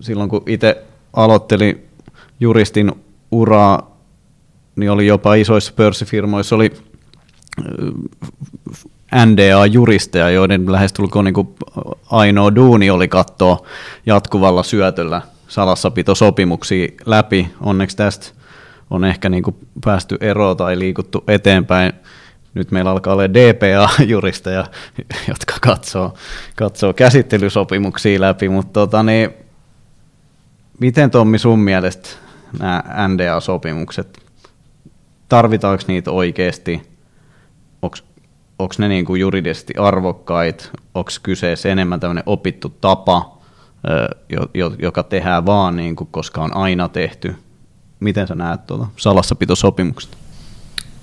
[0.00, 1.88] silloin kun itse aloittelin
[2.40, 2.92] juristin
[3.30, 3.96] uraa,
[4.76, 6.72] niin oli jopa isoissa pörssifirmoissa oli
[9.14, 11.54] NDA-juristeja, joiden lähestulkoon niin
[12.10, 13.66] ainoa duuni oli katsoa
[14.06, 15.22] jatkuvalla syötöllä
[15.52, 17.50] salassapitosopimuksia läpi.
[17.60, 18.26] Onneksi tästä
[18.90, 21.92] on ehkä niin kuin päästy eroon tai liikuttu eteenpäin.
[22.54, 24.66] Nyt meillä alkaa olla DPA-juristeja,
[25.28, 26.14] jotka katsoo,
[26.56, 29.30] katsoo käsittelysopimuksia läpi, mutta tota, niin,
[30.80, 32.08] miten Tommi sun mielestä
[32.58, 34.18] nämä NDA-sopimukset,
[35.28, 36.82] tarvitaanko niitä oikeasti,
[38.58, 40.64] onko ne niin kuin juridisesti arvokkaita,
[40.94, 43.41] onko kyseessä enemmän tämmöinen opittu tapa,
[44.78, 47.36] joka tehdään vaan niin kuin, koska on aina tehty.
[48.00, 50.16] Miten sä näet tuota salassapitosopimukset?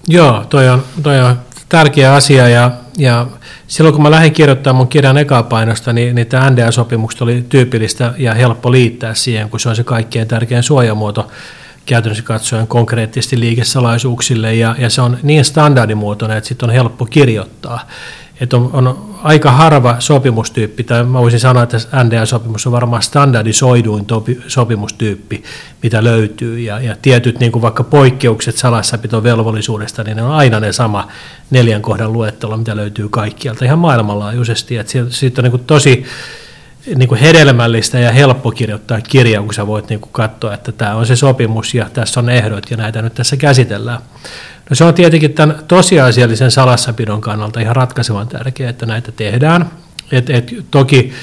[0.07, 1.39] Joo, toi on, toi on
[1.69, 3.27] tärkeä asia ja, ja
[3.68, 8.34] silloin kun mä lähdin kirjoittamaan mun kirjan ekapainosta, niin, niin tämä NDA-sopimukset oli tyypillistä ja
[8.34, 11.27] helppo liittää siihen, kun se on se kaikkein tärkein suojamuoto
[11.85, 17.80] käytännössä katsoen konkreettisesti liikesalaisuuksille ja, ja se on niin standardimuotoinen, että sitten on helppo kirjoittaa.
[18.41, 24.06] Että on, on aika harva sopimustyyppi, tai mä voisin sanoa, että NDA-sopimus on varmaan standardisoiduin
[24.06, 25.44] topi, sopimustyyppi,
[25.84, 30.74] mitä löytyy, ja, ja tietyt niin kuin vaikka poikkeukset salassapitovelvollisuudesta, niin ne on aina ne
[30.74, 31.07] sama
[31.49, 36.06] neljän kohdan luettelo, mitä löytyy kaikkialta ihan maailmanlaajuisesti, että siitä on niin kuin tosi
[36.95, 40.95] niin kuin hedelmällistä ja helppo kirjoittaa kirja, kun sä voit niin kuin katsoa, että tämä
[40.95, 44.02] on se sopimus ja tässä on ehdot ja näitä nyt tässä käsitellään.
[44.69, 49.69] No se on tietenkin tämän tosiasiallisen salassapidon kannalta ihan ratkaisevan tärkeää, että näitä tehdään.
[50.11, 51.13] Et, et, toki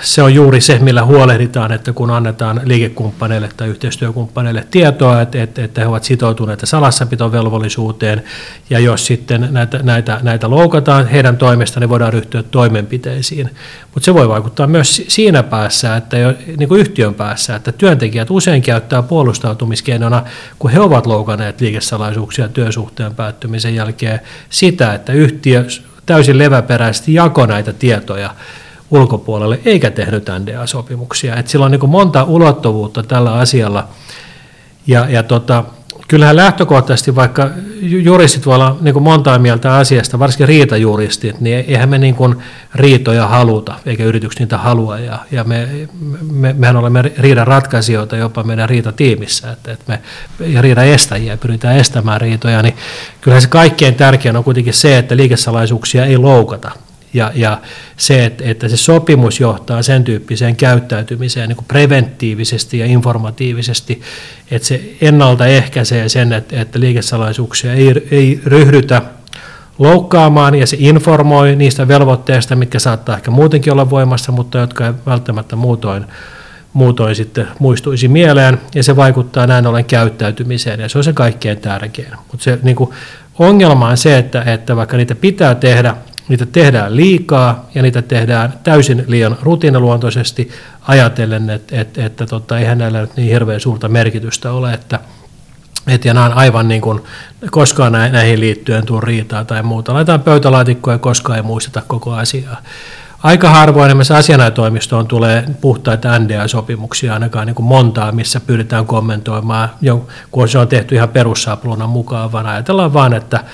[0.00, 5.80] se on juuri se, millä huolehditaan, että kun annetaan liikekumppaneille tai yhteistyökumppaneille tietoa, että, että,
[5.80, 8.22] he ovat sitoutuneita salassapitovelvollisuuteen,
[8.70, 13.50] ja jos sitten näitä, näitä, näitä loukataan heidän toimestaan, niin voidaan ryhtyä toimenpiteisiin.
[13.94, 18.30] Mutta se voi vaikuttaa myös siinä päässä, että jo, niin kuin yhtiön päässä, että työntekijät
[18.30, 20.22] usein käyttää puolustautumiskeinona,
[20.58, 25.64] kun he ovat loukanneet liikesalaisuuksia työsuhteen päättymisen jälkeen, sitä, että yhtiö
[26.06, 28.34] täysin leväperäisesti jako näitä tietoja
[28.90, 31.36] ulkopuolelle, eikä tehnyt NDA-sopimuksia.
[31.36, 33.88] Et sillä on niin monta ulottuvuutta tällä asialla.
[34.86, 35.64] Ja, ja tota,
[36.08, 37.50] kyllähän lähtökohtaisesti, vaikka
[37.82, 42.36] juristit voi olla niin montaa mieltä asiasta, varsinkin riitajuristit, niin eihän me niin kuin
[42.74, 44.98] riitoja haluta, eikä yritykset niitä halua.
[44.98, 45.68] Ja, ja me,
[46.30, 50.00] me, mehän olemme riidan ratkaisijoita jopa meidän riitatiimissä, että, että me
[50.46, 52.76] ja riidan estäjiä pyritään estämään riitoja, niin
[53.20, 56.70] kyllähän se kaikkein tärkein on kuitenkin se, että liikesalaisuuksia ei loukata
[57.14, 57.60] ja, ja
[57.96, 64.02] se, että, että se sopimus johtaa sen tyyppiseen käyttäytymiseen niin kuin preventiivisesti ja informatiivisesti,
[64.50, 69.02] että se ennaltaehkäisee sen, että, että liikesalaisuuksia ei, ei ryhdytä
[69.78, 74.92] loukkaamaan ja se informoi niistä velvoitteista, mitkä saattaa ehkä muutenkin olla voimassa, mutta jotka ei
[75.06, 76.04] välttämättä muutoin,
[76.72, 81.60] muutoin sitten muistuisi mieleen, ja se vaikuttaa näin ollen käyttäytymiseen, ja se on se kaikkein
[81.60, 82.12] tärkein.
[82.30, 82.90] Mutta se niin kuin,
[83.38, 85.96] ongelma on se, että, että vaikka niitä pitää tehdä,
[86.30, 90.50] niitä tehdään liikaa ja niitä tehdään täysin liian rutiiniluontoisesti
[90.88, 95.00] ajatellen, että, että, että tota, eihän näillä nyt niin hirveän suurta merkitystä ole, että,
[95.86, 97.00] että ja nämä on aivan niin kuin,
[97.50, 99.94] koskaan näihin liittyen tuo riitaa tai muuta.
[99.94, 102.56] Laitetaan pöytälaatikkoa ja koskaan ei muisteta koko asiaa.
[103.22, 109.68] Aika harvoin esimerkiksi asianajotoimistoon tulee puhtaita NDA-sopimuksia, ainakaan niin kuin montaa, missä pyritään kommentoimaan,
[110.30, 113.44] kun se on tehty ihan perussapluunan mukaan, vaan ajatellaan vaan, että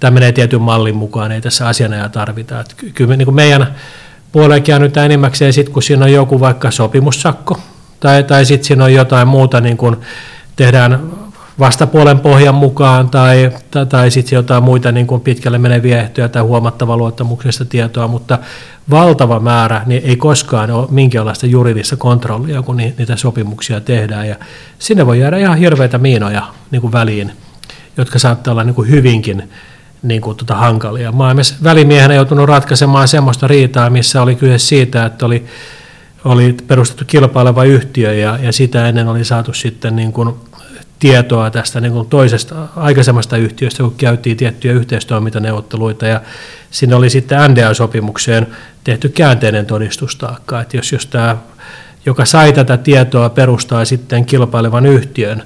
[0.00, 2.60] tämä menee tietyn mallin mukaan, ei tässä asianaja tarvita.
[2.60, 3.74] Että kyllä me, niin meidän
[4.32, 7.60] puoleen käännytään enimmäkseen sitten, kun siinä on joku vaikka sopimussakko,
[8.00, 9.96] tai, tai sitten siinä on jotain muuta, niin kuin
[10.56, 11.00] tehdään
[11.58, 16.42] vastapuolen pohjan mukaan, tai, tai, tai sitten jotain muita niin kuin pitkälle meneviä ehtoja tai
[16.42, 18.38] huomattava luottamuksesta tietoa, mutta
[18.90, 24.36] valtava määrä niin ei koskaan ole minkäänlaista juridista kontrollia, kun niitä sopimuksia tehdään, ja
[24.78, 27.32] sinne voi jäädä ihan hirveitä miinoja niin kuin väliin,
[27.96, 29.50] jotka saattaa olla niin kuin hyvinkin
[30.02, 31.12] niin kuin, tota, hankalia.
[31.12, 35.44] Mä olen välimiehenä joutunut ratkaisemaan semmoista riitaa, missä oli kyse siitä, että oli,
[36.24, 40.34] oli perustettu kilpaileva yhtiö ja, ja sitä ennen oli saatu sitten niin kuin
[40.98, 46.20] tietoa tästä niin kuin toisesta aikaisemmasta yhtiöstä, kun käytiin tiettyjä yhteistoimintaneuvotteluita ja
[46.70, 48.46] sinne oli sitten NDA-sopimukseen
[48.84, 51.36] tehty käänteinen todistustaakka, että jos, jos tämä,
[52.06, 55.42] joka sai tätä tietoa perustaa sitten kilpailevan yhtiön,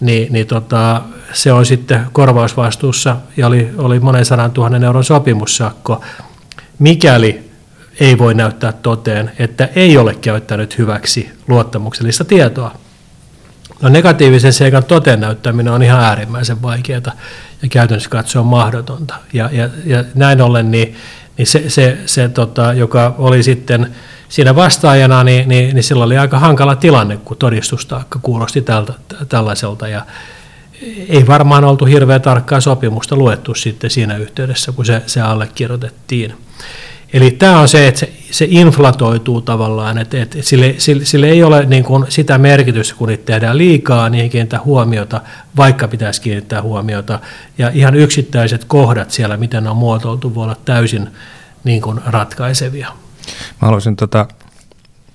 [0.00, 1.02] niin, niin tota,
[1.32, 6.04] se on sitten korvausvastuussa ja oli, oli monen sadan tuhannen euron sopimussakko,
[6.78, 7.50] mikäli
[8.00, 12.74] ei voi näyttää toteen, että ei ole käyttänyt hyväksi luottamuksellista tietoa.
[13.82, 17.12] No negatiivisen seikan toteen näyttäminen on ihan äärimmäisen vaikeaa
[17.62, 19.14] ja käytännössä katsoa mahdotonta.
[19.32, 20.96] Ja, ja, ja näin ollen niin,
[21.38, 23.94] niin se, se, se tota, joka oli sitten
[24.28, 28.92] siinä vastaajana, niin, niin, niin sillä oli aika hankala tilanne, kun todistustaakka kuulosti tältä,
[29.28, 29.88] tällaiselta.
[29.88, 30.06] Ja
[31.08, 36.34] ei varmaan oltu hirveän tarkkaa sopimusta luettu sitten siinä yhteydessä, kun se, se allekirjoitettiin.
[37.12, 41.42] Eli tämä on se, että se, se inflatoituu tavallaan, että, että sille, sille, sille ei
[41.42, 45.20] ole niin kuin sitä merkitystä, kun niitä tehdään liikaa, ei kiinnitä huomiota,
[45.56, 47.18] vaikka pitäisi kiinnittää huomiota.
[47.58, 51.08] Ja ihan yksittäiset kohdat siellä, miten ne on muotoiltu, voi olla täysin
[51.64, 52.88] niin kuin ratkaisevia.
[53.62, 54.26] Mä haluaisin tota,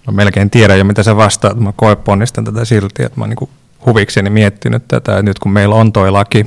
[0.07, 3.49] mä melkein tiedän jo mitä sä vastaat, mä koeponnistan tätä silti, että mä oon niin
[3.85, 6.45] huvikseni miettinyt tätä, että nyt kun meillä on toi laki,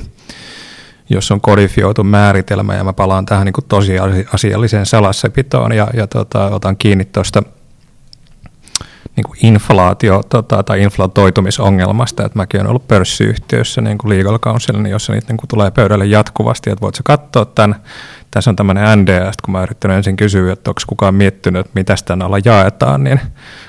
[1.09, 6.77] jos on kodifioitu määritelmä, ja mä palaan tähän niin tosiasialliseen salassapitoon, ja, ja tota, otan
[6.77, 7.43] kiinni tuosta
[9.15, 14.39] niin kuin inflaatio tota, tai inflatoitumisongelmasta, että mäkin olen ollut pörssiyhtiössä niin kuin legal
[14.73, 17.75] niin jossa niitä niin kuin tulee pöydälle jatkuvasti, että voitko katsoa tämän,
[18.31, 21.95] tässä on tämmöinen NDA, kun mä yrittänyt ensin kysyä, että onko kukaan miettinyt, että mitä
[22.05, 23.19] tämän alla jaetaan, niin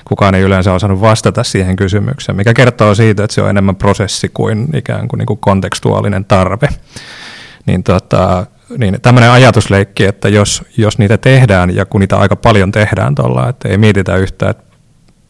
[0.05, 4.31] kukaan ei yleensä osannut vastata siihen kysymykseen, mikä kertoo siitä, että se on enemmän prosessi
[4.33, 6.67] kuin ikään kuin, niin kuin kontekstuaalinen tarve.
[7.65, 8.45] Niin, tota,
[8.77, 13.49] niin tämmöinen ajatusleikki, että jos, jos niitä tehdään ja kun niitä aika paljon tehdään tuolla,
[13.49, 14.63] että ei mietitä yhtään, että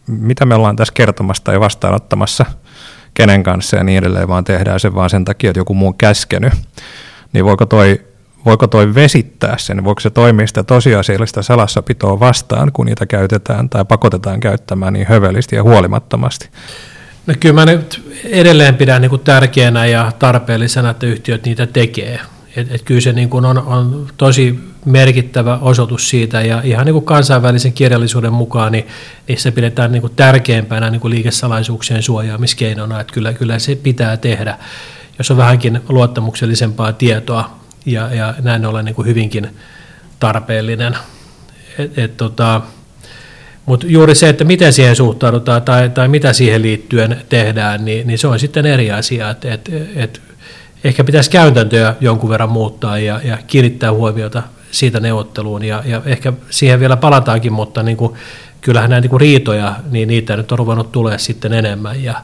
[0.07, 2.45] mitä me ollaan tässä kertomassa tai vastaanottamassa
[3.13, 5.97] kenen kanssa ja niin edelleen, vaan tehdään se vaan sen takia, että joku muu on
[5.97, 6.53] käskenyt,
[7.33, 8.01] niin voiko toi,
[8.45, 13.85] voiko toi vesittää sen, voiko se toimia sitä tosiasiallista salassapitoa vastaan, kun niitä käytetään tai
[13.85, 16.49] pakotetaan käyttämään niin hövelisti ja huolimattomasti?
[17.27, 22.19] No kyllä mä nyt edelleen pidän niin kuin tärkeänä ja tarpeellisena, että yhtiöt niitä tekee.
[22.55, 26.93] Et, et kyllä se niin kuin on, on tosi merkittävä osoitus siitä ja ihan niin
[26.93, 28.85] kuin kansainvälisen kirjallisuuden mukaan niin,
[29.37, 34.57] se pidetään niin kuin tärkeimpänä niin kuin liikesalaisuuksien suojaamiskeinona, että kyllä, kyllä se pitää tehdä,
[35.17, 39.47] jos on vähänkin luottamuksellisempaa tietoa ja, ja näin ollen niin kuin hyvinkin
[40.19, 40.97] tarpeellinen.
[41.77, 42.61] Et, et, tota,
[43.65, 48.19] mutta juuri se, että miten siihen suhtaudutaan tai, tai mitä siihen liittyen tehdään, niin, niin
[48.19, 49.29] se on sitten eri asia.
[49.29, 50.21] Et, et, et
[50.83, 56.33] ehkä pitäisi käytäntöjä jonkun verran muuttaa ja, ja kiinnittää huomiota siitä neuvotteluun ja, ja ehkä
[56.49, 58.15] siihen vielä palataankin, mutta niin kuin,
[58.61, 62.21] kyllähän näitä niin riitoja, niin niitä nyt on ruvennut tulee sitten enemmän ja,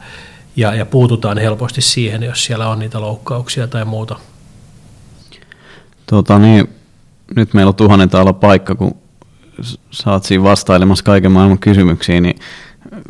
[0.56, 4.20] ja, ja puututaan helposti siihen, jos siellä on niitä loukkauksia tai muuta.
[6.06, 6.70] Tota niin,
[7.36, 8.96] nyt meillä on tuhannen täällä paikka, kun
[10.06, 12.36] oot siinä vastailemassa kaiken maailman kysymyksiin, niin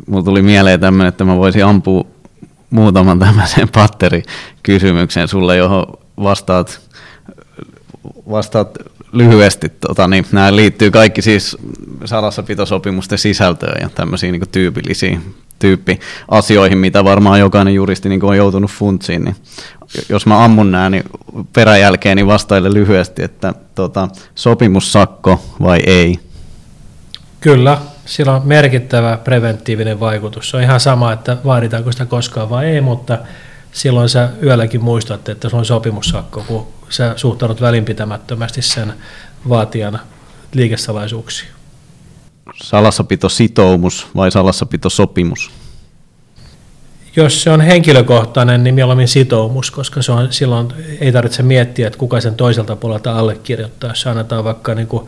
[0.06, 2.04] mulla tuli mieleen tämmöinen, että mä voisin ampua
[2.70, 5.86] muutaman tämmöisen patterikysymyksen sulle, johon
[6.22, 6.80] vastaat,
[8.30, 8.78] vastaat
[9.12, 9.68] lyhyesti.
[9.68, 11.56] Tota, niin nämä liittyy kaikki siis
[12.04, 19.24] salassapitosopimusten sisältöön ja tämmöisiin niin tyypillisiin tyyppiasioihin, mitä varmaan jokainen juristi niin on joutunut funtsiin,
[19.24, 19.36] niin
[20.08, 21.04] jos mä ammun nämä, niin
[21.52, 26.18] peräjälkeen niin vastaille lyhyesti, että tota, sopimussakko vai ei?
[27.40, 30.50] Kyllä, sillä on merkittävä preventiivinen vaikutus.
[30.50, 33.18] Se on ihan sama, että vaaditaanko sitä koskaan vai ei, mutta
[33.72, 38.92] silloin sä yölläkin muistat, että se on sopimussakko, kun sä suhtaudut välinpitämättömästi sen
[39.48, 40.00] vaatijan
[40.52, 41.55] liikesalaisuuksiin.
[42.54, 45.50] Salassapitositoumus vai salassapitosopimus?
[47.16, 50.68] Jos se on henkilökohtainen, niin mieluummin sitoumus, koska se on, silloin
[51.00, 53.90] ei tarvitse miettiä, että kuka sen toiselta puolelta allekirjoittaa.
[53.90, 55.06] Jos annetaan vaikka niin kuin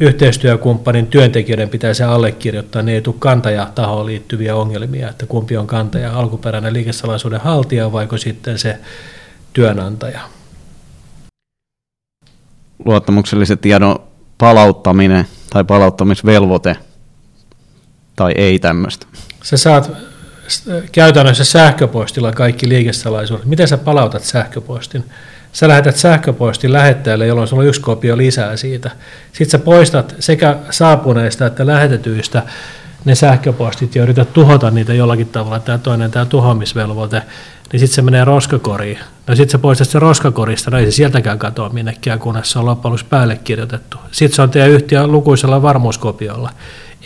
[0.00, 6.72] yhteistyökumppanin työntekijöiden pitäisi allekirjoittaa, niin ei tule kantajatahoon liittyviä ongelmia, että kumpi on kantaja, alkuperäinen
[6.72, 8.78] liikesalaisuuden haltija vaiko sitten se
[9.52, 10.20] työnantaja.
[12.84, 13.98] Luottamuksellisen tiedon
[14.38, 16.76] palauttaminen tai palauttamisvelvoite
[18.16, 19.06] tai ei tämmöistä.
[19.42, 19.92] Sä saat
[20.92, 23.46] käytännössä sähköpostilla kaikki liikesalaisuudet.
[23.46, 25.04] Miten sä palautat sähköpostin?
[25.56, 28.90] sä lähetät sähköpostin lähettäjälle, jolloin sulla on yksi kopio lisää siitä.
[29.32, 32.42] Sitten sä poistat sekä saapuneista että lähetetyistä
[33.04, 35.60] ne sähköpostit ja yrität tuhota niitä jollakin tavalla.
[35.60, 37.22] Tämä toinen, tämä tuhoamisvelvoite,
[37.72, 38.98] niin sitten se menee roskakoriin.
[39.26, 42.66] No sitten se poistat se roskakorista, no ei se sieltäkään katoa minnekään, kunnes se on
[42.66, 43.98] loppujen päälle kirjoitettu.
[44.12, 46.50] Sitten se on teidän yhtiön lukuisella varmuuskopiolla.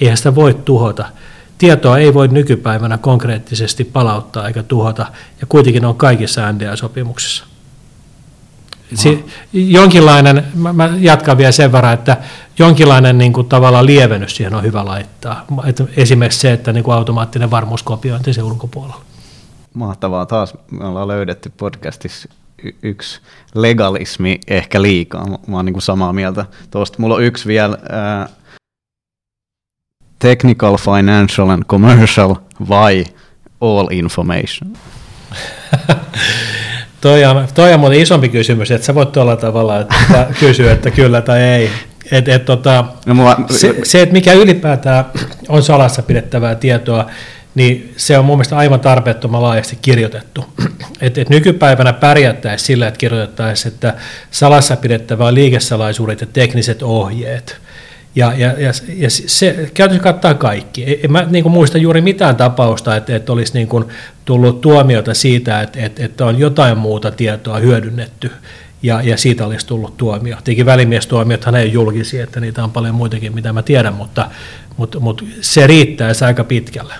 [0.01, 1.05] Eihän sitä voi tuhota.
[1.59, 5.07] Tietoa ei voi nykypäivänä konkreettisesti palauttaa eikä tuhota,
[5.41, 7.45] ja kuitenkin on kaikissa NDA-sopimuksissa.
[8.95, 12.17] Si- jonkinlainen, mä, mä jatkan vielä sen verran, että
[12.59, 15.47] jonkinlainen niin kuin, tavallaan lievennys siihen on hyvä laittaa.
[15.65, 19.01] Et esimerkiksi se, että niin kuin automaattinen varmuuskopiointi se ulkopuolella.
[19.75, 20.27] Mahtavaa.
[20.27, 22.29] Taas me ollaan löydetty podcastissa
[22.65, 23.21] y- yksi
[23.55, 25.27] legalismi ehkä liikaa.
[25.27, 26.97] Mä, oon niin samaa mieltä tuosta.
[27.01, 27.79] Mulla on yksi vielä.
[27.89, 28.29] Ää,
[30.19, 32.35] technical, financial and commercial
[32.69, 33.05] vai
[33.61, 34.73] all information?
[37.01, 40.91] toi, on, toi on muuten isompi kysymys, että sä voit tuolla tavalla että kysyä, että
[40.91, 41.71] kyllä tai ei.
[42.13, 43.41] Et, et, tota, no, mulla...
[43.51, 45.05] se, se, että mikä ylipäätään
[45.49, 47.07] on salassa pidettävää tietoa,
[47.55, 50.45] niin se on mun mielestä aivan tarpeettoman laajasti kirjoitettu.
[51.01, 53.95] Et, et nykypäivänä pärjättäisiin sillä, että kirjoitettaisiin, että
[54.31, 57.57] salassa pidettävää liikesalaisuudet ja tekniset ohjeet–
[58.15, 61.01] ja, ja, ja, ja se käytännössä kattaa kaikki.
[61.05, 63.85] En mä niin kuin muista juuri mitään tapausta, että, että olisi niin kuin
[64.25, 68.31] tullut tuomiota siitä, että, että, että on jotain muuta tietoa hyödynnetty
[68.83, 70.37] ja, ja siitä olisi tullut tuomio.
[70.37, 74.31] Tietenkin välimiestuomiothan ei ole julkisia, että niitä on paljon muitakin, mitä mä tiedän, mutta,
[74.77, 76.95] mutta, mutta se riittää aika pitkälle.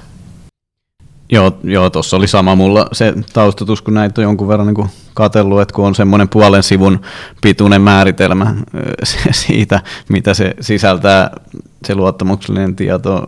[1.33, 5.61] Joo, joo tuossa oli sama mulla se taustatus, kun näitä on jonkun verran niin katsellut,
[5.61, 7.01] että kun on semmoinen puolen sivun
[7.43, 8.55] pituinen määritelmä
[9.31, 11.31] siitä, mitä se sisältää,
[11.87, 13.23] se luottamuksellinen tieto,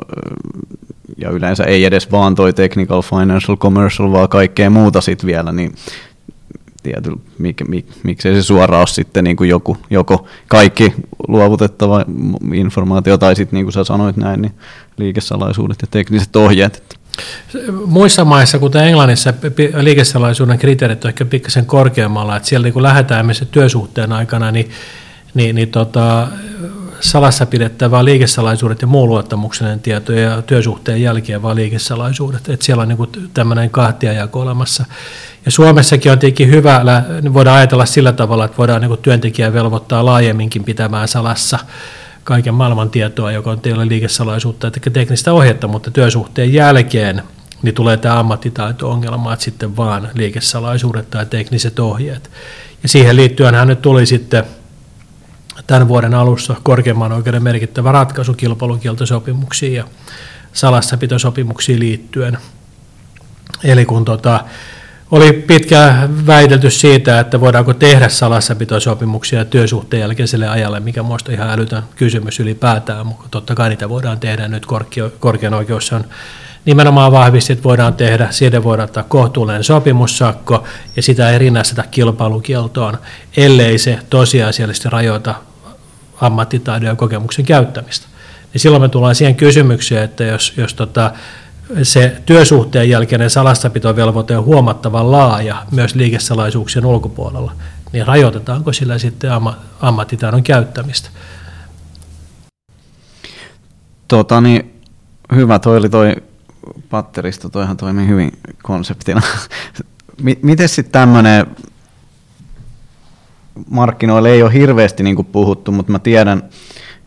[1.16, 5.74] ja yleensä ei edes vaan toi technical, financial, commercial, vaan kaikkea muuta sitten vielä, niin
[6.82, 10.94] tietyllä, mik, mik, miksei se suoraan ole sitten niin kuin joku, joko kaikki
[11.28, 12.04] luovutettava
[12.54, 14.54] informaatio, tai sitten niin kuin sä sanoit näin, niin
[14.96, 17.01] liikesalaisuudet ja tekniset ohjeet.
[17.86, 19.34] Muissa maissa, kuten Englannissa,
[19.80, 24.70] liikesalaisuuden kriteerit on ehkä pikkasen korkeammalla, että siellä niin lähdetään missä työsuhteen aikana, niin,
[25.34, 26.28] niin, niin tota,
[27.00, 32.48] salassa pidettävää liikesalaisuudet ja muu luottamuksellinen tieto ja työsuhteen jälkeen vaan liikesalaisuudet.
[32.48, 34.84] Että siellä on niin tämmöinen kahtiajako olemassa.
[35.44, 36.82] Ja Suomessakin on tietenkin hyvä,
[37.32, 41.58] voidaan ajatella sillä tavalla, että voidaan niin työntekijä velvoittaa laajemminkin pitämään salassa
[42.24, 47.22] kaiken maailman tietoa, joka on teille liikesalaisuutta että teknistä ohjetta, mutta työsuhteen jälkeen
[47.62, 52.30] niin tulee tämä ammattitaito-ongelma, että sitten vaan liikesalaisuudet tai tekniset ohjeet.
[52.82, 54.44] Ja siihen liittyen hän nyt tuli sitten
[55.66, 59.84] tämän vuoden alussa korkeimman oikeuden merkittävä ratkaisu kilpailukieltosopimuksiin ja
[60.52, 62.38] salassapitosopimuksiin liittyen.
[63.64, 64.44] Eli kun tota,
[65.12, 71.82] oli pitkään väitelty siitä, että voidaanko tehdä salassapitosopimuksia työsuhteen jälkeiselle ajalle, mikä minusta ihan älytön
[71.96, 74.66] kysymys ylipäätään, mutta totta kai niitä voidaan tehdä nyt
[75.20, 76.04] korkean oikeus on
[76.64, 80.64] nimenomaan vahvisti, että voidaan tehdä, siitä voidaan ottaa kohtuullinen sopimussakko
[80.96, 82.98] ja sitä ei rinnasteta kilpailukieltoon,
[83.36, 85.34] ellei se tosiasiallisesti rajoita
[86.20, 88.06] ammattitaidon ja kokemuksen käyttämistä.
[88.52, 91.10] Niin silloin me tullaan siihen kysymykseen, että jos, jos tota,
[91.82, 97.52] se työsuhteen jälkeinen salassapitovelvoite on huomattavan laaja myös liikesalaisuuksien ulkopuolella,
[97.92, 99.30] niin rajoitetaanko sillä sitten
[99.80, 101.08] ammattitaidon käyttämistä?
[104.08, 104.80] Tota, niin,
[105.34, 106.16] hyvä, toi oli toi
[106.90, 108.32] patteristo, toihan toimii hyvin
[108.62, 109.22] konseptina.
[110.42, 111.46] Miten sitten tämmöinen,
[113.70, 116.42] markkinoille ei ole hirveästi niin puhuttu, mutta mä tiedän,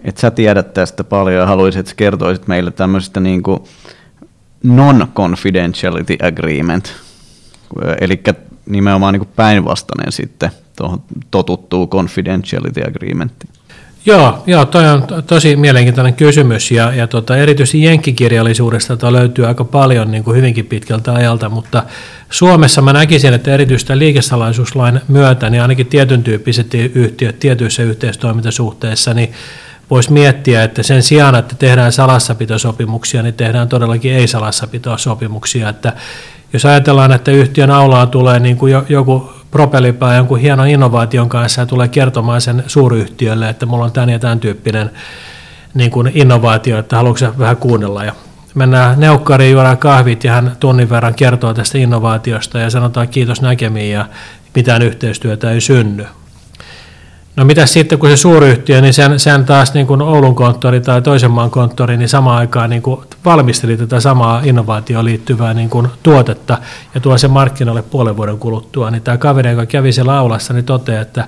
[0.03, 3.59] että sä tiedät tästä paljon ja haluaisit, että kertoisit meille tämmöisistä niin kuin
[4.65, 6.93] non-confidentiality agreement,
[8.01, 8.23] eli
[8.65, 13.47] nimenomaan niin päinvastainen sitten tuohon totuttuu confidentiality agreementti.
[14.05, 19.63] Joo, joo toi on tosi mielenkiintoinen kysymys ja, ja tota, erityisesti jenkkikirjallisuudesta tota löytyy aika
[19.63, 21.83] paljon niin kuin hyvinkin pitkältä ajalta, mutta
[22.29, 29.33] Suomessa mä näkisin, että erityisesti liikesalaisuuslain myötä, niin ainakin tietyn tyyppiset yhtiöt tietyissä yhteistoimintasuhteissa, niin
[29.89, 35.69] voisi miettiä, että sen sijaan, että tehdään salassapitosopimuksia, niin tehdään todellakin ei-salassapitosopimuksia.
[35.69, 35.93] Että
[36.53, 41.65] jos ajatellaan, että yhtiön aulaan tulee niin kuin joku propellipää jonkun hienon innovaation kanssa ja
[41.65, 44.91] tulee kertomaan sen suuryhtiölle, että mulla on tämän ja tämän tyyppinen
[45.73, 48.03] niin kuin innovaatio, että haluatko vähän kuunnella.
[48.03, 48.13] Ja
[48.55, 53.91] mennään neukkariin, juodaan kahvit ja hän tunnin verran kertoo tästä innovaatiosta ja sanotaan kiitos näkemiin
[53.91, 54.05] ja
[54.55, 56.05] mitään yhteistyötä ei synny.
[57.35, 61.01] No mitä sitten, kun se suuryhtiö, niin sen, sen taas niin kuin Oulun konttori tai
[61.01, 65.87] toisen maan konttori, niin samaan aikaan niin kuin valmisteli tätä samaa innovaatioon liittyvää niin kuin
[66.03, 66.57] tuotetta
[66.95, 70.65] ja tuo sen markkinoille puolen vuoden kuluttua, niin tämä kaveri, joka kävi siellä aulassa, niin
[70.65, 71.27] toteaa, että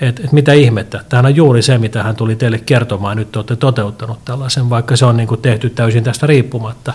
[0.00, 3.56] et, et mitä ihmettä, tämähän on juuri se, mitä hän tuli teille kertomaan, nyt olette
[3.56, 6.92] toteuttanut tällaisen, vaikka se on niin kuin tehty täysin tästä riippumatta.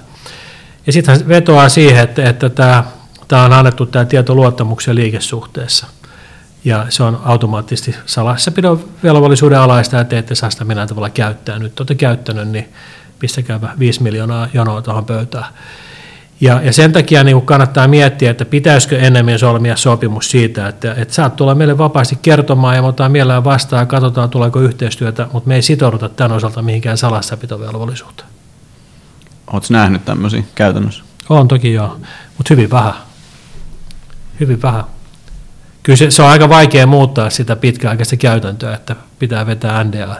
[0.87, 2.83] Ja sitten hän vetoaa siihen, että, että tämä
[3.27, 5.87] tämä on annettu tämä tieto luottamuksen liikesuhteessa.
[6.67, 11.59] Ja se on automaattisesti salassapidon velvollisuuden alaista, että ette saa sitä millään tavalla käyttää.
[11.59, 12.69] Nyt olette käyttänyt, niin
[13.19, 15.45] pistäkääpä 5 miljoonaa jonoa tuohon pöytään.
[16.41, 21.13] Ja, ja sen takia niin kannattaa miettiä, että pitäisikö ennemmin solmia sopimus siitä, että, että
[21.13, 25.47] saat tulla meille vapaasti kertomaan ja me otetaan mielellään vastaan ja katsotaan tuleeko yhteistyötä, mutta
[25.47, 28.29] me ei sitouduta tämän osalta mihinkään salassapitovelvollisuuteen.
[29.53, 31.03] Oletko nähnyt tämmöisiä käytännössä?
[31.29, 31.99] On toki joo,
[32.37, 32.93] mutta hyvin vähän.
[34.39, 34.83] Hyvin vähän.
[35.87, 40.15] Kyllä se, se on aika vaikea muuttaa sitä pitkäaikaista käytäntöä, että pitää vetää NDA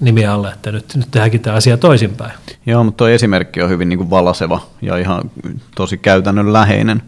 [0.00, 2.32] nimi alle, että nyt, nyt tehdäänkin tämä asia toisinpäin.
[2.66, 5.30] Joo, mutta tuo esimerkki on hyvin niin kuin valaseva ja ihan
[5.76, 7.02] tosi käytännönläheinen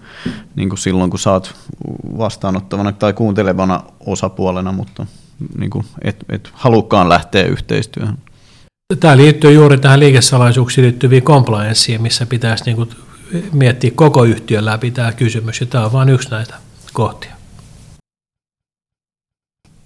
[0.56, 1.55] niin kuin silloin, kun saat
[2.18, 5.06] vastaanottavana tai kuuntelevana osapuolena, mutta
[5.59, 8.18] niin kuin et, et halukkaan lähteä yhteistyöhön.
[9.01, 12.90] Tämä liittyy juuri tähän liikesalaisuuksiin liittyviin complianceen, missä pitäisi niin kuin
[13.52, 16.55] miettiä koko yhtiön läpi tämä kysymys, ja tämä on vain yksi näitä
[16.93, 17.35] kohtia.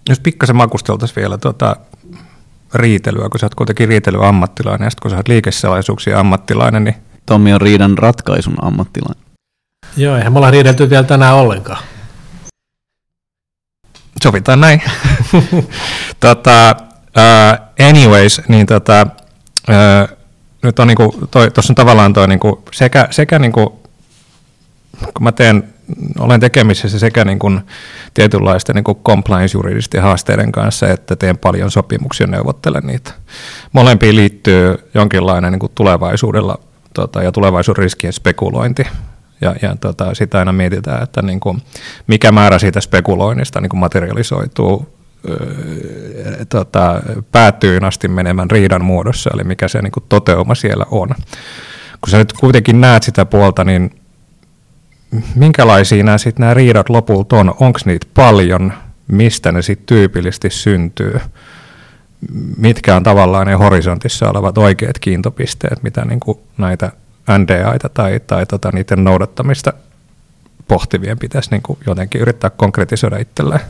[0.09, 1.77] Jos pikkasen makusteltaisiin vielä tuota
[2.74, 6.97] riitelyä, kun sä oot kuitenkin riitelyammattilainen, ja sitten kun sä oot liikesalaisuuksien ammattilainen, niin...
[7.31, 9.24] Tommi on riidan ratkaisun ammattilainen.
[9.97, 11.82] Joo, eihän me olla riidelty vielä tänään ollenkaan.
[14.22, 14.82] Sovitaan näin.
[16.20, 16.77] tota,
[17.16, 19.06] uh, anyways, niin tota,
[19.68, 20.16] uh,
[20.62, 23.82] nyt on niinku, tuossa on tavallaan toi niinku sekä, sekä niinku,
[25.14, 25.74] kun mä teen
[26.18, 27.60] olen tekemisissä sekä niin kuin
[28.14, 33.12] tietynlaisten niin kuin compliance-juridisten haasteiden kanssa, että teen paljon sopimuksia ja neuvottelen niitä.
[33.72, 36.58] Molempiin liittyy jonkinlainen niin kuin tulevaisuudella
[36.94, 38.86] tota, ja tulevaisuuden riskien spekulointi.
[39.40, 41.62] Ja, ja tota, sitä aina mietitään, että niin kuin,
[42.06, 45.00] mikä määrä siitä spekuloinnista niin kuin materialisoituu
[46.48, 47.02] tota,
[47.32, 51.08] päätyyn asti menemään riidan muodossa, eli mikä se niin kuin toteuma siellä on.
[52.00, 53.99] Kun sä nyt kuitenkin näet sitä puolta, niin
[55.35, 57.55] minkälaisia nämä, sit nämä riidat lopulta on?
[57.61, 58.73] Onko niitä paljon?
[59.09, 61.20] Mistä ne sitten tyypillisesti syntyy?
[62.57, 66.93] Mitkä on tavallaan ne horisontissa olevat oikeat kiintopisteet, mitä niin kuin näitä
[67.39, 69.73] NDAita tai, tai tota, niiden noudattamista
[70.69, 73.61] pohtivien pitäisi niin kuin jotenkin yrittää konkretisoida itselleen?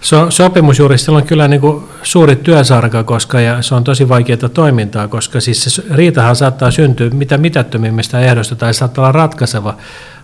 [0.00, 5.08] So, sopimusjuristilla on kyllä niin kuin suuri työsarka, koska ja se on tosi vaikeaa toimintaa,
[5.08, 9.76] koska siis se riitahan saattaa syntyä mitä mitättömimmistä ehdosta tai saattaa olla ratkaiseva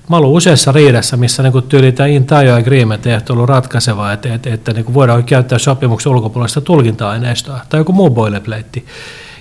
[0.08, 4.34] Mä ollut useassa riidassa, missä niin kuin tyyli tämä entire agreement ei ollut ratkaiseva, että,
[4.34, 8.82] että, että niin kuin voidaan käyttää sopimuksen ulkopuolista tulkinta-aineistoa tai joku muu boilerplate.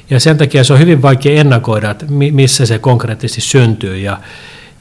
[0.10, 3.98] Ja sen takia se on hyvin vaikea ennakoida, että missä se konkreettisesti syntyy.
[3.98, 4.18] Ja,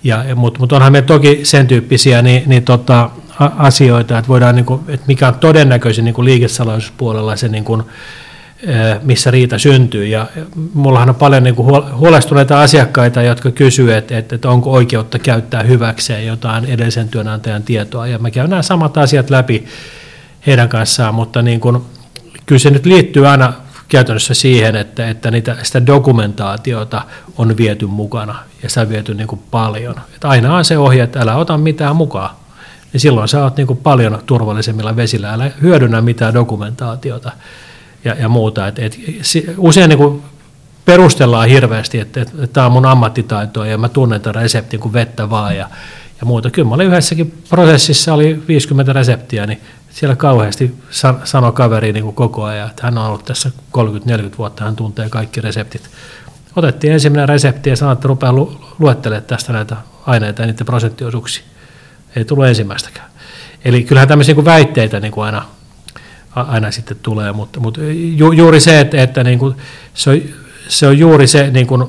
[0.05, 4.65] ja, mutta, mutta onhan me toki sen tyyppisiä niin, niin tota, asioita, että voidaan, niin
[4.65, 7.83] kuin, että mikä on todennäköisin niin liikesalaisuuspuolella se niin kuin,
[9.03, 10.07] missä riita syntyy.
[10.07, 10.27] Ja
[10.75, 15.63] mullahan on paljon niin kuin huolestuneita asiakkaita, jotka kysyvät, että, että, että onko oikeutta käyttää
[15.63, 18.07] hyväkseen jotain edellisen työnantajan tietoa.
[18.07, 19.65] Ja mä käyn nämä samat asiat läpi
[20.47, 21.83] heidän kanssaan, mutta niin kuin,
[22.47, 23.53] kyllä se nyt liittyy aina
[23.89, 27.03] käytännössä siihen, että, että niitä, sitä dokumentaatiota
[27.39, 29.95] on viety mukana ja sitä on viety niin kuin paljon.
[30.15, 32.37] Että aina on se ohje, että älä ota mitään mukaan.
[32.93, 37.33] Niin silloin sä oot niin kuin paljon turvallisemmilla vesillä, älä hyödynnä mitään dokumentaatiota
[38.05, 38.67] ja, ja muuta.
[38.67, 38.99] Et, et,
[39.59, 40.23] usein niin kuin
[40.85, 45.57] perustellaan hirveästi, että, tämä on mun ammattitaitoa ja mä tunnen tämän reseptin kuin vettä vaan
[45.57, 45.71] ja,
[46.21, 46.51] ja muuta.
[46.51, 49.61] Kyllä mä olin yhdessäkin prosessissa, oli 50 reseptiä, niin
[49.91, 50.75] siellä kauheasti
[51.25, 55.09] sanoi kaveri niin kuin koko ajan, että hän on ollut tässä 30-40 vuotta, hän tuntee
[55.09, 55.91] kaikki reseptit.
[56.57, 59.77] Otettiin ensimmäinen resepti ja sanoi, että rupeaa lu- luettelemaan tästä näitä
[60.07, 61.45] aineita ja niiden prosenttiosuuksia.
[62.17, 63.11] Ei tullut ensimmäistäkään.
[63.65, 65.45] Eli kyllähän tämmöisiä niin väitteitä niin kuin aina
[66.35, 67.81] aina sitten tulee, mutta, mutta
[68.17, 69.55] ju, juuri se, että, että niin kuin
[69.95, 70.21] se, on,
[70.69, 71.85] se on juuri se niin kuin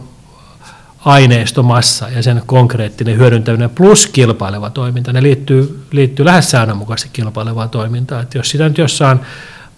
[1.06, 8.24] aineistomassa ja sen konkreettinen hyödyntäminen plus kilpaileva toiminta, ne liittyy, liittyy lähes säännönmukaisesti kilpailevaan toimintaan.
[8.24, 9.20] Että jos sitä nyt jossain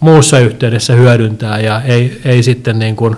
[0.00, 3.16] muussa yhteydessä hyödyntää ja ei, ei sitten niin kuin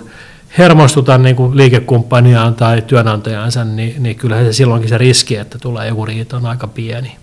[0.57, 5.87] hermostuta niin kuin liikekumppaniaan tai työnantajansa, niin, niin kyllähän se silloinkin se riski, että tulee
[5.87, 7.17] joku riita on aika pieni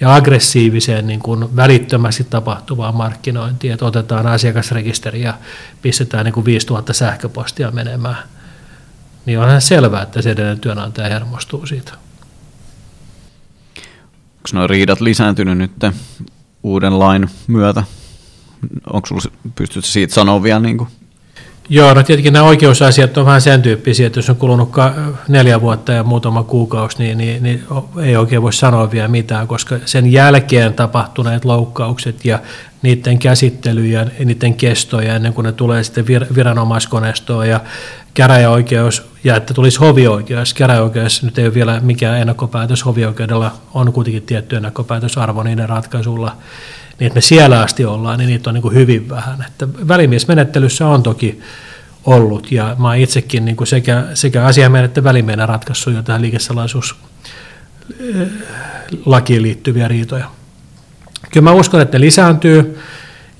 [0.00, 5.34] ja aggressiiviseen niin kuin välittömästi tapahtuvaan markkinointiin, että otetaan asiakasrekisteri ja
[5.82, 8.18] pistetään niin kuin 5000 sähköpostia menemään,
[9.26, 11.92] niin onhan selvää, että se edellinen työnantaja hermostuu siitä.
[14.36, 15.72] Onko nuo riidat lisääntynyt nyt
[16.62, 17.84] uuden lain myötä?
[18.92, 19.22] Onko sulla,
[19.54, 20.60] pystytkö siitä sanoa vielä?
[20.60, 20.88] Niin kuin?
[21.68, 24.72] Joo, no tietenkin nämä oikeusasiat on vähän sen tyyppisiä, että jos on kulunut
[25.28, 27.64] neljä vuotta ja muutama kuukausi, niin, niin, niin
[28.02, 32.38] ei oikein voi sanoa vielä mitään, koska sen jälkeen tapahtuneet loukkaukset ja
[32.82, 37.60] niiden käsittely ja niiden kestoja ennen kuin ne tulee sitten viranomaiskoneistoon ja
[38.14, 40.54] käräjäoikeus ja että tulisi hovioikeus.
[40.54, 46.36] Käräjäoikeus nyt ei ole vielä mikään ennakkopäätös, hovioikeudella on kuitenkin tietty ennakkopäätösarvo niiden ratkaisulla,
[47.00, 49.44] niin että me siellä asti ollaan, niin niitä on niin kuin hyvin vähän.
[49.46, 51.40] Että välimiesmenettelyssä on toki
[52.04, 56.22] ollut, ja mä oon itsekin niin kuin sekä, sekä asiamiehen että välimiehen ratkaissut jo tähän
[56.22, 56.96] liikesalaisuus
[58.00, 58.28] eh,
[59.38, 60.30] liittyviä riitoja.
[61.32, 62.78] Kyllä mä uskon, että ne lisääntyy,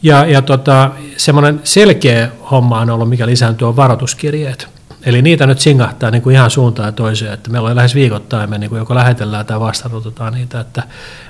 [0.03, 4.74] ja, ja tota, semmoinen selkeä homma on ollut, mikä lisääntyy, on varoituskirjeet.
[5.07, 8.51] Eli niitä nyt singahtaa niin kuin ihan suuntaan ja toiseen, että meillä on lähes viikoittain
[8.51, 10.83] me niin kuin joko lähetellään tai vastaanotetaan niitä, että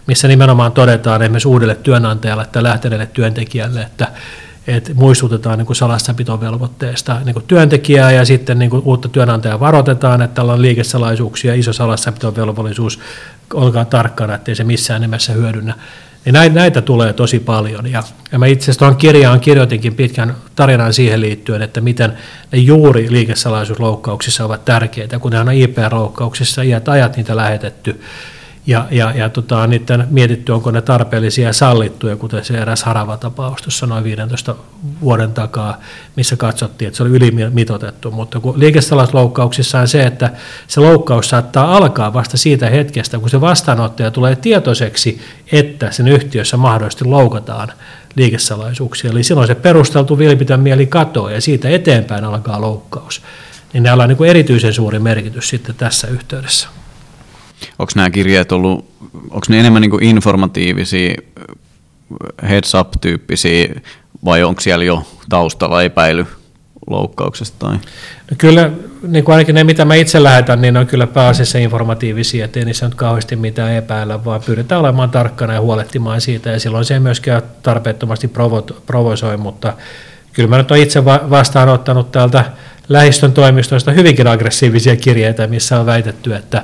[0.07, 4.09] missä nimenomaan todetaan esimerkiksi uudelle työnantajalle tai lähteneelle työntekijälle, että,
[4.67, 10.23] että muistutetaan niin kuin salassapitovelvoitteesta niin kuin työntekijää ja sitten niin kuin uutta työnantajaa varoitetaan,
[10.23, 13.01] että tällä on liikesalaisuuksia, iso salassapitovelvollisuus,
[13.55, 15.75] olkaa tarkkana, ettei se missään nimessä hyödynnä
[16.27, 17.93] ja näitä, tulee tosi paljon.
[17.93, 18.03] Ja,
[18.39, 22.13] mä itse asiassa tuohon kirjaan kirjoitinkin pitkän tarinan siihen liittyen, että miten
[22.53, 28.01] ne juuri liikesalaisuusloukkauksissa ovat tärkeitä, kun on IP-loukkauksissa iät ajat niitä lähetetty
[28.67, 33.63] ja, ja, ja tota, niiden mietitty, onko ne tarpeellisia ja sallittuja, kuten se eräs Harava-tapaus
[33.63, 34.55] tuossa noin 15
[35.01, 35.81] vuoden takaa,
[36.17, 38.11] missä katsottiin, että se oli ylimitotettu.
[38.11, 40.31] Mutta kun liikestalaisloukkauksissa on se, että
[40.67, 45.21] se loukkaus saattaa alkaa vasta siitä hetkestä, kun se vastaanottaja tulee tietoiseksi,
[45.53, 47.73] että sen yhtiössä mahdollisesti loukataan
[48.15, 49.11] liikesalaisuuksia.
[49.11, 53.23] Eli silloin se perusteltu vilpitön mieli katoaa ja siitä eteenpäin alkaa loukkaus.
[53.73, 56.69] Niin näillä on niin erityisen suuri merkitys sitten tässä yhteydessä
[57.79, 61.15] onko nämä kirjeet ollut, onko ne enemmän niin informatiivisia,
[62.49, 63.81] heads up-tyyppisiä,
[64.25, 66.27] vai onko siellä jo taustalla epäily
[66.91, 67.67] loukkauksesta?
[67.67, 67.77] Tai?
[68.31, 68.71] No kyllä,
[69.09, 72.87] niin kuin ainakin ne, mitä mä itse lähetän, niin on kyllä pääasiassa informatiivisia, ettei niissä
[72.87, 77.01] nyt kauheasti mitään epäillä, vaan pyritään olemaan tarkkana ja huolehtimaan siitä, ja silloin se ei
[77.01, 79.73] myöskään tarpeettomasti provo- provosoi, mutta
[80.33, 82.45] kyllä mä nyt olen itse vastaanottanut täältä
[82.89, 86.63] lähistön toimistoista hyvinkin aggressiivisia kirjeitä, missä on väitetty, että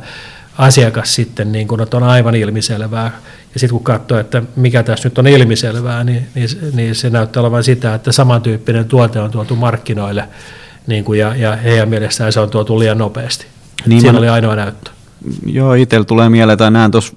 [0.61, 3.13] asiakas sitten, niin kun, että on aivan ilmiselvää.
[3.55, 7.41] Ja sitten kun katsoo, että mikä tässä nyt on ilmiselvää, niin, niin, niin se näyttää
[7.41, 10.29] olevan sitä, että samantyyppinen tuote on tuotu markkinoille,
[10.87, 13.47] niin kuin, ja, ja heidän mielestään se on tuotu liian nopeasti.
[13.87, 14.19] Niin Siinä mä...
[14.19, 14.91] oli ainoa näyttö.
[15.47, 17.17] Joo, itsellä tulee mieleen, tai näen tuossa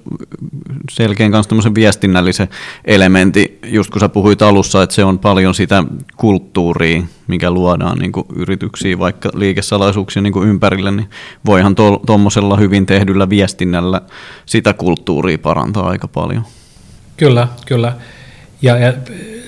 [0.90, 2.48] selkeän kanssa tämmöisen viestinnällisen
[2.84, 5.84] elementin, just kun sä puhuit alussa, että se on paljon sitä
[6.16, 11.10] kulttuuria, mikä luodaan niin kuin yrityksiin, vaikka liikesalaisuuksia niin kuin ympärille, niin
[11.46, 11.74] voihan
[12.06, 14.00] tuommoisella to, hyvin tehdyllä viestinnällä
[14.46, 16.44] sitä kulttuuria parantaa aika paljon.
[17.16, 17.92] Kyllä, kyllä.
[18.62, 18.92] Ja, ja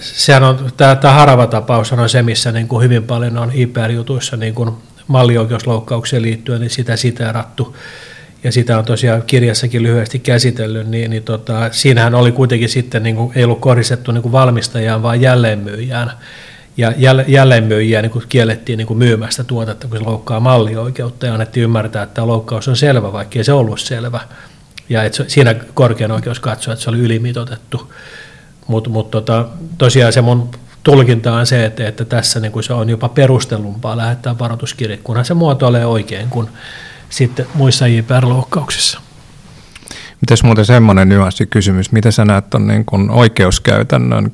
[0.00, 4.36] sehän on, tämä, tämä harava tapaus on se, missä niin kuin hyvin paljon on IPR-jutuissa
[4.36, 4.70] niin kuin
[5.06, 7.76] mallioikeusloukkaukseen liittyen, niin sitä siteerattu
[8.46, 13.16] ja sitä on tosiaan kirjassakin lyhyesti käsitellyt, niin, niin tota, siinähän oli kuitenkin sitten, niin
[13.16, 16.12] kuin, ei ollut kohdistettu niin valmistajaan, vaan jälleenmyyjään.
[16.76, 16.92] Ja
[17.26, 22.14] jälleenmyyjiä niin kiellettiin niin kuin myymästä tuotetta, kun se loukkaa mallioikeutta, ja annettiin ymmärtää, että
[22.14, 24.20] tämä loukkaus on selvä, vaikka ei se ollut selvä.
[24.88, 27.92] Ja että siinä korkean oikeus katsoi, että se oli ylimitotettu.
[28.66, 29.48] Mutta mut tota,
[29.78, 30.50] tosiaan se mun
[30.82, 35.24] tulkinta on se, että, että tässä niin kuin se on jopa perustellumpaa lähettää varoituskirje, kunhan
[35.24, 36.48] se muotoilee oikein, kun
[37.16, 39.00] sitten muissa JPR-loukkauksissa.
[40.20, 41.08] Mites muuten semmoinen
[41.50, 44.32] kysymys, mitä sä näet on niin kuin oikeuskäytännön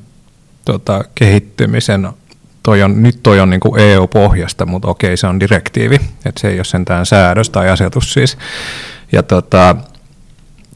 [0.65, 2.09] tota, kehittymisen,
[2.63, 5.95] toi on, nyt toi on niin kuin EU-pohjasta, mutta okei se on direktiivi,
[6.25, 8.37] että se ei ole sentään säädös tai asetus siis.
[9.11, 9.75] Ja tota,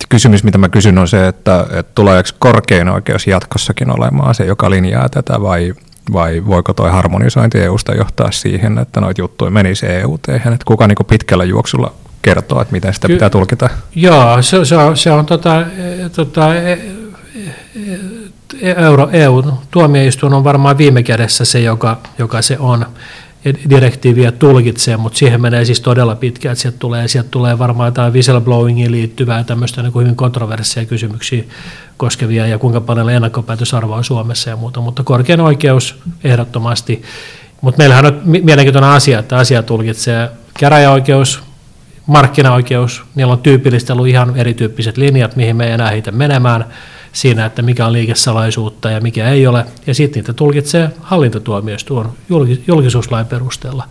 [0.10, 4.70] kysymys, mitä mä kysyn on se, että, että tuleeko korkein oikeus jatkossakin olemaan se, joka
[4.70, 5.74] linjaa tätä vai
[6.14, 10.98] vai voiko tuo harmonisointi EUsta johtaa siihen, että noita juttuja menisi EU, että kuka niin
[11.08, 13.70] pitkällä juoksulla kertoo, että miten sitä pitää tulkita?
[13.96, 15.66] Joo, se, se on, se on tota,
[16.16, 16.80] tota, e, e,
[18.62, 22.86] e, Euro, EU-tuomioistuin on varmaan viime kädessä se, joka, joka se on.
[23.70, 28.14] Direktiiviä tulkitsee, mutta siihen menee siis todella pitkään, että sieltä tulee, sieltä tulee varmaan jotain
[28.14, 31.44] whistleblowingiin liittyvää tämmöistä niin kuin hyvin kontroversia kysymyksiä
[31.98, 37.02] koskevia ja kuinka paljon ennakkopäätösarvoa on Suomessa ja muuta, mutta korkein oikeus ehdottomasti.
[37.62, 40.30] Mutta meillähän on mielenkiintoinen asia, että asia tulkitsee
[40.60, 41.44] käräjäoikeus,
[42.06, 46.66] markkinaoikeus, niillä on tyypillisesti ollut ihan erityyppiset linjat, mihin me ei enää heitä menemään
[47.14, 49.66] siinä, että mikä on liikesalaisuutta ja mikä ei ole.
[49.88, 52.08] Ja sitten niitä tulkitsee hallintotuomioistuin
[52.68, 53.84] julkisuuslain perusteella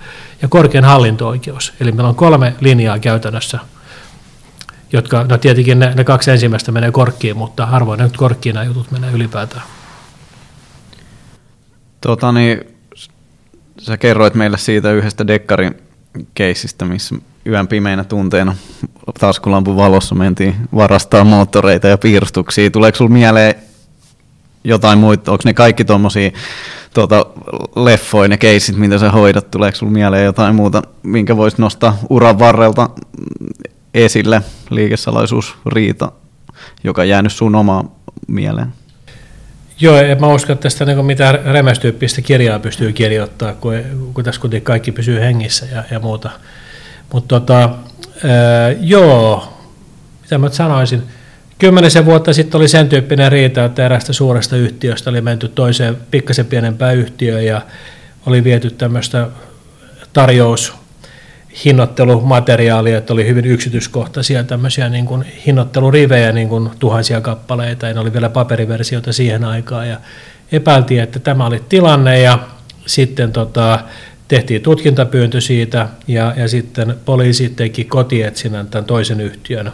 [0.43, 1.73] ja korkein hallinto-oikeus.
[1.81, 3.59] Eli meillä on kolme linjaa käytännössä
[4.97, 8.91] jotka, no tietenkin ne, ne kaksi ensimmäistä menee korkkiin, mutta harvoin nyt korkkiin nämä jutut
[8.91, 9.63] menee ylipäätään.
[12.01, 12.61] Tota niin,
[13.79, 15.75] sä kerroit meille siitä yhdestä dekkarin
[16.35, 17.15] keisistä, missä
[17.47, 18.57] yön pimeinä tunteina
[19.21, 22.71] taskulampun valossa mentiin varastaa moottoreita ja piirustuksia.
[22.71, 23.55] Tuleeko sinulla mieleen
[24.65, 26.31] jotain muita, onko ne kaikki tuommoisia
[26.95, 27.27] tuota,
[27.77, 32.39] leffoja, ne keisit, mitä sä hoidat, tuleeko sinulla mieleen jotain muuta, minkä voisi nostaa uran
[32.39, 32.91] varrelta
[34.05, 36.13] esille, liikesalaisuusriita,
[36.85, 37.91] joka jäänyt sun omaan
[38.29, 38.73] mieleen?
[39.81, 43.75] Joo, en mä usko, että tästä niin mitään remästyyppistä kirjaa pystyy kirjoittamaan, kun,
[44.15, 46.31] kun tässä kuitenkin kaikki pysyy hengissä ja, ja muuta.
[47.13, 47.71] Mutta tota,
[48.81, 49.53] joo,
[50.23, 51.03] mitä mä sanoisin,
[51.59, 56.47] kymmenisen vuotta sitten oli sen tyyppinen riita, että erästä suuresta yhtiöstä oli menty toiseen pikkasen
[56.47, 57.63] pienempään yhtiöön ja
[58.27, 59.29] oli viety tämmöistä
[60.13, 60.75] tarjous
[61.65, 68.01] hinnoittelumateriaalia, että oli hyvin yksityiskohtaisia tämmöisiä niin kuin hinnoittelurivejä, niin kuin tuhansia kappaleita, ja ne
[68.01, 70.01] oli vielä paperiversioita siihen aikaan, ja
[70.53, 72.39] epäiltiin, että tämä oli tilanne, ja
[72.87, 73.79] sitten tota,
[74.29, 79.73] tehtiin tutkintapyyntö siitä, ja, ja sitten poliisi teki kotietsinnän tämän toisen yhtiön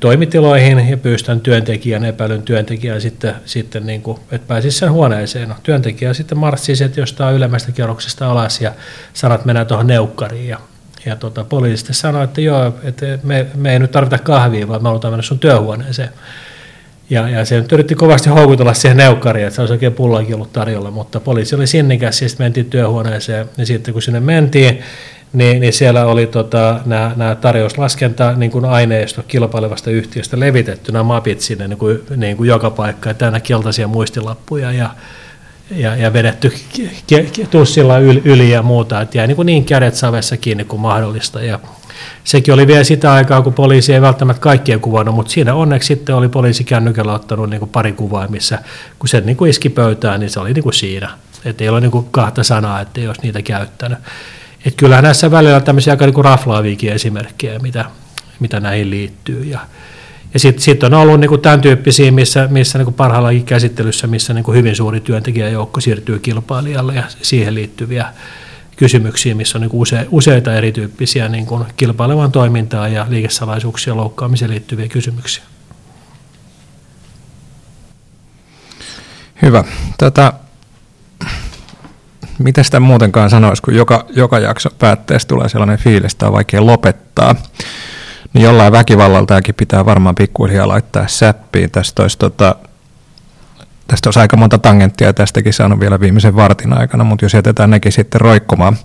[0.00, 5.48] toimitiloihin ja pyysi tämän työntekijän, epäilyn työntekijän sitten, sitten niin kuin, että pääsisi sen huoneeseen.
[5.48, 8.72] No, työntekijä sitten marssii sieltä jostain ylemmästä kerroksesta alas ja
[9.14, 10.48] että mennään tuohon neukkariin.
[10.48, 10.58] Ja,
[11.06, 14.82] ja tota, poliisi sitten sanoi, että joo, että me, me ei nyt tarvita kahvia, vaan
[14.82, 16.10] me halutaan mennä sun työhuoneeseen.
[17.10, 20.52] Ja, ja se nyt yritti kovasti houkutella siihen neukkariin, että se olisi oikein pullakin ollut
[20.52, 23.48] tarjolla, mutta poliisi oli sinnikäs sitten mentiin työhuoneeseen.
[23.56, 24.82] Ja sitten kun sinne mentiin,
[25.32, 31.40] niin, niin siellä oli tota, nämä, tarjouslaskenta niin kuin aineisto kilpailevasta yhtiöstä levitetty, nämä mapit
[31.40, 34.90] sinne niin kuin, niin kuin joka paikka, täynnä keltaisia muistilappuja ja,
[35.70, 36.52] ja, ja vedetty
[37.50, 41.42] tussilla yli, yli ja muuta, että jäi niin, kuin niin kädet savessa kiinni kuin mahdollista.
[41.42, 41.58] Ja
[42.24, 46.14] sekin oli vielä sitä aikaa, kun poliisi ei välttämättä kaikkia kuvannut, mutta siinä onneksi sitten
[46.14, 48.58] oli poliisi kännykällä ottanut niin kuin pari kuvaa, missä
[48.98, 51.10] kun se niin kuin iski pöytään, niin se oli niin kuin siinä.
[51.44, 53.98] Että ei ole niin kuin kahta sanaa, että ei olisi niitä käyttänyt.
[54.64, 57.84] Et kyllähän näissä välillä on tämmöisiä aika niin raflaaviakin esimerkkejä, mitä,
[58.40, 59.44] mitä näihin liittyy.
[59.44, 59.60] Ja,
[60.34, 64.34] ja sitten sit on ollut niin kuin tämän tyyppisiä, missä, missä niin parhaillakin käsittelyssä, missä
[64.34, 68.06] niin kuin hyvin suuri työntekijäjoukko siirtyy kilpailijalle ja siihen liittyviä
[68.76, 74.50] kysymyksiä, missä on niin kuin use, useita erityyppisiä niin kuin kilpailevan toimintaa ja liikesalaisuuksia loukkaamiseen
[74.50, 75.44] liittyviä kysymyksiä.
[79.42, 79.64] Hyvä.
[79.98, 80.32] Tätä
[82.38, 86.66] mitä sitä muutenkaan sanoisi, kun joka, joka jakso päätteessä tulee sellainen fiilis, että on vaikea
[86.66, 87.34] lopettaa.
[88.32, 91.70] Niin jollain väkivallaltakin pitää varmaan pikkuhiljaa laittaa säppiin.
[91.70, 92.56] Tästä olisi, tota,
[93.86, 97.92] tästä olisi aika monta tangenttia tästäkin saanut vielä viimeisen vartin aikana, mutta jos jätetään nekin
[97.92, 98.76] sitten roikkumaan.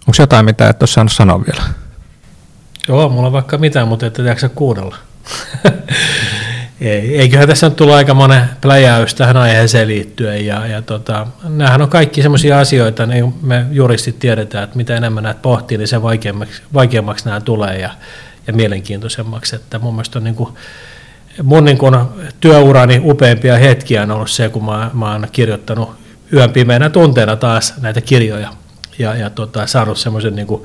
[0.00, 1.62] Onko jotain, mitä et ole saanut sanoa vielä?
[2.88, 4.96] Joo, mulla on vaikka mitään, mutta ette jaksa kuunnella.
[6.80, 10.46] Ei, eiköhän tässä nyt tullut aika monen pläjäys tähän aiheeseen liittyen.
[10.46, 15.24] Ja, ja tota, nämähän on kaikki sellaisia asioita, niin me juristit tiedetään, että mitä enemmän
[15.24, 17.90] näitä pohtii, niin se vaikeammaksi, vaikeammaksi nämä tulee ja,
[18.46, 19.56] ja mielenkiintoisemmaksi.
[19.56, 20.54] Että mun mielestä on niin kuin,
[21.42, 21.96] mun niin kuin
[22.40, 25.90] työurani upeimpia hetkiä on ollut se, kun mä, mä oon kirjoittanut
[26.32, 28.52] yön pimeänä tunteena taas näitä kirjoja
[28.98, 30.62] ja, ja tota, saanut semmoisen niin kuin,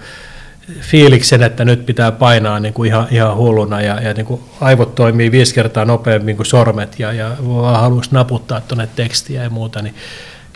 [0.79, 4.95] fiiliksen, että nyt pitää painaa niin kuin ihan, ihan hulluna ja, ja niin kuin aivot
[4.95, 9.81] toimii viisi kertaa nopeammin kuin sormet ja, ja vaan haluaisi naputtaa tuonne tekstiä ja muuta,
[9.81, 9.95] niin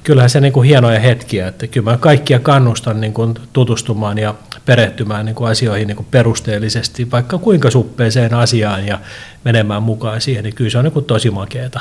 [0.03, 4.35] kyllähän se niin kuin hienoja hetkiä, että kyllä mä kaikkia kannustan niin kuin tutustumaan ja
[4.65, 8.99] perehtymään niin kuin asioihin niin kuin perusteellisesti, vaikka kuinka suppeeseen asiaan ja
[9.43, 11.79] menemään mukaan siihen, niin kyllä se on niin kuin tosi makeeta.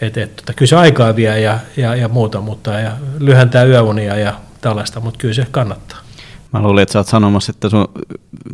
[0.00, 4.16] Et, et, tota, kyllä se aikaa vie ja, ja, ja muuta, mutta ja lyhentää yöunia
[4.16, 6.07] ja tällaista, mutta kyllä se kannattaa.
[6.52, 7.88] Mä luulin, että sä oot sanomassa, että sun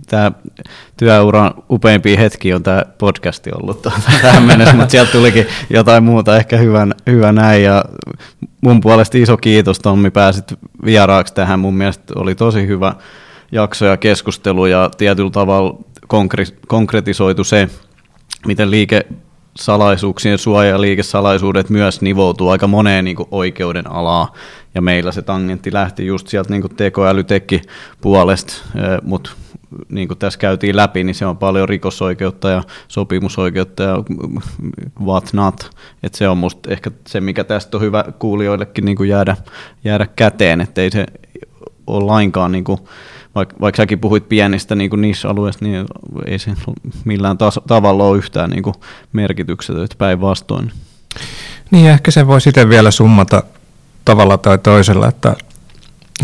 [0.06, 0.32] tämä
[0.96, 3.82] työuran upeimpia hetki on tämä podcasti ollut
[4.22, 7.62] tähän mennessä, mutta sieltä tulikin jotain muuta, ehkä hyvä, hyvä näin.
[7.62, 7.84] Ja
[8.60, 10.54] mun puolesta iso kiitos Tommi, pääsit
[10.84, 11.60] vieraaksi tähän.
[11.60, 12.94] Mun mielestä oli tosi hyvä
[13.52, 17.68] jakso ja keskustelu ja tietyllä tavalla konkre- konkretisoitu se,
[18.46, 19.06] miten liike
[19.56, 24.32] salaisuuksien suoja ja liikesalaisuudet myös nivoutuu aika moneen niin oikeuden alaa.
[24.74, 27.62] Ja meillä se tangentti lähti just sieltä niin tekoälytekki
[28.00, 28.54] puolesta,
[29.02, 29.30] mutta
[29.88, 33.96] niin kuin tässä käytiin läpi, niin se on paljon rikosoikeutta ja sopimusoikeutta ja
[35.04, 35.70] what not.
[36.02, 39.36] Et se on musta ehkä se, mikä tästä on hyvä kuulijoillekin niin kuin jäädä,
[39.84, 41.06] jäädä käteen, ettei se
[41.86, 42.78] ole lainkaan niin kuin
[43.34, 45.86] vaikka, vaikka säkin puhuit pienistä niin niissä alueista, niin
[46.26, 46.50] ei se
[47.04, 48.74] millään tas- tavalla ole yhtään niin
[49.12, 50.72] merkityksetöntä päinvastoin.
[51.70, 53.42] Niin, ehkä se voi sitten vielä summata
[54.04, 55.36] tavalla tai toisella, että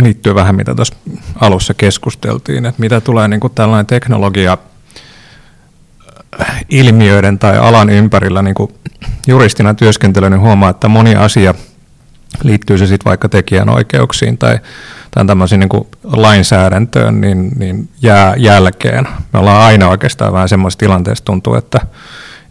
[0.02, 0.96] liittyy vähän mitä tuossa
[1.40, 4.58] alussa keskusteltiin, että mitä tulee niin kuin tällainen teknologia
[6.40, 8.74] äh, ilmiöiden tai alan ympärillä niin kuin
[9.26, 11.54] juristina työskentelyyn, niin huomaa, että moni asia
[12.42, 14.58] liittyy se sitten vaikka tekijänoikeuksiin tai,
[15.10, 19.08] tai tämmöisiin niin lainsäädäntöön, niin, niin jää jälkeen.
[19.32, 21.80] Me ollaan aina oikeastaan vähän semmoisessa tilanteessa tuntuu, että,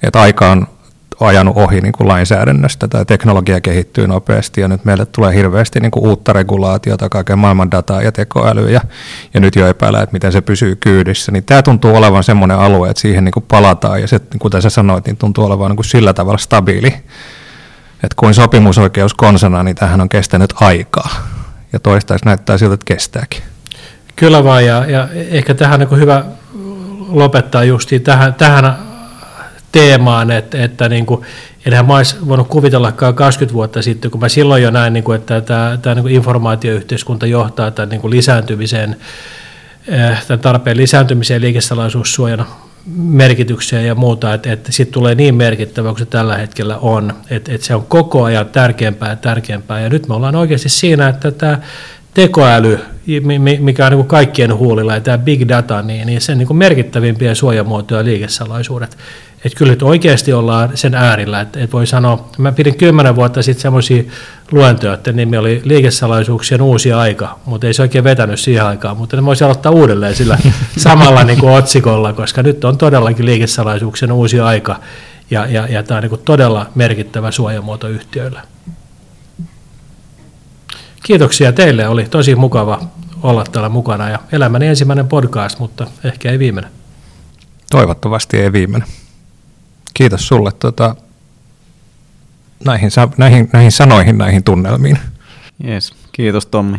[0.04, 0.68] että aika on
[1.28, 5.92] ajanut ohi niin kuin lainsäädännöstä tai teknologia kehittyy nopeasti ja nyt meille tulee hirveästi niin
[5.92, 8.82] kuin uutta regulaatiota, kaiken maailman dataa ja tekoälyä ja,
[9.34, 11.32] ja nyt jo epäillä, että miten se pysyy kyydissä.
[11.32, 14.70] Niin tämä tuntuu olevan semmoinen alue, että siihen niin kuin palataan ja se, kuten sä
[14.70, 16.94] sanoit, niin tuntuu olevan niin kuin sillä tavalla stabiili,
[17.94, 21.10] että kuin sopimusoikeus konsana, niin tähän on kestänyt aikaa
[21.74, 23.44] ja toistaiseksi näyttää siltä, että kestääkin.
[24.16, 26.24] Kyllä vaan, ja, ja ehkä tähän on niin hyvä
[27.10, 28.89] lopettaa justiin tähän, tähän
[29.72, 31.22] teemaan, että, että niin kuin,
[31.66, 35.20] enhän mä olisi voinut kuvitellakaan 20 vuotta sitten, kun mä silloin jo näin, niin kuin,
[35.20, 38.96] että tämä, tämä niin kuin informaatioyhteiskunta johtaa tämän niin kuin lisääntymiseen,
[39.88, 42.46] eh, tämän tarpeen lisääntymiseen liikesalaisuussuojana
[42.96, 47.54] merkityksiä ja muuta, että, että sitten tulee niin merkittävä kuin se tällä hetkellä on, että,
[47.54, 49.80] että se on koko ajan tärkeämpää ja tärkeämpää.
[49.80, 51.60] Ja nyt me ollaan oikeasti siinä, että tämä
[52.14, 52.80] tekoäly,
[53.60, 56.58] mikä on niin kuin kaikkien huulilla, ja tämä big data, niin, niin sen niin kuin
[56.58, 58.98] merkittävimpiä suojamuotoja liikesalaisuudet.
[59.46, 63.62] Että kyllä nyt oikeasti ollaan sen äärillä, että, voi sanoa, mä pidin kymmenen vuotta sitten
[63.62, 64.04] semmoisia
[64.52, 69.16] luentoja, että nimi oli liikesalaisuuksien uusi aika, mutta ei se oikein vetänyt siihen aikaan, mutta
[69.16, 70.38] ne voisi aloittaa uudelleen sillä
[70.78, 74.80] samalla niin kuin otsikolla, koska nyt on todellakin liikesalaisuuksien uusi aika,
[75.32, 78.40] ja, ja, ja tämä on niin kuin todella merkittävä suojamuoto yhtiöille.
[81.10, 82.82] Kiitoksia teille, oli tosi mukava
[83.24, 86.72] olla täällä mukana ja elämäni ensimmäinen podcast, mutta ehkä ei viimeinen.
[87.70, 88.88] Toivottavasti ei viimeinen.
[89.94, 90.96] Kiitos sulle tota,
[92.66, 95.00] näihin, näihin, näihin sanoihin, näihin tunnelmiin.
[95.68, 96.78] Yes, kiitos Tommi.